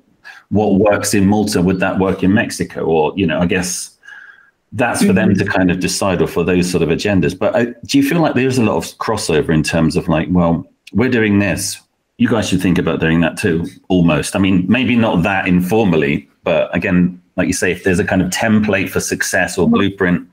what 0.50 0.76
works 0.76 1.14
in 1.14 1.26
Malta, 1.26 1.62
would 1.62 1.80
that 1.80 2.00
work 2.00 2.24
in 2.24 2.34
Mexico? 2.34 2.86
Or, 2.86 3.14
you 3.16 3.26
know, 3.26 3.40
I 3.40 3.46
guess 3.46 3.96
that's 4.74 5.04
for 5.04 5.14
them 5.14 5.34
to 5.34 5.44
mm-hmm. 5.44 5.54
kind 5.54 5.72
of 5.72 5.80
decide 5.80 6.22
or 6.22 6.28
for 6.28 6.44
those 6.44 6.70
sort 6.70 6.84
of 6.84 6.90
agendas. 6.90 7.38
But 7.38 7.56
uh, 7.56 7.66
do 7.86 7.98
you 7.98 8.08
feel 8.08 8.22
like 8.22 8.36
there's 8.36 8.58
a 8.58 8.64
lot 8.64 8.78
of 8.78 8.86
crossover 8.98 9.50
in 9.50 9.64
terms 9.64 9.96
of 9.96 10.08
like, 10.08 10.28
well, 10.32 10.66
we're 10.94 11.10
doing 11.10 11.40
this. 11.40 11.80
You 12.18 12.28
guys 12.28 12.50
should 12.50 12.62
think 12.62 12.78
about 12.78 13.00
doing 13.00 13.22
that 13.22 13.38
too, 13.38 13.66
almost. 13.90 14.36
I 14.36 14.40
mean, 14.40 14.66
maybe 14.68 14.96
not 14.96 15.24
that 15.24 15.48
informally, 15.48 16.28
but 16.44 16.76
again, 16.76 17.22
like 17.36 17.48
you 17.48 17.54
say, 17.54 17.72
if 17.72 17.84
there's 17.84 18.00
a 18.00 18.04
kind 18.04 18.22
of 18.22 18.30
template 18.32 18.90
for 18.90 19.00
success 19.00 19.58
or 19.58 19.70
blueprint. 19.70 20.28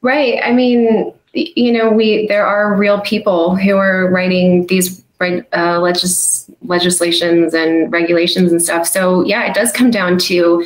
Right. 0.00 0.40
I 0.42 0.52
mean, 0.52 1.12
you 1.34 1.72
know, 1.72 1.90
we 1.90 2.26
there 2.26 2.46
are 2.46 2.74
real 2.74 3.00
people 3.02 3.54
who 3.54 3.76
are 3.76 4.08
writing 4.08 4.66
these 4.66 5.04
uh, 5.20 5.80
legis- 5.80 6.50
legislations 6.62 7.54
and 7.54 7.92
regulations 7.92 8.50
and 8.52 8.62
stuff. 8.62 8.86
So 8.86 9.24
yeah, 9.24 9.44
it 9.44 9.54
does 9.54 9.72
come 9.72 9.90
down 9.90 10.18
to 10.18 10.64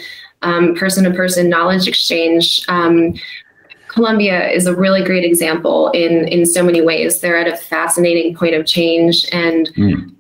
person 0.77 1.05
to 1.05 1.11
person 1.11 1.49
knowledge 1.49 1.89
exchange. 1.89 2.65
Um, 2.69 3.15
Colombia 3.89 4.51
is 4.51 4.67
a 4.67 4.75
really 4.75 5.05
great 5.05 5.25
example 5.25 5.91
in 5.91 6.27
in 6.29 6.45
so 6.47 6.63
many 6.63 6.81
ways. 6.81 7.21
They're 7.21 7.39
at 7.39 7.47
a 7.47 7.57
fascinating 7.57 8.35
point 8.35 8.55
of 8.55 8.67
change, 8.67 9.27
and 9.33 9.71
mm. 9.77 10.15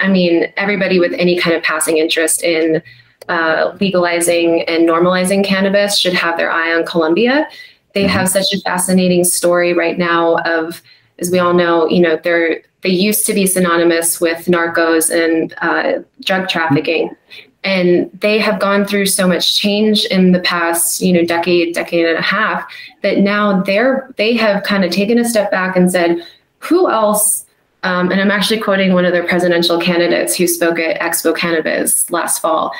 I 0.00 0.08
mean, 0.08 0.52
everybody 0.56 0.98
with 0.98 1.12
any 1.12 1.38
kind 1.38 1.54
of 1.54 1.62
passing 1.62 1.98
interest 1.98 2.42
in 2.42 2.82
uh, 3.28 3.76
legalizing 3.80 4.62
and 4.62 4.88
normalizing 4.88 5.44
cannabis 5.44 5.96
should 5.96 6.14
have 6.14 6.36
their 6.36 6.50
eye 6.50 6.74
on 6.74 6.84
Colombia. 6.84 7.48
They 7.94 8.04
mm-hmm. 8.04 8.10
have 8.10 8.28
such 8.28 8.52
a 8.52 8.60
fascinating 8.60 9.24
story 9.24 9.72
right 9.72 9.98
now 9.98 10.38
of, 10.38 10.82
as 11.18 11.30
we 11.30 11.38
all 11.38 11.54
know, 11.54 11.88
you 11.88 12.00
know, 12.00 12.18
they're 12.22 12.62
they 12.82 12.90
used 12.90 13.26
to 13.26 13.34
be 13.34 13.46
synonymous 13.46 14.20
with 14.20 14.46
narcos 14.46 15.10
and 15.10 15.54
uh, 15.58 16.02
drug 16.24 16.48
trafficking. 16.48 17.14
And 17.62 18.10
they 18.20 18.38
have 18.38 18.58
gone 18.58 18.86
through 18.86 19.06
so 19.06 19.28
much 19.28 19.58
change 19.58 20.06
in 20.06 20.32
the 20.32 20.40
past 20.40 21.02
you 21.02 21.12
know 21.12 21.24
decade 21.24 21.74
decade 21.74 22.06
and 22.06 22.18
a 22.18 22.22
half 22.22 22.66
that 23.02 23.18
now 23.18 23.62
they're 23.62 24.10
they 24.16 24.34
have 24.34 24.62
kind 24.62 24.82
of 24.82 24.90
taken 24.90 25.18
a 25.18 25.24
step 25.26 25.50
back 25.50 25.76
and 25.76 25.92
said 25.92 26.26
who 26.58 26.90
else 26.90 27.44
um, 27.82 28.10
and 28.10 28.18
i'm 28.18 28.30
actually 28.30 28.58
quoting 28.58 28.94
one 28.94 29.04
of 29.04 29.12
their 29.12 29.26
presidential 29.26 29.78
candidates 29.78 30.34
who 30.34 30.46
spoke 30.46 30.78
at 30.78 30.98
expo 31.00 31.36
cannabis 31.36 32.10
last 32.10 32.40
fall 32.40 32.72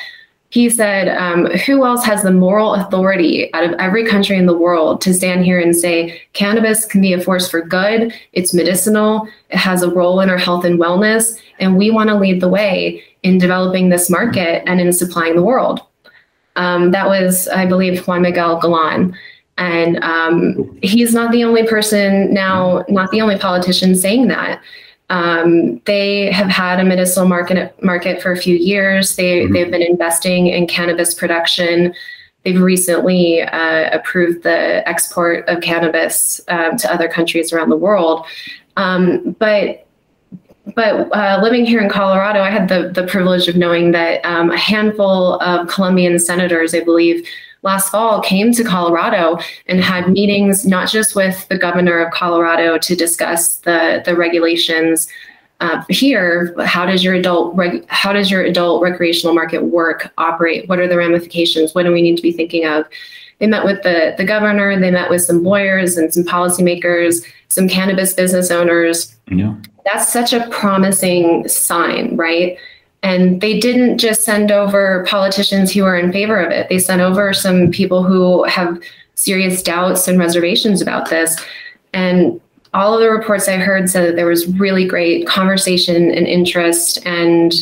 he 0.51 0.69
said, 0.69 1.09
um, 1.17 1.47
Who 1.47 1.85
else 1.87 2.05
has 2.05 2.23
the 2.23 2.33
moral 2.33 2.75
authority 2.75 3.53
out 3.55 3.65
of 3.65 3.73
every 3.79 4.05
country 4.05 4.37
in 4.37 4.47
the 4.47 4.57
world 4.57 5.01
to 5.03 5.15
stand 5.15 5.45
here 5.45 5.61
and 5.61 5.75
say 5.75 6.21
cannabis 6.33 6.85
can 6.85 7.01
be 7.01 7.13
a 7.13 7.21
force 7.21 7.49
for 7.49 7.63
good? 7.63 8.13
It's 8.33 8.53
medicinal, 8.53 9.29
it 9.49 9.57
has 9.57 9.83
a 9.83 9.91
role 9.91 10.21
in 10.21 10.29
our 10.29 10.39
health 10.39 10.65
and 10.65 10.79
wellness, 10.79 11.41
and 11.61 11.79
we 11.79 11.91
want 11.91 12.11
to 12.11 12.17
lead 12.17 12.41
the 12.41 12.49
way 12.49 13.03
in 13.23 13.39
developing 13.39 13.89
this 13.89 14.11
market 14.11 14.63
and 14.67 14.81
in 14.81 14.93
supplying 14.93 15.37
the 15.37 15.43
world. 15.43 15.81
Um, 16.57 16.91
that 16.91 17.07
was, 17.07 17.47
I 17.49 17.65
believe, 17.67 18.07
Juan 18.07 18.23
Miguel 18.23 18.61
Galan. 18.61 19.17
And 19.57 20.03
um, 20.03 20.79
he's 20.83 21.15
not 21.15 21.33
the 21.33 21.45
only 21.45 21.67
person 21.67 22.33
now, 22.33 22.85
not 22.89 23.11
the 23.11 23.21
only 23.21 23.39
politician 23.39 23.95
saying 23.95 24.29
that. 24.29 24.61
Um, 25.11 25.81
they 25.87 26.31
have 26.31 26.49
had 26.49 26.79
a 26.81 26.85
medicinal 26.85 27.29
market 27.29 27.75
market 27.83 28.23
for 28.23 28.33
a 28.33 28.37
few 28.37 28.57
years. 28.57 29.17
They 29.17 29.41
mm-hmm. 29.41 29.53
they've 29.53 29.71
been 29.71 29.83
investing 29.83 30.47
in 30.47 30.67
cannabis 30.67 31.13
production. 31.13 31.93
They've 32.45 32.61
recently 32.61 33.43
uh, 33.43 33.91
approved 33.93 34.45
the 34.45 34.89
export 34.89 35.47
of 35.49 35.61
cannabis 35.61 36.41
um, 36.49 36.77
to 36.79 36.93
other 36.93 37.09
countries 37.09 37.53
around 37.53 37.69
the 37.69 37.77
world. 37.77 38.25
Um, 38.77 39.37
but 39.39 39.87
but 40.75 41.13
uh, 41.13 41.41
living 41.43 41.67
here 41.67 41.81
in 41.81 41.91
Colorado, 41.91 42.41
I 42.41 42.51
had 42.51 42.69
the 42.69 42.91
the 42.95 43.07
privilege 43.07 43.49
of 43.49 43.57
knowing 43.57 43.91
that 43.91 44.25
um, 44.25 44.53
a 44.53 44.57
handful 44.57 45.41
of 45.41 45.67
Colombian 45.69 46.21
senators, 46.21 46.73
I 46.73 46.81
believe, 46.81 47.27
last 47.63 47.91
fall 47.91 48.21
came 48.21 48.53
to 48.53 48.65
Colorado 48.65 49.39
and 49.67 49.81
had 49.81 50.09
meetings 50.09 50.67
not 50.67 50.89
just 50.89 51.15
with 51.15 51.47
the 51.49 51.59
governor 51.59 51.99
of 51.99 52.13
Colorado 52.13 52.79
to 52.79 52.97
discuss 52.97 53.57
the 53.57 54.03
the 54.05 54.17
regulations 54.17 55.09
uh, 55.61 55.83
here. 55.89 56.55
How 56.65 56.87
does 56.87 57.05
your 57.05 57.15
adult 57.15 57.55
reg- 57.55 57.87
how 57.89 58.13
does 58.13 58.31
your 58.31 58.43
adult 58.43 58.83
recreational 58.83 59.35
market 59.35 59.65
work 59.65 60.11
operate? 60.17 60.69
What 60.69 60.79
are 60.79 60.89
the 60.89 60.97
ramifications? 60.97 61.75
What 61.75 61.85
do 61.85 61.93
we 61.93 62.03
need 62.03 62.17
to 62.17 62.23
be 62.23 62.33
thinking 62.33 62.67
of? 62.67 62.87
They 63.39 63.47
met 63.47 63.65
with 63.65 63.83
the 63.83 64.15
the 64.17 64.25
governor. 64.25 64.79
They 64.79 64.91
met 64.91 65.11
with 65.11 65.23
some 65.23 65.43
lawyers 65.43 65.97
and 65.97 66.13
some 66.13 66.25
policymakers, 66.25 67.27
some 67.49 67.69
cannabis 67.69 68.15
business 68.15 68.51
owners. 68.51 69.15
Yeah. 69.31 69.55
That's 69.85 70.13
such 70.13 70.33
a 70.33 70.47
promising 70.51 71.49
sign, 71.49 72.17
right? 72.17 72.59
And 73.03 73.41
they 73.41 73.59
didn't 73.59 73.99
just 73.99 74.25
send 74.25 74.53
over 74.53 75.05
politicians 75.09 75.73
who 75.73 75.85
are 75.85 75.99
in 75.99 76.13
favor 76.13 76.39
of 76.39 76.53
it. 76.53 76.69
They 76.69 76.79
sent 76.79 77.01
over 77.01 77.33
some 77.33 77.71
people 77.71 78.03
who 78.03 78.45
have 78.45 78.79
serious 79.15 79.63
doubts 79.63 80.07
and 80.07 80.19
reservations 80.19 80.83
about 80.83 81.09
this. 81.09 81.43
And 81.95 82.41
all 82.75 82.95
of 82.95 83.01
the 83.01 83.11
reports 83.11 83.49
I 83.49 83.57
heard 83.57 83.89
said 83.89 84.07
that 84.07 84.17
there 84.17 84.27
was 84.27 84.47
really 84.47 84.87
great 84.87 85.27
conversation 85.27 86.11
and 86.11 86.27
interest 86.27 87.05
and, 87.07 87.53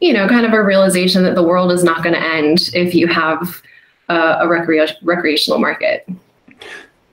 you 0.00 0.12
know, 0.12 0.26
kind 0.26 0.46
of 0.46 0.52
a 0.52 0.62
realization 0.62 1.22
that 1.22 1.34
the 1.34 1.42
world 1.42 1.70
is 1.70 1.84
not 1.84 2.02
going 2.02 2.14
to 2.14 2.22
end 2.22 2.70
if 2.72 2.94
you 2.94 3.06
have 3.08 3.62
a 4.08 4.46
recre- 4.46 4.96
recreational 5.02 5.58
market. 5.58 6.08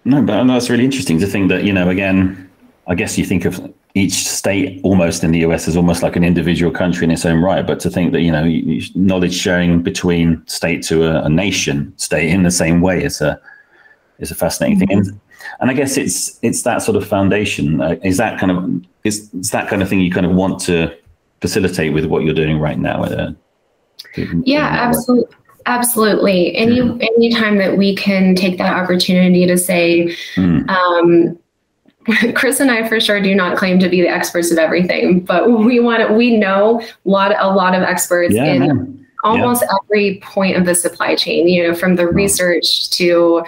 No, 0.06 0.22
but 0.22 0.46
that's 0.46 0.70
really 0.70 0.86
interesting 0.86 1.20
to 1.20 1.28
think 1.28 1.50
that, 1.50 1.66
you 1.66 1.74
know, 1.74 1.90
again, 1.90 2.50
I 2.88 2.96
guess 2.96 3.18
you 3.18 3.26
think 3.26 3.44
of 3.46 3.74
each 3.96 4.28
state 4.28 4.82
almost 4.84 5.24
in 5.24 5.32
the 5.32 5.40
US 5.40 5.68
is 5.68 5.78
almost 5.78 6.04
like 6.04 6.18
an 6.18 6.24
individual 6.24 6.72
country 6.72 7.06
in 7.06 7.12
its 7.12 7.26
own 7.26 7.42
right. 7.42 7.66
But 7.66 7.80
to 7.80 7.90
think 7.90 8.12
that 8.12 8.22
you 8.22 8.32
know 8.32 8.46
knowledge 8.94 9.34
sharing 9.34 9.82
between 9.82 10.46
state 10.48 10.84
to 10.84 11.08
a, 11.08 11.24
a 11.24 11.30
nation 11.30 11.94
state 11.98 12.30
in 12.30 12.44
the 12.44 12.52
same 12.52 12.82
way 12.82 13.04
is 13.04 13.22
a 13.22 13.40
is 14.20 14.32
a 14.32 14.36
fascinating 14.36 14.80
mm-hmm. 14.80 15.02
thing. 15.02 15.10
And, 15.10 15.20
and 15.62 15.72
I 15.72 15.74
guess 15.74 15.98
it's 15.98 16.38
it's 16.42 16.64
that 16.64 16.82
sort 16.82 16.98
of 16.98 17.08
foundation. 17.08 17.82
Uh, 17.82 17.96
is 18.04 18.18
that 18.18 18.40
kind 18.40 18.52
of 18.52 18.86
is, 19.06 19.34
is 19.34 19.52
that 19.52 19.70
kind 19.70 19.82
of 19.82 19.88
thing 19.88 20.02
you 20.02 20.12
kind 20.12 20.26
of 20.26 20.34
want 20.34 20.60
to 20.62 20.94
facilitate 21.40 21.94
with 21.94 22.06
what 22.06 22.24
you're 22.24 22.34
doing 22.34 22.60
right 22.60 22.78
now? 22.78 23.04
Uh, 23.04 23.32
yeah, 24.44 24.68
absolutely. 24.68 25.34
Absolutely. 25.68 26.56
Any 26.56 26.80
mm. 26.80 27.02
any 27.16 27.34
time 27.34 27.58
that 27.58 27.76
we 27.78 27.96
can 27.96 28.36
take 28.36 28.60
that 28.60 28.74
opportunity 28.74 29.48
to 29.48 29.58
say, 29.58 30.16
mm. 30.36 30.70
um, 30.70 31.40
Chris 32.36 32.60
and 32.60 32.70
I 32.70 32.88
for 32.88 33.00
sure 33.00 33.22
do 33.22 33.34
not 33.34 33.58
claim 33.58 33.80
to 33.80 33.90
be 33.90 34.02
the 34.02 34.10
experts 34.10 34.52
of 34.52 34.58
everything, 34.58 35.22
but 35.22 35.50
we 35.50 35.80
want 35.80 36.08
to, 36.08 36.14
we 36.14 36.38
know 36.38 36.82
a 36.82 37.10
lot 37.10 37.36
a 37.38 37.54
lot 37.54 37.74
of 37.74 37.82
experts 37.82 38.34
yeah, 38.34 38.46
in 38.46 38.60
man. 38.60 39.08
almost 39.24 39.64
yeah. 39.64 39.78
every 39.84 40.20
point 40.24 40.58
of 40.58 40.66
the 40.66 40.76
supply 40.76 41.16
chain. 41.16 41.48
You 41.48 41.68
know, 41.68 41.76
from 41.76 41.96
the 41.96 42.08
research 42.08 42.90
to 42.92 43.44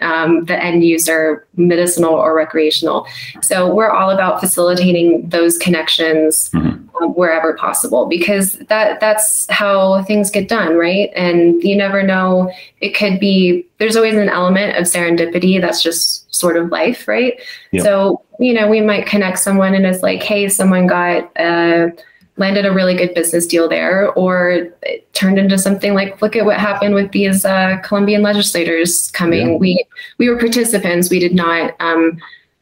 um, 0.00 0.44
the 0.44 0.62
end 0.62 0.84
user, 0.84 1.46
medicinal 1.56 2.14
or 2.14 2.34
recreational. 2.34 3.06
So 3.42 3.72
we're 3.72 3.90
all 3.90 4.10
about 4.10 4.40
facilitating 4.40 5.28
those 5.28 5.56
connections 5.58 6.50
mm-hmm. 6.50 6.73
Um, 7.00 7.10
wherever 7.14 7.54
possible 7.54 8.06
because 8.06 8.52
that 8.68 9.00
that's 9.00 9.48
how 9.50 10.02
things 10.04 10.30
get 10.30 10.48
done, 10.48 10.76
right? 10.76 11.10
And 11.14 11.62
you 11.62 11.76
never 11.76 12.02
know. 12.02 12.50
It 12.80 12.90
could 12.90 13.18
be 13.18 13.66
there's 13.78 13.96
always 13.96 14.14
an 14.14 14.28
element 14.28 14.76
of 14.76 14.84
serendipity. 14.84 15.60
That's 15.60 15.82
just 15.82 16.32
sort 16.34 16.56
of 16.56 16.70
life, 16.70 17.08
right? 17.08 17.40
Yep. 17.72 17.84
So 17.84 18.22
you 18.38 18.52
know 18.52 18.68
we 18.68 18.80
might 18.80 19.06
connect 19.06 19.38
someone 19.38 19.74
and 19.74 19.86
it's 19.86 20.02
like, 20.02 20.22
hey, 20.22 20.48
someone 20.48 20.86
got 20.86 21.30
a 21.36 21.92
landed 22.36 22.66
a 22.66 22.72
really 22.72 22.96
good 22.96 23.14
business 23.14 23.46
deal 23.46 23.68
there, 23.68 24.12
or 24.12 24.68
it 24.82 25.12
turned 25.14 25.38
into 25.38 25.58
something 25.58 25.94
like 25.94 26.20
look 26.20 26.36
at 26.36 26.44
what 26.44 26.58
happened 26.58 26.94
with 26.94 27.12
these 27.12 27.44
uh, 27.44 27.78
Colombian 27.84 28.22
legislators 28.22 29.10
coming. 29.12 29.52
Yeah. 29.52 29.58
We 29.58 29.84
we 30.18 30.28
were 30.28 30.38
participants. 30.38 31.10
We 31.10 31.18
did 31.18 31.34
not 31.34 31.74
um, 31.80 32.18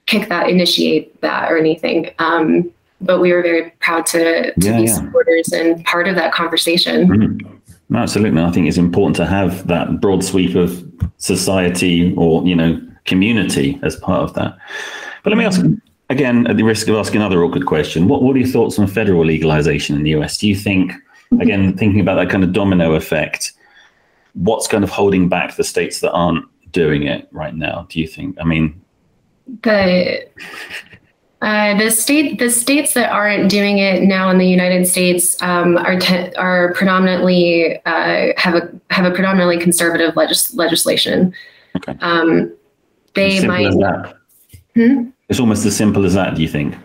kick 0.06 0.28
that, 0.28 0.48
initiate 0.48 1.20
that, 1.22 1.50
or 1.50 1.56
anything. 1.56 2.10
Um, 2.18 2.70
but 3.02 3.20
we 3.20 3.32
were 3.32 3.42
very 3.42 3.70
proud 3.80 4.06
to, 4.06 4.52
to 4.52 4.66
yeah, 4.66 4.76
be 4.78 4.84
yeah. 4.84 4.94
supporters 4.94 5.52
and 5.52 5.84
part 5.84 6.08
of 6.08 6.14
that 6.16 6.32
conversation. 6.32 7.08
Mm-hmm. 7.08 7.96
Absolutely, 7.96 8.40
I 8.40 8.50
think 8.50 8.68
it's 8.68 8.78
important 8.78 9.16
to 9.16 9.26
have 9.26 9.66
that 9.66 10.00
broad 10.00 10.24
sweep 10.24 10.54
of 10.56 10.82
society 11.18 12.14
or 12.16 12.46
you 12.46 12.56
know 12.56 12.80
community 13.04 13.78
as 13.82 13.96
part 13.96 14.22
of 14.22 14.34
that. 14.34 14.56
But 15.22 15.30
let 15.30 15.36
me 15.36 15.44
ask 15.44 15.60
again, 16.12 16.46
at 16.46 16.56
the 16.56 16.62
risk 16.62 16.86
of 16.88 16.94
asking 16.94 17.20
another 17.20 17.42
awkward 17.42 17.66
question, 17.66 18.06
what, 18.06 18.22
what 18.22 18.36
are 18.36 18.38
your 18.38 18.48
thoughts 18.48 18.78
on 18.78 18.86
federal 18.86 19.24
legalization 19.24 19.96
in 19.96 20.04
the 20.04 20.10
US? 20.10 20.38
Do 20.38 20.46
you 20.46 20.54
think, 20.54 20.92
again, 21.40 21.76
thinking 21.76 22.00
about 22.00 22.16
that 22.16 22.30
kind 22.30 22.44
of 22.44 22.52
domino 22.52 22.94
effect, 22.94 23.52
what's 24.34 24.68
kind 24.68 24.84
of 24.84 24.90
holding 24.90 25.28
back 25.28 25.56
the 25.56 25.64
states 25.64 26.00
that 26.00 26.12
aren't 26.12 26.44
doing 26.70 27.04
it 27.04 27.28
right 27.32 27.54
now? 27.54 27.86
Do 27.90 28.00
you 28.00 28.06
think? 28.06 28.36
I 28.40 28.44
mean, 28.44 28.80
the 29.62 30.26
uh, 31.42 31.76
the 31.76 31.90
state 31.90 32.38
the 32.38 32.48
states 32.48 32.94
that 32.94 33.10
aren't 33.10 33.50
doing 33.50 33.78
it 33.78 34.02
now 34.02 34.30
in 34.30 34.38
the 34.38 34.46
United 34.46 34.86
States 34.86 35.40
um, 35.42 35.76
are 35.76 35.98
te- 35.98 36.32
are 36.36 36.72
predominantly 36.74 37.82
uh, 37.84 38.28
have 38.36 38.54
a 38.54 38.70
have 38.90 39.04
a 39.04 39.10
predominantly 39.10 39.58
conservative 39.58 40.14
legis- 40.14 40.54
legislation. 40.54 41.34
Okay. 41.76 41.96
Um, 42.00 42.54
they 43.14 43.44
might. 43.44 43.74
Hmm? 44.76 45.10
It's 45.28 45.40
almost 45.40 45.66
as 45.66 45.76
simple 45.76 46.06
as 46.06 46.14
that. 46.14 46.36
Do 46.36 46.42
you 46.42 46.48
think? 46.48 46.76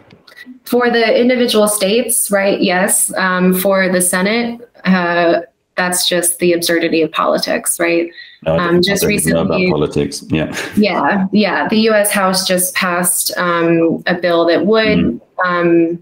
For 0.66 0.90
the 0.90 1.22
individual 1.22 1.68
states, 1.68 2.32
right? 2.32 2.60
Yes. 2.60 3.14
Um, 3.14 3.54
for 3.54 3.90
the 3.90 4.02
Senate, 4.02 4.68
uh, 4.86 5.42
that's 5.76 6.08
just 6.08 6.40
the 6.40 6.52
absurdity 6.54 7.02
of 7.04 7.12
politics, 7.12 7.80
right? 7.80 8.10
Um, 8.46 8.82
just 8.84 9.04
recently, 9.04 9.66
about 9.66 9.72
politics. 9.72 10.24
Yeah. 10.28 10.56
Yeah, 10.76 11.28
yeah. 11.32 11.68
The 11.68 11.78
U.S. 11.82 12.12
House 12.12 12.48
just 12.48 12.76
passed 12.76 13.36
um, 13.38 14.04
a 14.06 14.16
bill 14.16 14.46
that 14.46 14.66
would 14.66 14.98
mm. 14.98 15.22
um, 15.44 16.02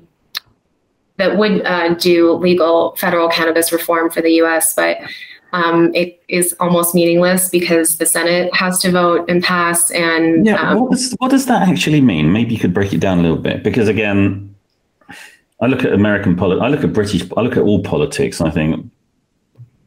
that 1.17 1.37
would 1.37 1.65
uh, 1.65 1.93
do 1.93 2.33
legal 2.33 2.95
federal 2.97 3.29
cannabis 3.29 3.71
reform 3.71 4.09
for 4.11 4.21
the 4.21 4.31
U.S., 4.31 4.73
but 4.73 4.97
um, 5.53 5.93
it 5.95 6.21
is 6.27 6.53
almost 6.59 6.93
meaningless 6.93 7.49
because 7.49 7.97
the 7.97 8.05
Senate 8.05 8.53
has 8.53 8.79
to 8.79 8.91
vote 8.91 9.29
and 9.29 9.41
pass. 9.41 9.89
And 9.91 10.45
yeah, 10.45 10.71
um, 10.71 10.81
what, 10.81 10.91
does, 10.91 11.15
what 11.19 11.31
does 11.31 11.45
that 11.45 11.67
actually 11.69 12.01
mean? 12.01 12.33
Maybe 12.33 12.53
you 12.53 12.59
could 12.59 12.73
break 12.73 12.93
it 12.93 12.99
down 12.99 13.19
a 13.19 13.21
little 13.21 13.37
bit 13.37 13.63
because 13.63 13.87
again, 13.87 14.53
I 15.61 15.67
look 15.67 15.85
at 15.85 15.93
American 15.93 16.35
politics. 16.35 16.61
I 16.61 16.67
look 16.67 16.83
at 16.83 16.91
British. 16.91 17.23
I 17.37 17.41
look 17.41 17.55
at 17.55 17.63
all 17.63 17.81
politics. 17.81 18.41
I 18.41 18.49
think 18.49 18.91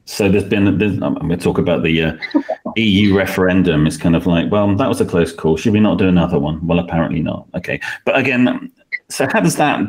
so. 0.09 0.29
There's 0.29 0.44
been. 0.44 0.79
There's, 0.79 0.94
I'm 1.03 1.14
going 1.14 1.31
to 1.31 1.37
talk 1.37 1.59
about 1.59 1.83
the 1.83 2.03
uh, 2.03 2.16
EU 2.77 3.16
referendum. 3.16 3.87
It's 3.87 3.97
kind 3.97 4.16
of 4.16 4.27
like, 4.27 4.51
well, 4.51 4.75
that 4.75 4.88
was 4.88 5.01
a 5.01 5.07
close 5.07 5.33
call. 5.33 5.57
Should 5.57 5.73
we 5.73 5.81
not 5.81 5.99
do 5.99 6.09
another 6.09 6.38
one? 6.38 6.64
Well, 6.66 6.79
apparently 6.79 7.21
not. 7.21 7.47
Okay, 7.55 7.81
but 8.05 8.16
again, 8.16 8.73
so 9.09 9.27
how 9.31 9.40
does 9.40 9.57
that, 9.57 9.81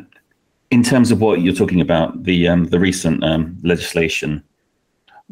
in 0.72 0.84
terms 0.84 1.12
of 1.12 1.22
what 1.22 1.42
you're 1.42 1.54
talking 1.54 1.82
about, 1.82 2.24
the 2.24 2.48
um, 2.48 2.66
the 2.66 2.80
recent 2.80 3.24
um, 3.24 3.58
legislation 3.64 4.44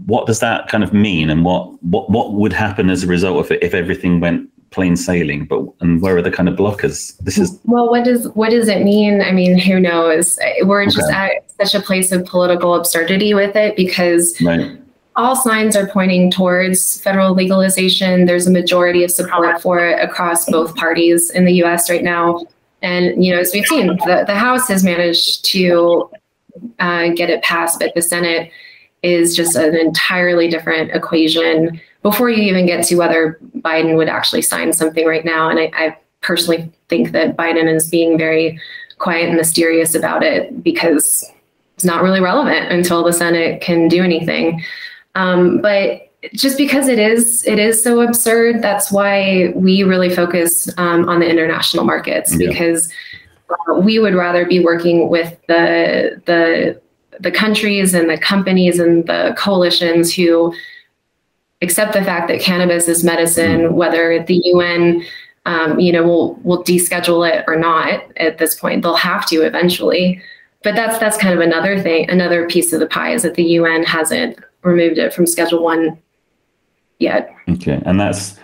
what 0.05 0.27
does 0.27 0.39
that 0.39 0.67
kind 0.67 0.83
of 0.83 0.93
mean 0.93 1.27
and 1.27 1.43
what 1.43 1.83
what 1.83 2.07
what 2.11 2.33
would 2.33 2.53
happen 2.53 2.91
as 2.91 3.03
a 3.03 3.07
result 3.07 3.43
of 3.43 3.51
it 3.51 3.63
if 3.63 3.73
everything 3.73 4.19
went 4.19 4.47
plain 4.69 4.95
sailing 4.95 5.45
but 5.45 5.63
and 5.79 6.01
where 6.01 6.17
are 6.17 6.21
the 6.21 6.31
kind 6.31 6.49
of 6.49 6.55
blockers? 6.55 7.17
This 7.19 7.37
is 7.37 7.59
well 7.65 7.89
what 7.89 8.03
does 8.03 8.27
what 8.29 8.49
does 8.49 8.67
it 8.67 8.83
mean? 8.83 9.21
I 9.21 9.31
mean 9.31 9.57
who 9.57 9.79
knows? 9.79 10.37
We're 10.63 10.83
okay. 10.83 10.91
just 10.91 11.11
at 11.11 11.31
such 11.61 11.75
a 11.75 11.83
place 11.83 12.11
of 12.11 12.25
political 12.25 12.75
absurdity 12.75 13.33
with 13.33 13.55
it 13.55 13.75
because 13.75 14.39
right. 14.41 14.79
all 15.15 15.35
signs 15.35 15.75
are 15.75 15.87
pointing 15.87 16.29
towards 16.31 17.01
federal 17.01 17.33
legalization. 17.33 18.25
There's 18.25 18.47
a 18.47 18.51
majority 18.51 19.03
of 19.03 19.11
support 19.11 19.61
for 19.61 19.79
it 19.85 20.01
across 20.03 20.49
both 20.49 20.75
parties 20.75 21.29
in 21.31 21.45
the 21.45 21.53
us 21.63 21.89
right 21.89 22.03
now. 22.03 22.45
And 22.81 23.23
you 23.23 23.33
know 23.33 23.39
as 23.39 23.51
we've 23.53 23.65
seen 23.65 23.87
the, 23.87 24.23
the 24.27 24.35
house 24.35 24.67
has 24.67 24.83
managed 24.83 25.45
to 25.45 26.09
uh, 26.79 27.09
get 27.09 27.29
it 27.29 27.43
passed 27.43 27.79
but 27.79 27.93
the 27.93 28.01
senate 28.01 28.51
is 29.03 29.35
just 29.35 29.55
an 29.55 29.75
entirely 29.75 30.47
different 30.47 30.91
equation 30.91 31.79
before 32.09 32.29
you 32.29 32.41
even 32.41 32.65
get 32.65 32.85
to 32.85 32.95
whether 32.95 33.37
Biden 33.57 33.97
would 33.97 34.07
actually 34.07 34.41
sign 34.41 34.71
something 34.71 35.05
right 35.05 35.25
now. 35.25 35.49
And 35.49 35.59
I, 35.59 35.69
I 35.73 35.97
personally 36.21 36.71
think 36.87 37.11
that 37.11 37.35
Biden 37.35 37.67
is 37.73 37.89
being 37.89 38.17
very 38.17 38.57
quiet 38.97 39.27
and 39.27 39.35
mysterious 39.35 39.93
about 39.93 40.23
it 40.23 40.63
because 40.63 41.29
it's 41.75 41.83
not 41.83 42.01
really 42.01 42.21
relevant 42.21 42.71
until 42.71 43.03
the 43.03 43.11
Senate 43.11 43.59
can 43.59 43.89
do 43.89 44.05
anything. 44.05 44.63
Um, 45.15 45.59
but 45.59 46.09
just 46.33 46.57
because 46.57 46.87
it 46.87 46.97
is 46.97 47.45
it 47.45 47.59
is 47.59 47.83
so 47.83 47.99
absurd, 47.99 48.61
that's 48.61 48.89
why 48.89 49.51
we 49.53 49.83
really 49.83 50.09
focus 50.09 50.69
um, 50.77 51.09
on 51.09 51.19
the 51.19 51.29
international 51.29 51.83
markets 51.83 52.31
yeah. 52.31 52.47
because 52.47 52.89
uh, 53.49 53.73
we 53.75 53.99
would 53.99 54.15
rather 54.15 54.45
be 54.45 54.63
working 54.63 55.09
with 55.09 55.37
the 55.47 56.21
the 56.25 56.81
the 57.19 57.31
countries 57.31 57.93
and 57.93 58.09
the 58.09 58.17
companies 58.17 58.79
and 58.79 59.05
the 59.07 59.35
coalitions 59.37 60.13
who 60.13 60.53
accept 61.61 61.93
the 61.93 62.03
fact 62.03 62.27
that 62.27 62.39
cannabis 62.39 62.87
is 62.87 63.03
medicine, 63.03 63.61
mm. 63.61 63.71
whether 63.71 64.23
the 64.23 64.41
UN, 64.45 65.03
um, 65.45 65.79
you 65.79 65.91
know, 65.91 66.03
will 66.03 66.35
will 66.43 66.63
deschedule 66.63 67.29
it 67.29 67.43
or 67.47 67.55
not 67.55 68.03
at 68.17 68.37
this 68.37 68.55
point. 68.55 68.83
They'll 68.83 68.95
have 68.95 69.25
to 69.27 69.41
eventually. 69.41 70.21
But 70.63 70.75
that's 70.75 70.97
that's 70.99 71.17
kind 71.17 71.33
of 71.33 71.39
another 71.39 71.79
thing, 71.79 72.09
another 72.09 72.47
piece 72.47 72.73
of 72.73 72.79
the 72.79 72.87
pie 72.87 73.13
is 73.13 73.23
that 73.23 73.35
the 73.35 73.43
UN 73.43 73.83
hasn't 73.83 74.39
removed 74.63 74.97
it 74.97 75.13
from 75.13 75.25
Schedule 75.25 75.63
One 75.63 75.97
yet. 76.99 77.33
Okay, 77.49 77.81
and 77.85 77.99
that's 77.99 78.39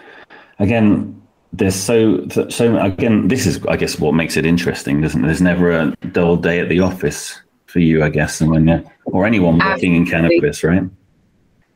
again. 0.60 1.19
There's 1.56 1.76
so 1.76 2.28
so 2.49 2.80
again. 2.80 3.28
This 3.28 3.45
is, 3.45 3.63
I 3.67 3.78
guess, 3.78 3.99
what 3.99 4.13
makes 4.13 4.38
it 4.38 4.45
interesting, 4.45 5.02
doesn't 5.02 5.23
it? 5.23 5.28
There's 5.28 5.41
never 5.41 5.71
a 5.71 5.95
dull 6.12 6.36
day 6.36 6.60
at 6.60 6.69
the 6.69 6.80
office 6.80 7.39
for 7.67 7.80
you, 7.80 8.04
I 8.04 8.10
guess, 8.10 8.41
and 8.41 8.49
when 8.49 8.67
you 8.67 8.84
or 9.06 9.26
anyone 9.26 9.60
working 9.60 9.71
absolutely. 9.71 9.97
in 9.97 10.06
cannabis, 10.06 10.63
right? 10.63 10.84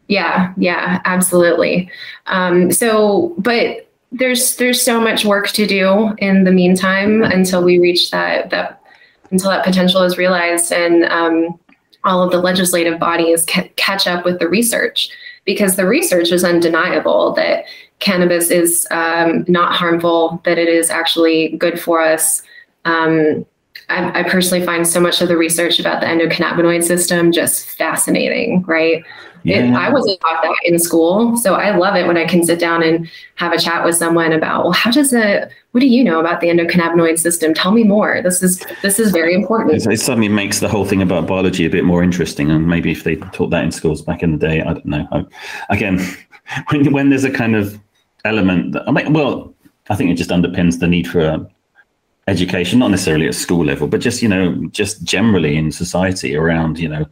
Yeah, 0.07 0.53
yeah, 0.57 1.01
absolutely. 1.05 1.91
Um, 2.27 2.71
so, 2.71 3.35
but 3.37 3.89
there's 4.11 4.55
there's 4.55 4.81
so 4.81 5.01
much 5.01 5.25
work 5.25 5.49
to 5.49 5.67
do 5.67 6.15
in 6.19 6.45
the 6.45 6.51
meantime 6.51 7.23
until 7.23 7.63
we 7.63 7.77
reach 7.77 8.09
that 8.11 8.49
that 8.51 8.81
until 9.31 9.49
that 9.49 9.65
potential 9.65 10.01
is 10.03 10.17
realized 10.17 10.71
and 10.71 11.03
um, 11.05 11.59
all 12.05 12.23
of 12.23 12.31
the 12.31 12.39
legislative 12.39 12.99
bodies 12.99 13.45
ca- 13.49 13.69
catch 13.75 14.07
up 14.07 14.23
with 14.23 14.39
the 14.39 14.47
research 14.47 15.09
because 15.43 15.75
the 15.75 15.85
research 15.85 16.31
is 16.31 16.43
undeniable 16.43 17.33
that 17.33 17.65
cannabis 17.99 18.51
is 18.51 18.87
um, 18.91 19.43
not 19.47 19.73
harmful, 19.73 20.41
that 20.45 20.57
it 20.57 20.67
is 20.67 20.89
actually 20.89 21.49
good 21.57 21.79
for 21.79 22.01
us. 22.01 22.43
Um, 22.85 23.45
I, 23.89 24.19
I, 24.19 24.23
personally 24.29 24.65
find 24.65 24.87
so 24.87 24.99
much 24.99 25.21
of 25.21 25.29
the 25.29 25.37
research 25.37 25.79
about 25.79 26.01
the 26.01 26.07
endocannabinoid 26.07 26.83
system 26.83 27.31
just 27.31 27.69
fascinating, 27.69 28.63
right? 28.63 29.03
Yeah. 29.47 29.60
It, 29.60 29.73
I 29.73 29.89
wasn't 29.89 30.19
taught 30.19 30.43
that 30.43 30.57
in 30.65 30.77
school. 30.77 31.38
So 31.38 31.53
I 31.53 31.75
love 31.75 31.95
it 31.95 32.05
when 32.05 32.17
I 32.17 32.25
can 32.25 32.43
sit 32.43 32.60
down 32.60 32.83
and 32.83 33.10
have 33.36 33.53
a 33.53 33.57
chat 33.57 33.86
with 33.86 33.95
someone 33.95 34.33
about, 34.33 34.63
well, 34.63 34.73
how 34.73 34.91
does 34.91 35.13
it, 35.13 35.49
what 35.71 35.79
do 35.79 35.88
you 35.88 36.03
know 36.03 36.19
about 36.19 36.41
the 36.41 36.47
endocannabinoid 36.47 37.17
system? 37.17 37.53
Tell 37.53 37.71
me 37.71 37.86
more. 37.86 38.21
This 38.21 38.43
is, 38.43 38.62
this 38.81 38.99
is 38.99 39.12
very 39.12 39.33
important. 39.33 39.73
It, 39.73 39.93
it 39.93 40.01
suddenly 40.01 40.27
makes 40.27 40.60
the 40.60 40.67
whole 40.67 40.83
thing 40.83 41.01
about 41.01 41.27
biology 41.27 41.65
a 41.65 41.69
bit 41.69 41.86
more 41.86 42.03
interesting. 42.03 42.51
And 42.51 42.67
maybe 42.67 42.91
if 42.91 43.05
they 43.05 43.15
taught 43.15 43.51
that 43.51 43.63
in 43.63 43.71
schools 43.71 44.01
back 44.01 44.21
in 44.21 44.33
the 44.33 44.38
day, 44.38 44.62
I 44.62 44.73
don't 44.73 44.86
know. 44.86 45.07
I, 45.13 45.23
again, 45.69 46.05
when, 46.69 46.91
when 46.91 47.10
there's 47.10 47.23
a 47.23 47.31
kind 47.31 47.55
of 47.55 47.79
element 48.25 48.73
that, 48.73 48.86
I 48.86 48.91
mean, 48.91 49.13
well, 49.13 49.53
I 49.89 49.95
think 49.95 50.12
it 50.12 50.15
just 50.15 50.29
underpins 50.29 50.79
the 50.79 50.88
need 50.88 51.07
for 51.07 51.21
a, 51.21 51.49
education, 52.27 52.79
not 52.79 52.91
necessarily 52.91 53.27
at 53.27 53.36
school 53.36 53.63
level, 53.63 53.88
but 53.88 54.01
just, 54.01 54.21
you 54.21 54.27
know, 54.27 54.53
just 54.71 55.03
generally 55.03 55.55
in 55.55 55.71
society 55.71 56.36
around, 56.36 56.77
you 56.77 56.89
know, 56.89 57.05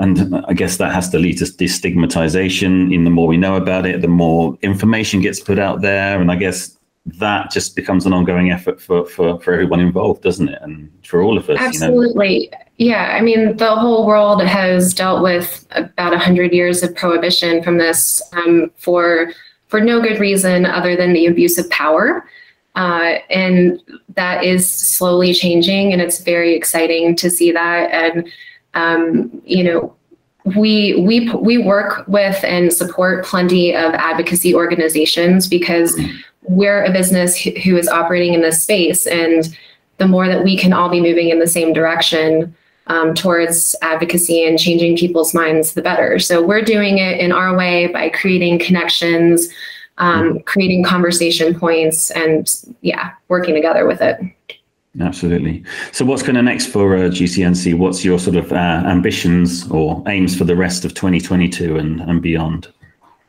and 0.00 0.42
I 0.48 0.54
guess 0.54 0.78
that 0.78 0.92
has 0.92 1.10
to 1.10 1.18
lead 1.18 1.38
to 1.38 1.44
destigmatization. 1.44 2.92
In 2.92 3.04
the 3.04 3.10
more 3.10 3.28
we 3.28 3.36
know 3.36 3.56
about 3.56 3.84
it, 3.84 4.00
the 4.00 4.08
more 4.08 4.58
information 4.62 5.20
gets 5.20 5.40
put 5.40 5.58
out 5.58 5.82
there. 5.82 6.20
And 6.20 6.32
I 6.32 6.36
guess 6.36 6.78
that 7.04 7.50
just 7.50 7.76
becomes 7.76 8.06
an 8.06 8.14
ongoing 8.14 8.50
effort 8.50 8.80
for, 8.80 9.04
for, 9.04 9.38
for 9.40 9.52
everyone 9.52 9.78
involved, 9.78 10.22
doesn't 10.22 10.48
it? 10.48 10.58
And 10.62 10.90
for 11.04 11.20
all 11.20 11.36
of 11.36 11.50
us. 11.50 11.58
Absolutely. 11.60 12.44
You 12.44 12.50
know? 12.50 12.58
Yeah. 12.78 13.14
I 13.14 13.20
mean, 13.20 13.58
the 13.58 13.76
whole 13.76 14.06
world 14.06 14.42
has 14.42 14.94
dealt 14.94 15.22
with 15.22 15.66
about 15.72 16.12
100 16.12 16.50
years 16.52 16.82
of 16.82 16.94
prohibition 16.96 17.62
from 17.62 17.76
this 17.76 18.22
um, 18.32 18.72
for, 18.78 19.32
for 19.68 19.80
no 19.80 20.00
good 20.00 20.18
reason 20.18 20.64
other 20.64 20.96
than 20.96 21.12
the 21.12 21.26
abuse 21.26 21.58
of 21.58 21.68
power. 21.68 22.26
Uh, 22.74 23.16
and 23.28 23.82
that 24.14 24.44
is 24.44 24.70
slowly 24.70 25.34
changing, 25.34 25.92
and 25.92 26.00
it's 26.00 26.20
very 26.20 26.54
exciting 26.54 27.16
to 27.16 27.28
see 27.28 27.50
that. 27.50 27.90
And 27.90 28.30
um, 28.74 29.42
you 29.44 29.64
know, 29.64 29.94
we 30.56 30.94
we 31.06 31.30
we 31.30 31.58
work 31.58 32.06
with 32.08 32.42
and 32.44 32.72
support 32.72 33.24
plenty 33.24 33.74
of 33.74 33.92
advocacy 33.94 34.54
organizations 34.54 35.46
because 35.48 35.98
we're 36.42 36.82
a 36.84 36.92
business 36.92 37.36
who 37.36 37.76
is 37.76 37.88
operating 37.88 38.34
in 38.34 38.40
this 38.40 38.62
space, 38.62 39.06
and 39.06 39.56
the 39.98 40.08
more 40.08 40.26
that 40.26 40.42
we 40.44 40.56
can 40.56 40.72
all 40.72 40.88
be 40.88 41.00
moving 41.00 41.28
in 41.28 41.38
the 41.38 41.46
same 41.46 41.72
direction, 41.72 42.54
um, 42.86 43.14
towards 43.14 43.76
advocacy 43.82 44.44
and 44.44 44.58
changing 44.58 44.96
people's 44.96 45.32
minds 45.32 45.74
the 45.74 45.82
better. 45.82 46.18
So 46.18 46.44
we're 46.44 46.62
doing 46.62 46.98
it 46.98 47.20
in 47.20 47.32
our 47.32 47.56
way 47.56 47.86
by 47.86 48.08
creating 48.08 48.58
connections, 48.58 49.48
um, 49.98 50.40
creating 50.40 50.82
conversation 50.84 51.58
points, 51.58 52.10
and 52.10 52.52
yeah, 52.80 53.12
working 53.28 53.54
together 53.54 53.86
with 53.86 54.00
it. 54.00 54.20
Absolutely. 54.98 55.62
So, 55.92 56.04
what's 56.04 56.22
going 56.22 56.34
to 56.34 56.42
next 56.42 56.66
for 56.66 56.96
uh, 56.96 57.00
GCNC? 57.02 57.76
What's 57.78 58.04
your 58.04 58.18
sort 58.18 58.36
of 58.36 58.52
uh, 58.52 58.56
ambitions 58.56 59.70
or 59.70 60.02
aims 60.08 60.36
for 60.36 60.42
the 60.42 60.56
rest 60.56 60.84
of 60.84 60.94
2022 60.94 61.76
and, 61.76 62.00
and 62.00 62.20
beyond? 62.20 62.68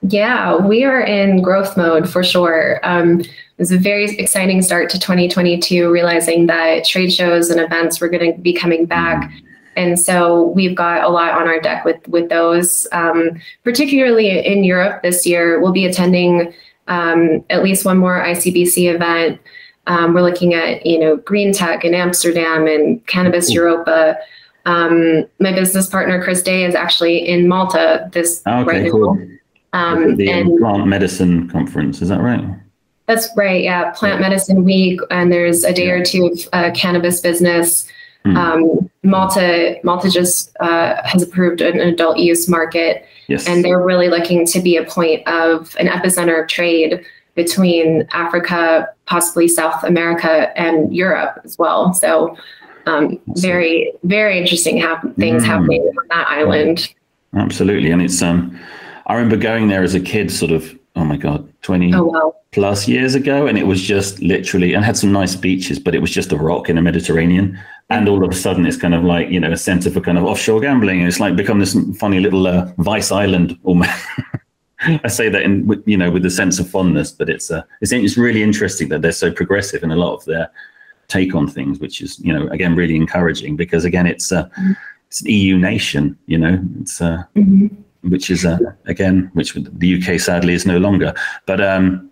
Yeah, 0.01 0.55
we 0.55 0.83
are 0.83 1.01
in 1.01 1.43
growth 1.43 1.77
mode 1.77 2.09
for 2.09 2.23
sure. 2.23 2.79
Um, 2.81 3.19
it 3.21 3.29
was 3.59 3.71
a 3.71 3.77
very 3.77 4.05
exciting 4.17 4.63
start 4.63 4.89
to 4.89 4.99
2022, 4.99 5.91
realizing 5.91 6.47
that 6.47 6.85
trade 6.85 7.13
shows 7.13 7.51
and 7.51 7.61
events 7.61 8.01
were 8.01 8.09
going 8.09 8.33
to 8.33 8.39
be 8.39 8.53
coming 8.53 8.87
back. 8.87 9.29
Mm-hmm. 9.29 9.45
And 9.75 9.99
so 9.99 10.47
we've 10.47 10.75
got 10.75 11.03
a 11.03 11.09
lot 11.09 11.33
on 11.33 11.47
our 11.47 11.59
deck 11.59 11.85
with 11.85 12.05
with 12.07 12.29
those. 12.29 12.87
Um, 12.91 13.39
particularly 13.63 14.43
in 14.43 14.63
Europe 14.63 15.03
this 15.03 15.27
year, 15.27 15.61
we'll 15.61 15.71
be 15.71 15.85
attending 15.85 16.53
um, 16.87 17.45
at 17.51 17.63
least 17.63 17.85
one 17.85 17.97
more 17.97 18.19
ICBC 18.19 18.93
event. 18.93 19.39
Um, 19.87 20.13
we're 20.13 20.21
looking 20.21 20.53
at 20.53 20.85
you 20.85 20.99
know 20.99 21.17
green 21.17 21.53
tech 21.53 21.83
in 21.83 21.93
Amsterdam 21.93 22.67
and 22.67 23.05
Cannabis 23.07 23.49
mm-hmm. 23.49 23.55
Europa. 23.55 24.17
Um, 24.65 25.25
my 25.39 25.53
business 25.53 25.87
partner 25.87 26.23
Chris 26.23 26.41
Day 26.43 26.65
is 26.65 26.75
actually 26.75 27.27
in 27.27 27.47
Malta 27.47 28.09
this 28.11 28.41
okay, 28.45 28.63
right 28.63 28.91
cool. 28.91 29.15
now. 29.15 29.27
Um, 29.73 30.17
the 30.17 30.29
and 30.29 30.59
plant 30.59 30.87
medicine 30.87 31.49
conference, 31.49 32.01
is 32.01 32.09
that 32.09 32.21
right? 32.21 32.43
That's 33.07 33.29
right. 33.35 33.61
Yeah, 33.61 33.91
Plant 33.91 34.21
yeah. 34.21 34.29
Medicine 34.29 34.63
Week, 34.63 34.99
and 35.09 35.31
there's 35.31 35.63
a 35.63 35.73
day 35.73 35.87
yeah. 35.87 35.93
or 35.93 36.05
two 36.05 36.27
of 36.27 36.49
uh, 36.53 36.71
cannabis 36.73 37.19
business. 37.19 37.87
Mm. 38.25 38.37
Um, 38.37 38.89
Malta 39.03 39.79
Malta 39.83 40.09
just 40.09 40.55
uh, 40.59 41.01
has 41.03 41.23
approved 41.23 41.61
an 41.61 41.79
adult 41.79 42.19
use 42.19 42.47
market, 42.47 43.05
yes. 43.27 43.47
and 43.47 43.65
they're 43.65 43.81
really 43.81 44.09
looking 44.09 44.45
to 44.45 44.61
be 44.61 44.77
a 44.77 44.85
point 44.85 45.27
of 45.27 45.75
an 45.79 45.87
epicenter 45.87 46.41
of 46.41 46.47
trade 46.47 47.03
between 47.35 48.07
Africa, 48.11 48.87
possibly 49.11 49.47
South 49.47 49.83
America, 49.83 50.57
and 50.57 50.95
Europe 50.95 51.39
as 51.43 51.57
well. 51.59 51.93
So, 51.93 52.35
um, 52.87 53.19
very 53.35 53.93
very 54.03 54.39
interesting 54.41 54.77
hap- 54.77 55.15
things 55.17 55.43
mm. 55.43 55.45
happening 55.45 55.81
on 55.81 56.07
that 56.09 56.27
island. 56.27 56.77
Absolutely, 57.35 57.91
and 57.91 58.01
it's 58.01 58.21
um 58.21 58.57
I 59.11 59.15
remember 59.15 59.35
going 59.35 59.67
there 59.67 59.83
as 59.83 59.93
a 59.93 59.99
kid, 59.99 60.31
sort 60.31 60.51
of, 60.51 60.73
oh 60.95 61.03
my 61.03 61.17
God, 61.17 61.51
20 61.63 61.93
oh, 61.95 62.03
wow. 62.05 62.35
plus 62.51 62.87
years 62.87 63.13
ago. 63.13 63.45
And 63.45 63.57
it 63.57 63.67
was 63.67 63.81
just 63.81 64.21
literally, 64.21 64.73
and 64.73 64.85
had 64.85 64.95
some 64.95 65.11
nice 65.11 65.35
beaches, 65.35 65.79
but 65.79 65.93
it 65.93 65.99
was 65.99 66.11
just 66.11 66.31
a 66.31 66.37
rock 66.37 66.69
in 66.69 66.77
the 66.77 66.81
Mediterranean. 66.81 67.59
And 67.89 68.07
all 68.07 68.23
of 68.23 68.31
a 68.31 68.35
sudden, 68.35 68.65
it's 68.65 68.77
kind 68.77 68.93
of 68.93 69.03
like, 69.03 69.29
you 69.29 69.37
know, 69.37 69.51
a 69.51 69.57
center 69.57 69.89
for 69.89 69.99
kind 69.99 70.17
of 70.17 70.23
offshore 70.23 70.61
gambling. 70.61 70.99
And 70.99 71.09
it's 71.09 71.19
like 71.19 71.35
become 71.35 71.59
this 71.59 71.75
funny 71.97 72.21
little 72.21 72.47
uh, 72.47 72.71
vice 72.77 73.11
island 73.11 73.57
almost. 73.63 73.91
I 75.03 75.07
say 75.07 75.29
that 75.29 75.41
in, 75.41 75.83
you 75.85 75.97
know, 75.97 76.11
with 76.11 76.25
a 76.25 76.29
sense 76.29 76.59
of 76.59 76.69
fondness, 76.69 77.11
but 77.11 77.29
it's, 77.29 77.51
uh, 77.51 77.63
it's, 77.81 77.91
it's 77.91 78.17
really 78.17 78.43
interesting 78.43 78.89
that 78.89 79.01
they're 79.01 79.11
so 79.11 79.31
progressive 79.31 79.83
in 79.83 79.91
a 79.91 79.95
lot 79.95 80.15
of 80.15 80.25
their 80.25 80.51
take 81.07 81.35
on 81.35 81.47
things, 81.47 81.79
which 81.79 82.01
is, 82.01 82.19
you 82.19 82.33
know, 82.33 82.47
again, 82.47 82.75
really 82.75 82.95
encouraging 82.95 83.55
because 83.55 83.85
again, 83.85 84.07
it's, 84.07 84.31
uh, 84.31 84.45
mm-hmm. 84.45 84.73
it's 85.07 85.21
an 85.21 85.29
EU 85.29 85.57
nation, 85.57 86.17
you 86.25 86.37
know, 86.37 86.59
it's, 86.79 87.01
uh, 87.01 87.23
mm-hmm 87.35 87.67
which 88.03 88.29
is 88.29 88.45
uh, 88.45 88.57
again, 88.85 89.29
which 89.33 89.53
the 89.53 90.01
UK 90.01 90.19
sadly 90.19 90.53
is 90.53 90.65
no 90.65 90.77
longer. 90.77 91.13
But 91.45 91.61
um, 91.61 92.09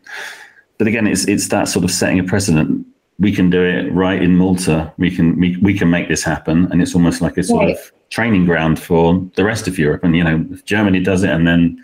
but 0.77 0.87
again, 0.87 1.07
it's 1.07 1.27
it's 1.27 1.47
that 1.49 1.67
sort 1.67 1.85
of 1.85 1.91
setting 1.91 2.19
a 2.19 2.23
precedent. 2.23 2.85
We 3.17 3.33
can 3.33 3.49
do 3.49 3.61
it 3.61 3.91
right 3.91 4.21
in 4.21 4.37
Malta. 4.37 4.93
We 4.97 5.13
can 5.13 5.39
we, 5.39 5.57
we 5.57 5.77
can 5.77 5.89
make 5.89 6.07
this 6.07 6.23
happen, 6.23 6.71
and 6.71 6.81
it's 6.81 6.95
almost 6.95 7.21
like 7.21 7.37
a 7.37 7.43
sort 7.43 7.65
right. 7.65 7.75
of 7.75 7.91
training 8.09 8.45
ground 8.45 8.79
for 8.79 9.19
the 9.35 9.43
rest 9.43 9.67
of 9.67 9.77
Europe. 9.77 10.03
And 10.03 10.15
you 10.15 10.23
know, 10.23 10.45
Germany 10.65 10.99
does 11.01 11.23
it, 11.23 11.31
and 11.31 11.47
then 11.47 11.83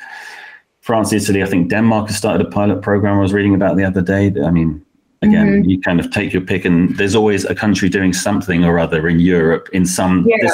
France, 0.86 1.12
Italy. 1.14 1.42
I 1.42 1.48
think 1.48 1.70
Denmark 1.70 2.08
has 2.08 2.18
started 2.18 2.46
a 2.46 2.50
pilot 2.50 2.82
program. 2.82 3.18
I 3.18 3.22
was 3.22 3.34
reading 3.34 3.56
about 3.56 3.76
the 3.76 3.84
other 3.84 4.02
day. 4.02 4.26
I 4.44 4.52
mean, 4.52 4.86
again 5.22 5.48
mm-hmm. 5.48 5.70
you 5.70 5.82
kind 5.82 6.00
of 6.00 6.12
take 6.12 6.34
your 6.34 6.42
pick 6.42 6.66
and 6.66 6.96
there's 6.98 7.16
always 7.16 7.46
a 7.46 7.56
country 7.56 7.90
doing 7.90 8.14
something 8.14 8.66
or 8.66 8.78
other 8.78 9.08
in 9.08 9.18
europe 9.20 9.70
in 9.72 9.86
some 9.86 10.24
yeah 10.28 10.52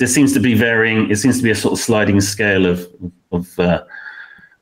there 0.00 0.08
seems 0.08 0.32
to 0.32 0.40
be 0.40 0.54
varying. 0.54 1.10
It 1.10 1.16
seems 1.16 1.36
to 1.36 1.42
be 1.42 1.50
a 1.50 1.54
sort 1.54 1.74
of 1.74 1.78
sliding 1.78 2.20
scale 2.22 2.64
of 2.64 2.88
of 3.30 3.56
uh, 3.58 3.84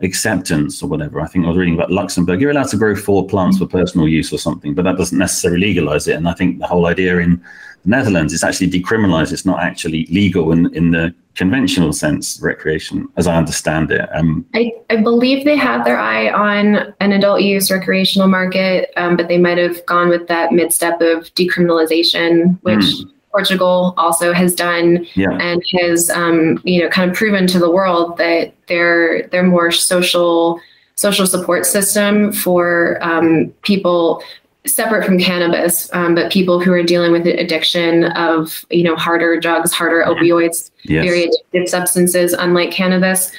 acceptance 0.01 0.83
or 0.83 0.89
whatever. 0.89 1.21
I 1.21 1.27
think 1.27 1.45
I 1.45 1.49
was 1.49 1.57
reading 1.57 1.75
about 1.75 1.91
Luxembourg. 1.91 2.41
You're 2.41 2.53
allowed 2.53 2.69
to 2.69 2.77
grow 2.77 2.95
four 2.95 3.27
plants 3.27 3.59
for 3.59 3.67
personal 3.67 4.07
use 4.07 4.33
or 4.33 4.39
something, 4.39 4.75
but 4.75 4.85
that 4.85 4.97
doesn't 4.97 5.19
necessarily 5.19 5.61
legalize 5.61 6.07
it. 6.07 6.17
And 6.17 6.29
I 6.29 6.35
think 6.35 6.61
the 6.61 6.67
whole 6.67 6.87
idea 6.87 7.19
in 7.19 7.43
the 7.83 7.91
Netherlands 7.91 8.33
is 8.33 8.45
actually 8.45 8.71
decriminalized. 8.71 9.33
It's 9.33 9.45
not 9.45 9.61
actually 9.61 10.07
legal 10.07 10.53
in, 10.53 10.73
in 10.75 10.93
the 10.93 11.15
conventional 11.35 11.93
sense, 11.93 12.41
recreation, 12.43 13.09
as 13.17 13.27
I 13.27 13.37
understand 13.37 13.91
it. 13.91 14.09
Um, 14.13 14.47
I, 14.55 14.73
I 14.91 14.97
believe 14.97 15.45
they 15.45 15.57
had 15.57 15.85
their 15.85 15.99
eye 15.99 16.31
on 16.31 16.95
an 17.01 17.13
adult 17.13 17.43
use 17.43 17.71
recreational 17.71 18.29
market, 18.29 18.93
um, 18.97 19.17
but 19.17 19.29
they 19.29 19.39
might 19.39 19.59
have 19.59 19.85
gone 19.87 20.09
with 20.09 20.29
that 20.29 20.53
mid 20.53 20.73
step 20.73 21.01
of 21.01 21.33
decriminalization, 21.35 22.59
which. 22.63 22.79
Mm 22.79 23.13
Portugal 23.39 23.95
also 23.97 24.33
has 24.33 24.53
done 24.53 25.07
yeah. 25.15 25.31
and 25.41 25.63
has 25.81 26.11
um, 26.11 26.61
you 26.65 26.83
know 26.83 26.89
kind 26.89 27.09
of 27.09 27.17
proven 27.17 27.47
to 27.47 27.61
the 27.61 27.71
world 27.71 28.17
that 28.17 28.53
they're 28.67 29.29
they're 29.29 29.45
more 29.45 29.71
social 29.71 30.59
social 30.97 31.25
support 31.25 31.65
system 31.65 32.33
for 32.33 32.99
um, 33.01 33.55
people 33.63 34.21
separate 34.67 35.07
from 35.07 35.21
cannabis, 35.21 35.89
um, 35.95 36.17
but 36.17 36.33
people 36.33 36.59
who 36.59 36.73
are 36.73 36.83
dealing 36.83 37.13
with 37.13 37.29
addiction 37.29 38.07
of 38.27 38.67
you 38.71 38.83
know 38.83 38.97
harder 38.97 39.39
drugs, 39.39 39.71
harder 39.73 40.03
opioids, 40.05 40.73
yes. 40.83 41.05
very 41.05 41.31
addictive 41.31 41.69
substances, 41.69 42.33
unlike 42.33 42.73
cannabis. 42.73 43.31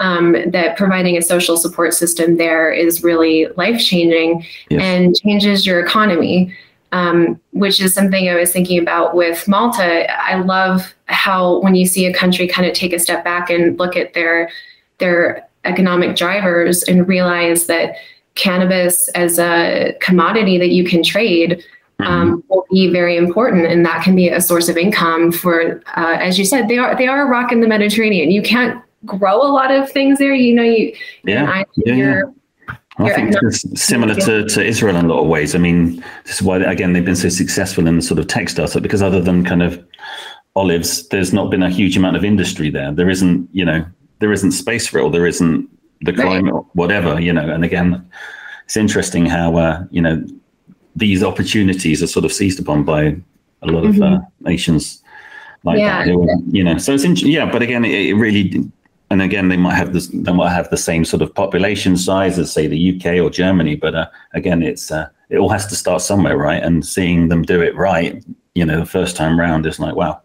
Um, 0.00 0.36
that 0.52 0.76
providing 0.76 1.16
a 1.16 1.22
social 1.22 1.56
support 1.56 1.92
system 1.92 2.36
there 2.36 2.70
is 2.70 3.02
really 3.02 3.48
life 3.56 3.80
changing 3.80 4.46
yes. 4.70 4.80
and 4.80 5.16
changes 5.16 5.66
your 5.66 5.80
economy 5.80 6.54
um, 6.92 7.40
which 7.52 7.80
is 7.80 7.94
something 7.94 8.28
I 8.28 8.34
was 8.34 8.52
thinking 8.52 8.78
about 8.78 9.14
with 9.14 9.46
Malta. 9.46 10.10
I 10.22 10.36
love 10.40 10.94
how 11.06 11.60
when 11.60 11.74
you 11.74 11.86
see 11.86 12.06
a 12.06 12.14
country 12.14 12.46
kind 12.46 12.66
of 12.66 12.74
take 12.74 12.92
a 12.92 12.98
step 12.98 13.24
back 13.24 13.50
and 13.50 13.78
look 13.78 13.96
at 13.96 14.14
their 14.14 14.50
their 14.98 15.46
economic 15.64 16.16
drivers 16.16 16.82
and 16.84 17.06
realize 17.06 17.66
that 17.66 17.96
cannabis 18.34 19.08
as 19.08 19.38
a 19.38 19.96
commodity 20.00 20.58
that 20.58 20.70
you 20.70 20.84
can 20.84 21.02
trade 21.02 21.62
um, 22.00 22.38
mm-hmm. 22.38 22.48
will 22.48 22.66
be 22.70 22.90
very 22.92 23.16
important, 23.16 23.66
and 23.66 23.84
that 23.84 24.04
can 24.04 24.14
be 24.14 24.28
a 24.28 24.40
source 24.40 24.68
of 24.68 24.76
income 24.76 25.32
for, 25.32 25.82
uh, 25.96 26.16
as 26.20 26.38
you 26.38 26.44
said, 26.44 26.68
they 26.68 26.78
are 26.78 26.94
they 26.96 27.08
are 27.08 27.26
a 27.26 27.26
rock 27.26 27.50
in 27.50 27.60
the 27.60 27.66
Mediterranean. 27.66 28.30
You 28.30 28.40
can't 28.40 28.80
grow 29.04 29.42
a 29.42 29.50
lot 29.50 29.72
of 29.72 29.90
things 29.90 30.18
there. 30.18 30.32
You 30.32 30.54
know, 30.54 30.62
you 30.62 30.94
yeah, 31.24 31.64
yeah, 31.76 31.94
yeah. 31.94 32.22
I 32.98 33.14
think 33.14 33.34
it's 33.42 33.80
similar 33.80 34.14
to, 34.14 34.44
to 34.44 34.64
Israel 34.64 34.96
in 34.96 35.04
a 35.04 35.08
lot 35.08 35.20
of 35.20 35.28
ways. 35.28 35.54
I 35.54 35.58
mean, 35.58 36.02
this 36.24 36.36
is 36.36 36.42
why, 36.42 36.58
again, 36.58 36.92
they've 36.92 37.04
been 37.04 37.16
so 37.16 37.28
successful 37.28 37.86
in 37.86 37.96
the 37.96 38.02
sort 38.02 38.18
of 38.18 38.26
tech 38.26 38.48
startup 38.48 38.82
because 38.82 39.02
other 39.02 39.20
than 39.20 39.44
kind 39.44 39.62
of 39.62 39.82
olives, 40.56 41.06
there's 41.08 41.32
not 41.32 41.50
been 41.50 41.62
a 41.62 41.70
huge 41.70 41.96
amount 41.96 42.16
of 42.16 42.24
industry 42.24 42.70
there. 42.70 42.90
There 42.92 43.08
isn't, 43.08 43.48
you 43.52 43.64
know, 43.64 43.86
there 44.18 44.32
isn't 44.32 44.52
space 44.52 44.88
for 44.88 44.98
it, 44.98 45.02
or 45.02 45.10
there 45.10 45.26
isn't 45.26 45.68
the 46.00 46.12
climate, 46.12 46.52
right. 46.52 46.64
whatever, 46.72 47.20
you 47.20 47.32
know. 47.32 47.48
And 47.48 47.64
again, 47.64 48.04
it's 48.64 48.76
interesting 48.76 49.26
how, 49.26 49.56
uh, 49.56 49.84
you 49.90 50.02
know, 50.02 50.24
these 50.96 51.22
opportunities 51.22 52.02
are 52.02 52.08
sort 52.08 52.24
of 52.24 52.32
seized 52.32 52.58
upon 52.58 52.82
by 52.82 53.16
a 53.62 53.66
lot 53.66 53.84
of 53.84 53.94
mm-hmm. 53.94 54.14
uh, 54.14 54.18
nations 54.40 55.02
like 55.64 55.78
yeah. 55.78 56.04
that. 56.04 56.42
you 56.50 56.64
know, 56.64 56.78
so 56.78 56.94
it's, 56.94 57.04
in, 57.04 57.14
yeah, 57.16 57.50
but 57.50 57.62
again, 57.62 57.84
it, 57.84 58.08
it 58.08 58.14
really 58.14 58.70
and 59.10 59.22
again, 59.22 59.48
they 59.48 59.56
might 59.56 59.74
have 59.74 59.92
this, 59.92 60.08
they 60.08 60.32
might 60.32 60.52
have 60.52 60.68
the 60.70 60.76
same 60.76 61.04
sort 61.04 61.22
of 61.22 61.34
population 61.34 61.96
size 61.96 62.38
as 62.38 62.52
say 62.52 62.66
the 62.66 62.96
UK 62.96 63.22
or 63.22 63.30
Germany, 63.30 63.74
but 63.74 63.94
uh, 63.94 64.06
again, 64.34 64.62
it's 64.62 64.90
uh, 64.90 65.08
it 65.30 65.38
all 65.38 65.48
has 65.48 65.66
to 65.66 65.76
start 65.76 66.02
somewhere, 66.02 66.36
right? 66.36 66.62
And 66.62 66.84
seeing 66.84 67.28
them 67.28 67.42
do 67.42 67.60
it 67.62 67.74
right, 67.74 68.22
you 68.54 68.64
know, 68.64 68.80
the 68.80 68.86
first 68.86 69.16
time 69.16 69.38
round 69.38 69.66
is 69.66 69.78
like, 69.78 69.94
wow, 69.94 70.20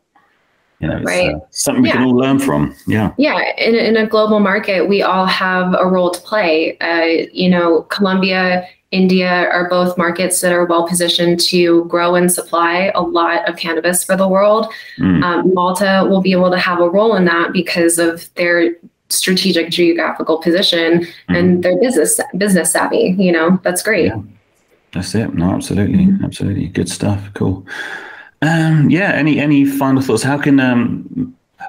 you 0.80 0.88
know, 0.88 0.98
it's 0.98 1.06
right. 1.06 1.36
uh, 1.36 1.40
something 1.52 1.84
we 1.84 1.90
yeah. 1.90 1.96
can 1.96 2.04
all 2.04 2.16
learn 2.16 2.40
from. 2.40 2.76
Yeah. 2.88 3.14
Yeah. 3.18 3.40
In, 3.58 3.76
in 3.76 3.96
a 3.96 4.06
global 4.06 4.40
market, 4.40 4.90
we 4.90 5.02
all 5.02 5.26
have 5.26 5.74
a 5.80 5.86
role 5.86 6.12
to 6.12 6.20
play. 6.22 6.78
Uh, 6.80 7.28
you 7.32 7.50
know, 7.50 7.84
Colombia 7.84 8.68
India 8.94 9.50
are 9.50 9.68
both 9.68 9.98
markets 9.98 10.40
that 10.42 10.52
are 10.54 10.66
well 10.66 10.88
positioned 10.88 11.40
to 11.40 11.86
grow 11.86 12.14
and 12.16 12.32
supply 12.32 12.92
a 12.94 13.02
lot 13.02 13.50
of 13.50 13.58
cannabis 13.58 14.04
for 14.04 14.16
the 14.16 14.28
world. 14.28 14.72
Mm. 15.00 15.24
Um, 15.24 15.54
Malta 15.54 16.06
will 16.08 16.22
be 16.22 16.32
able 16.32 16.52
to 16.52 16.60
have 16.60 16.80
a 16.80 16.90
role 16.90 17.16
in 17.16 17.26
that 17.26 17.52
because 17.52 17.98
of 17.98 18.34
their 18.36 18.76
strategic 19.10 19.70
geographical 19.70 20.38
position 20.38 21.02
mm. 21.02 21.38
and 21.38 21.64
their 21.64 21.80
business 21.80 22.20
business 22.38 22.72
savvy. 22.72 23.16
You 23.18 23.32
know, 23.32 23.60
that's 23.64 23.82
great. 23.82 24.08
Yeah. 24.08 24.22
That's 24.92 25.16
it. 25.16 25.34
No, 25.34 25.52
absolutely, 25.52 26.06
mm. 26.06 26.24
absolutely, 26.24 26.68
good 26.68 26.88
stuff. 26.88 27.20
Cool. 27.34 27.66
Um, 28.44 28.92
yeah. 28.92 29.12
Any 29.14 29.40
any 29.40 29.66
final 29.66 30.02
thoughts? 30.04 30.22
How 30.24 30.38
can 30.38 30.60
um, 30.60 31.23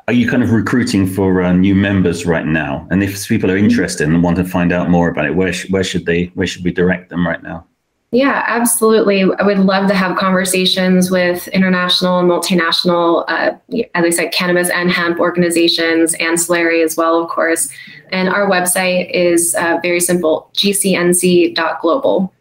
are 0.06 0.12
you 0.12 0.28
kind 0.28 0.42
of 0.42 0.52
recruiting 0.52 1.06
for 1.06 1.42
uh, 1.42 1.52
new 1.52 1.74
members 1.74 2.26
right 2.26 2.46
now? 2.46 2.86
And 2.90 3.02
if 3.02 3.26
people 3.26 3.50
are 3.50 3.56
interested 3.56 4.06
and 4.06 4.22
want 4.22 4.36
to 4.36 4.44
find 4.44 4.72
out 4.72 4.90
more 4.90 5.08
about 5.08 5.26
it, 5.26 5.34
where 5.34 5.52
sh- 5.52 5.68
where 5.70 5.84
should 5.84 6.06
they 6.06 6.26
where 6.34 6.46
should 6.46 6.64
we 6.64 6.72
direct 6.72 7.10
them 7.10 7.26
right 7.26 7.42
now? 7.42 7.66
Yeah, 8.14 8.44
absolutely. 8.46 9.22
I 9.22 9.42
would 9.42 9.58
love 9.58 9.88
to 9.88 9.94
have 9.94 10.16
conversations 10.16 11.10
with 11.10 11.48
international 11.48 12.20
and 12.20 12.30
multinational, 12.30 13.24
uh, 13.26 13.56
as 13.96 14.04
I 14.04 14.10
said, 14.10 14.32
cannabis 14.32 14.70
and 14.70 14.88
hemp 14.88 15.18
organizations, 15.18 16.14
ancillary 16.14 16.82
as 16.82 16.96
well, 16.96 17.20
of 17.20 17.28
course. 17.28 17.68
And 18.10 18.28
our 18.28 18.48
website 18.48 19.10
is 19.10 19.56
uh, 19.56 19.80
very 19.82 19.98
simple 19.98 20.48
gcnc.global. 20.54 22.32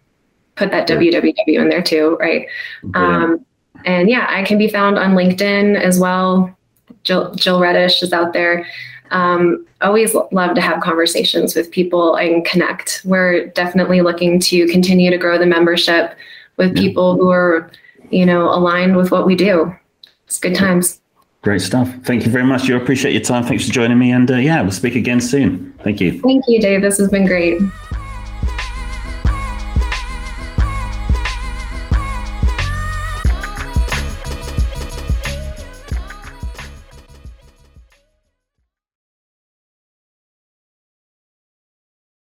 Put 0.56 0.70
that 0.70 0.88
www 0.88 1.34
in 1.48 1.70
there 1.70 1.82
too, 1.82 2.18
right? 2.20 2.46
Um, 2.94 3.44
and 3.84 4.12
yeah, 4.12 4.28
I 4.30 4.44
can 4.44 4.60
be 4.60 4.68
found 4.68 5.00
on 5.00 5.16
LinkedIn 5.16 5.82
as 5.82 6.00
well. 6.00 6.56
Jill, 7.04 7.34
Jill 7.36 7.60
Reddish 7.60 8.02
is 8.02 8.14
out 8.14 8.34
there 8.34 8.66
um, 9.14 9.66
always 9.82 10.16
love 10.32 10.56
to 10.56 10.62
have 10.62 10.82
conversations 10.82 11.56
with 11.56 11.72
people 11.72 12.16
and 12.16 12.44
connect. 12.44 13.02
We're 13.06 13.48
definitely 13.48 14.02
looking 14.02 14.40
to 14.42 14.68
continue 14.68 15.12
to 15.12 15.18
grow 15.18 15.38
the 15.38 15.46
membership 15.46 16.18
with 16.58 16.76
people 16.76 17.16
who 17.16 17.30
are, 17.30 17.72
you 18.10 18.26
know, 18.26 18.50
aligned 18.50 18.98
with 18.98 19.12
what 19.12 19.26
we 19.26 19.36
do. 19.36 19.74
It's 20.26 20.40
good 20.40 20.56
times. 20.56 21.00
Great 21.44 21.62
stuff. 21.62 21.94
Thank 22.04 22.26
you 22.26 22.32
very 22.32 22.46
much. 22.46 22.68
You 22.68 22.76
appreciate 22.78 23.12
your 23.12 23.22
time. 23.22 23.44
Thanks 23.44 23.68
for 23.68 23.74
joining 23.74 24.00
me. 24.00 24.12
And 24.12 24.30
uh, 24.32 24.38
yeah, 24.38 24.62
we'll 24.62 24.72
speak 24.72 24.96
again 24.96 25.22
soon. 25.22 25.74
Thank 25.84 26.00
you. 26.00 26.20
Thank 26.22 26.46
you, 26.48 26.60
Dave. 26.60 26.82
This 26.82 26.98
has 26.98 27.10
been 27.10 27.26
great. 27.26 27.62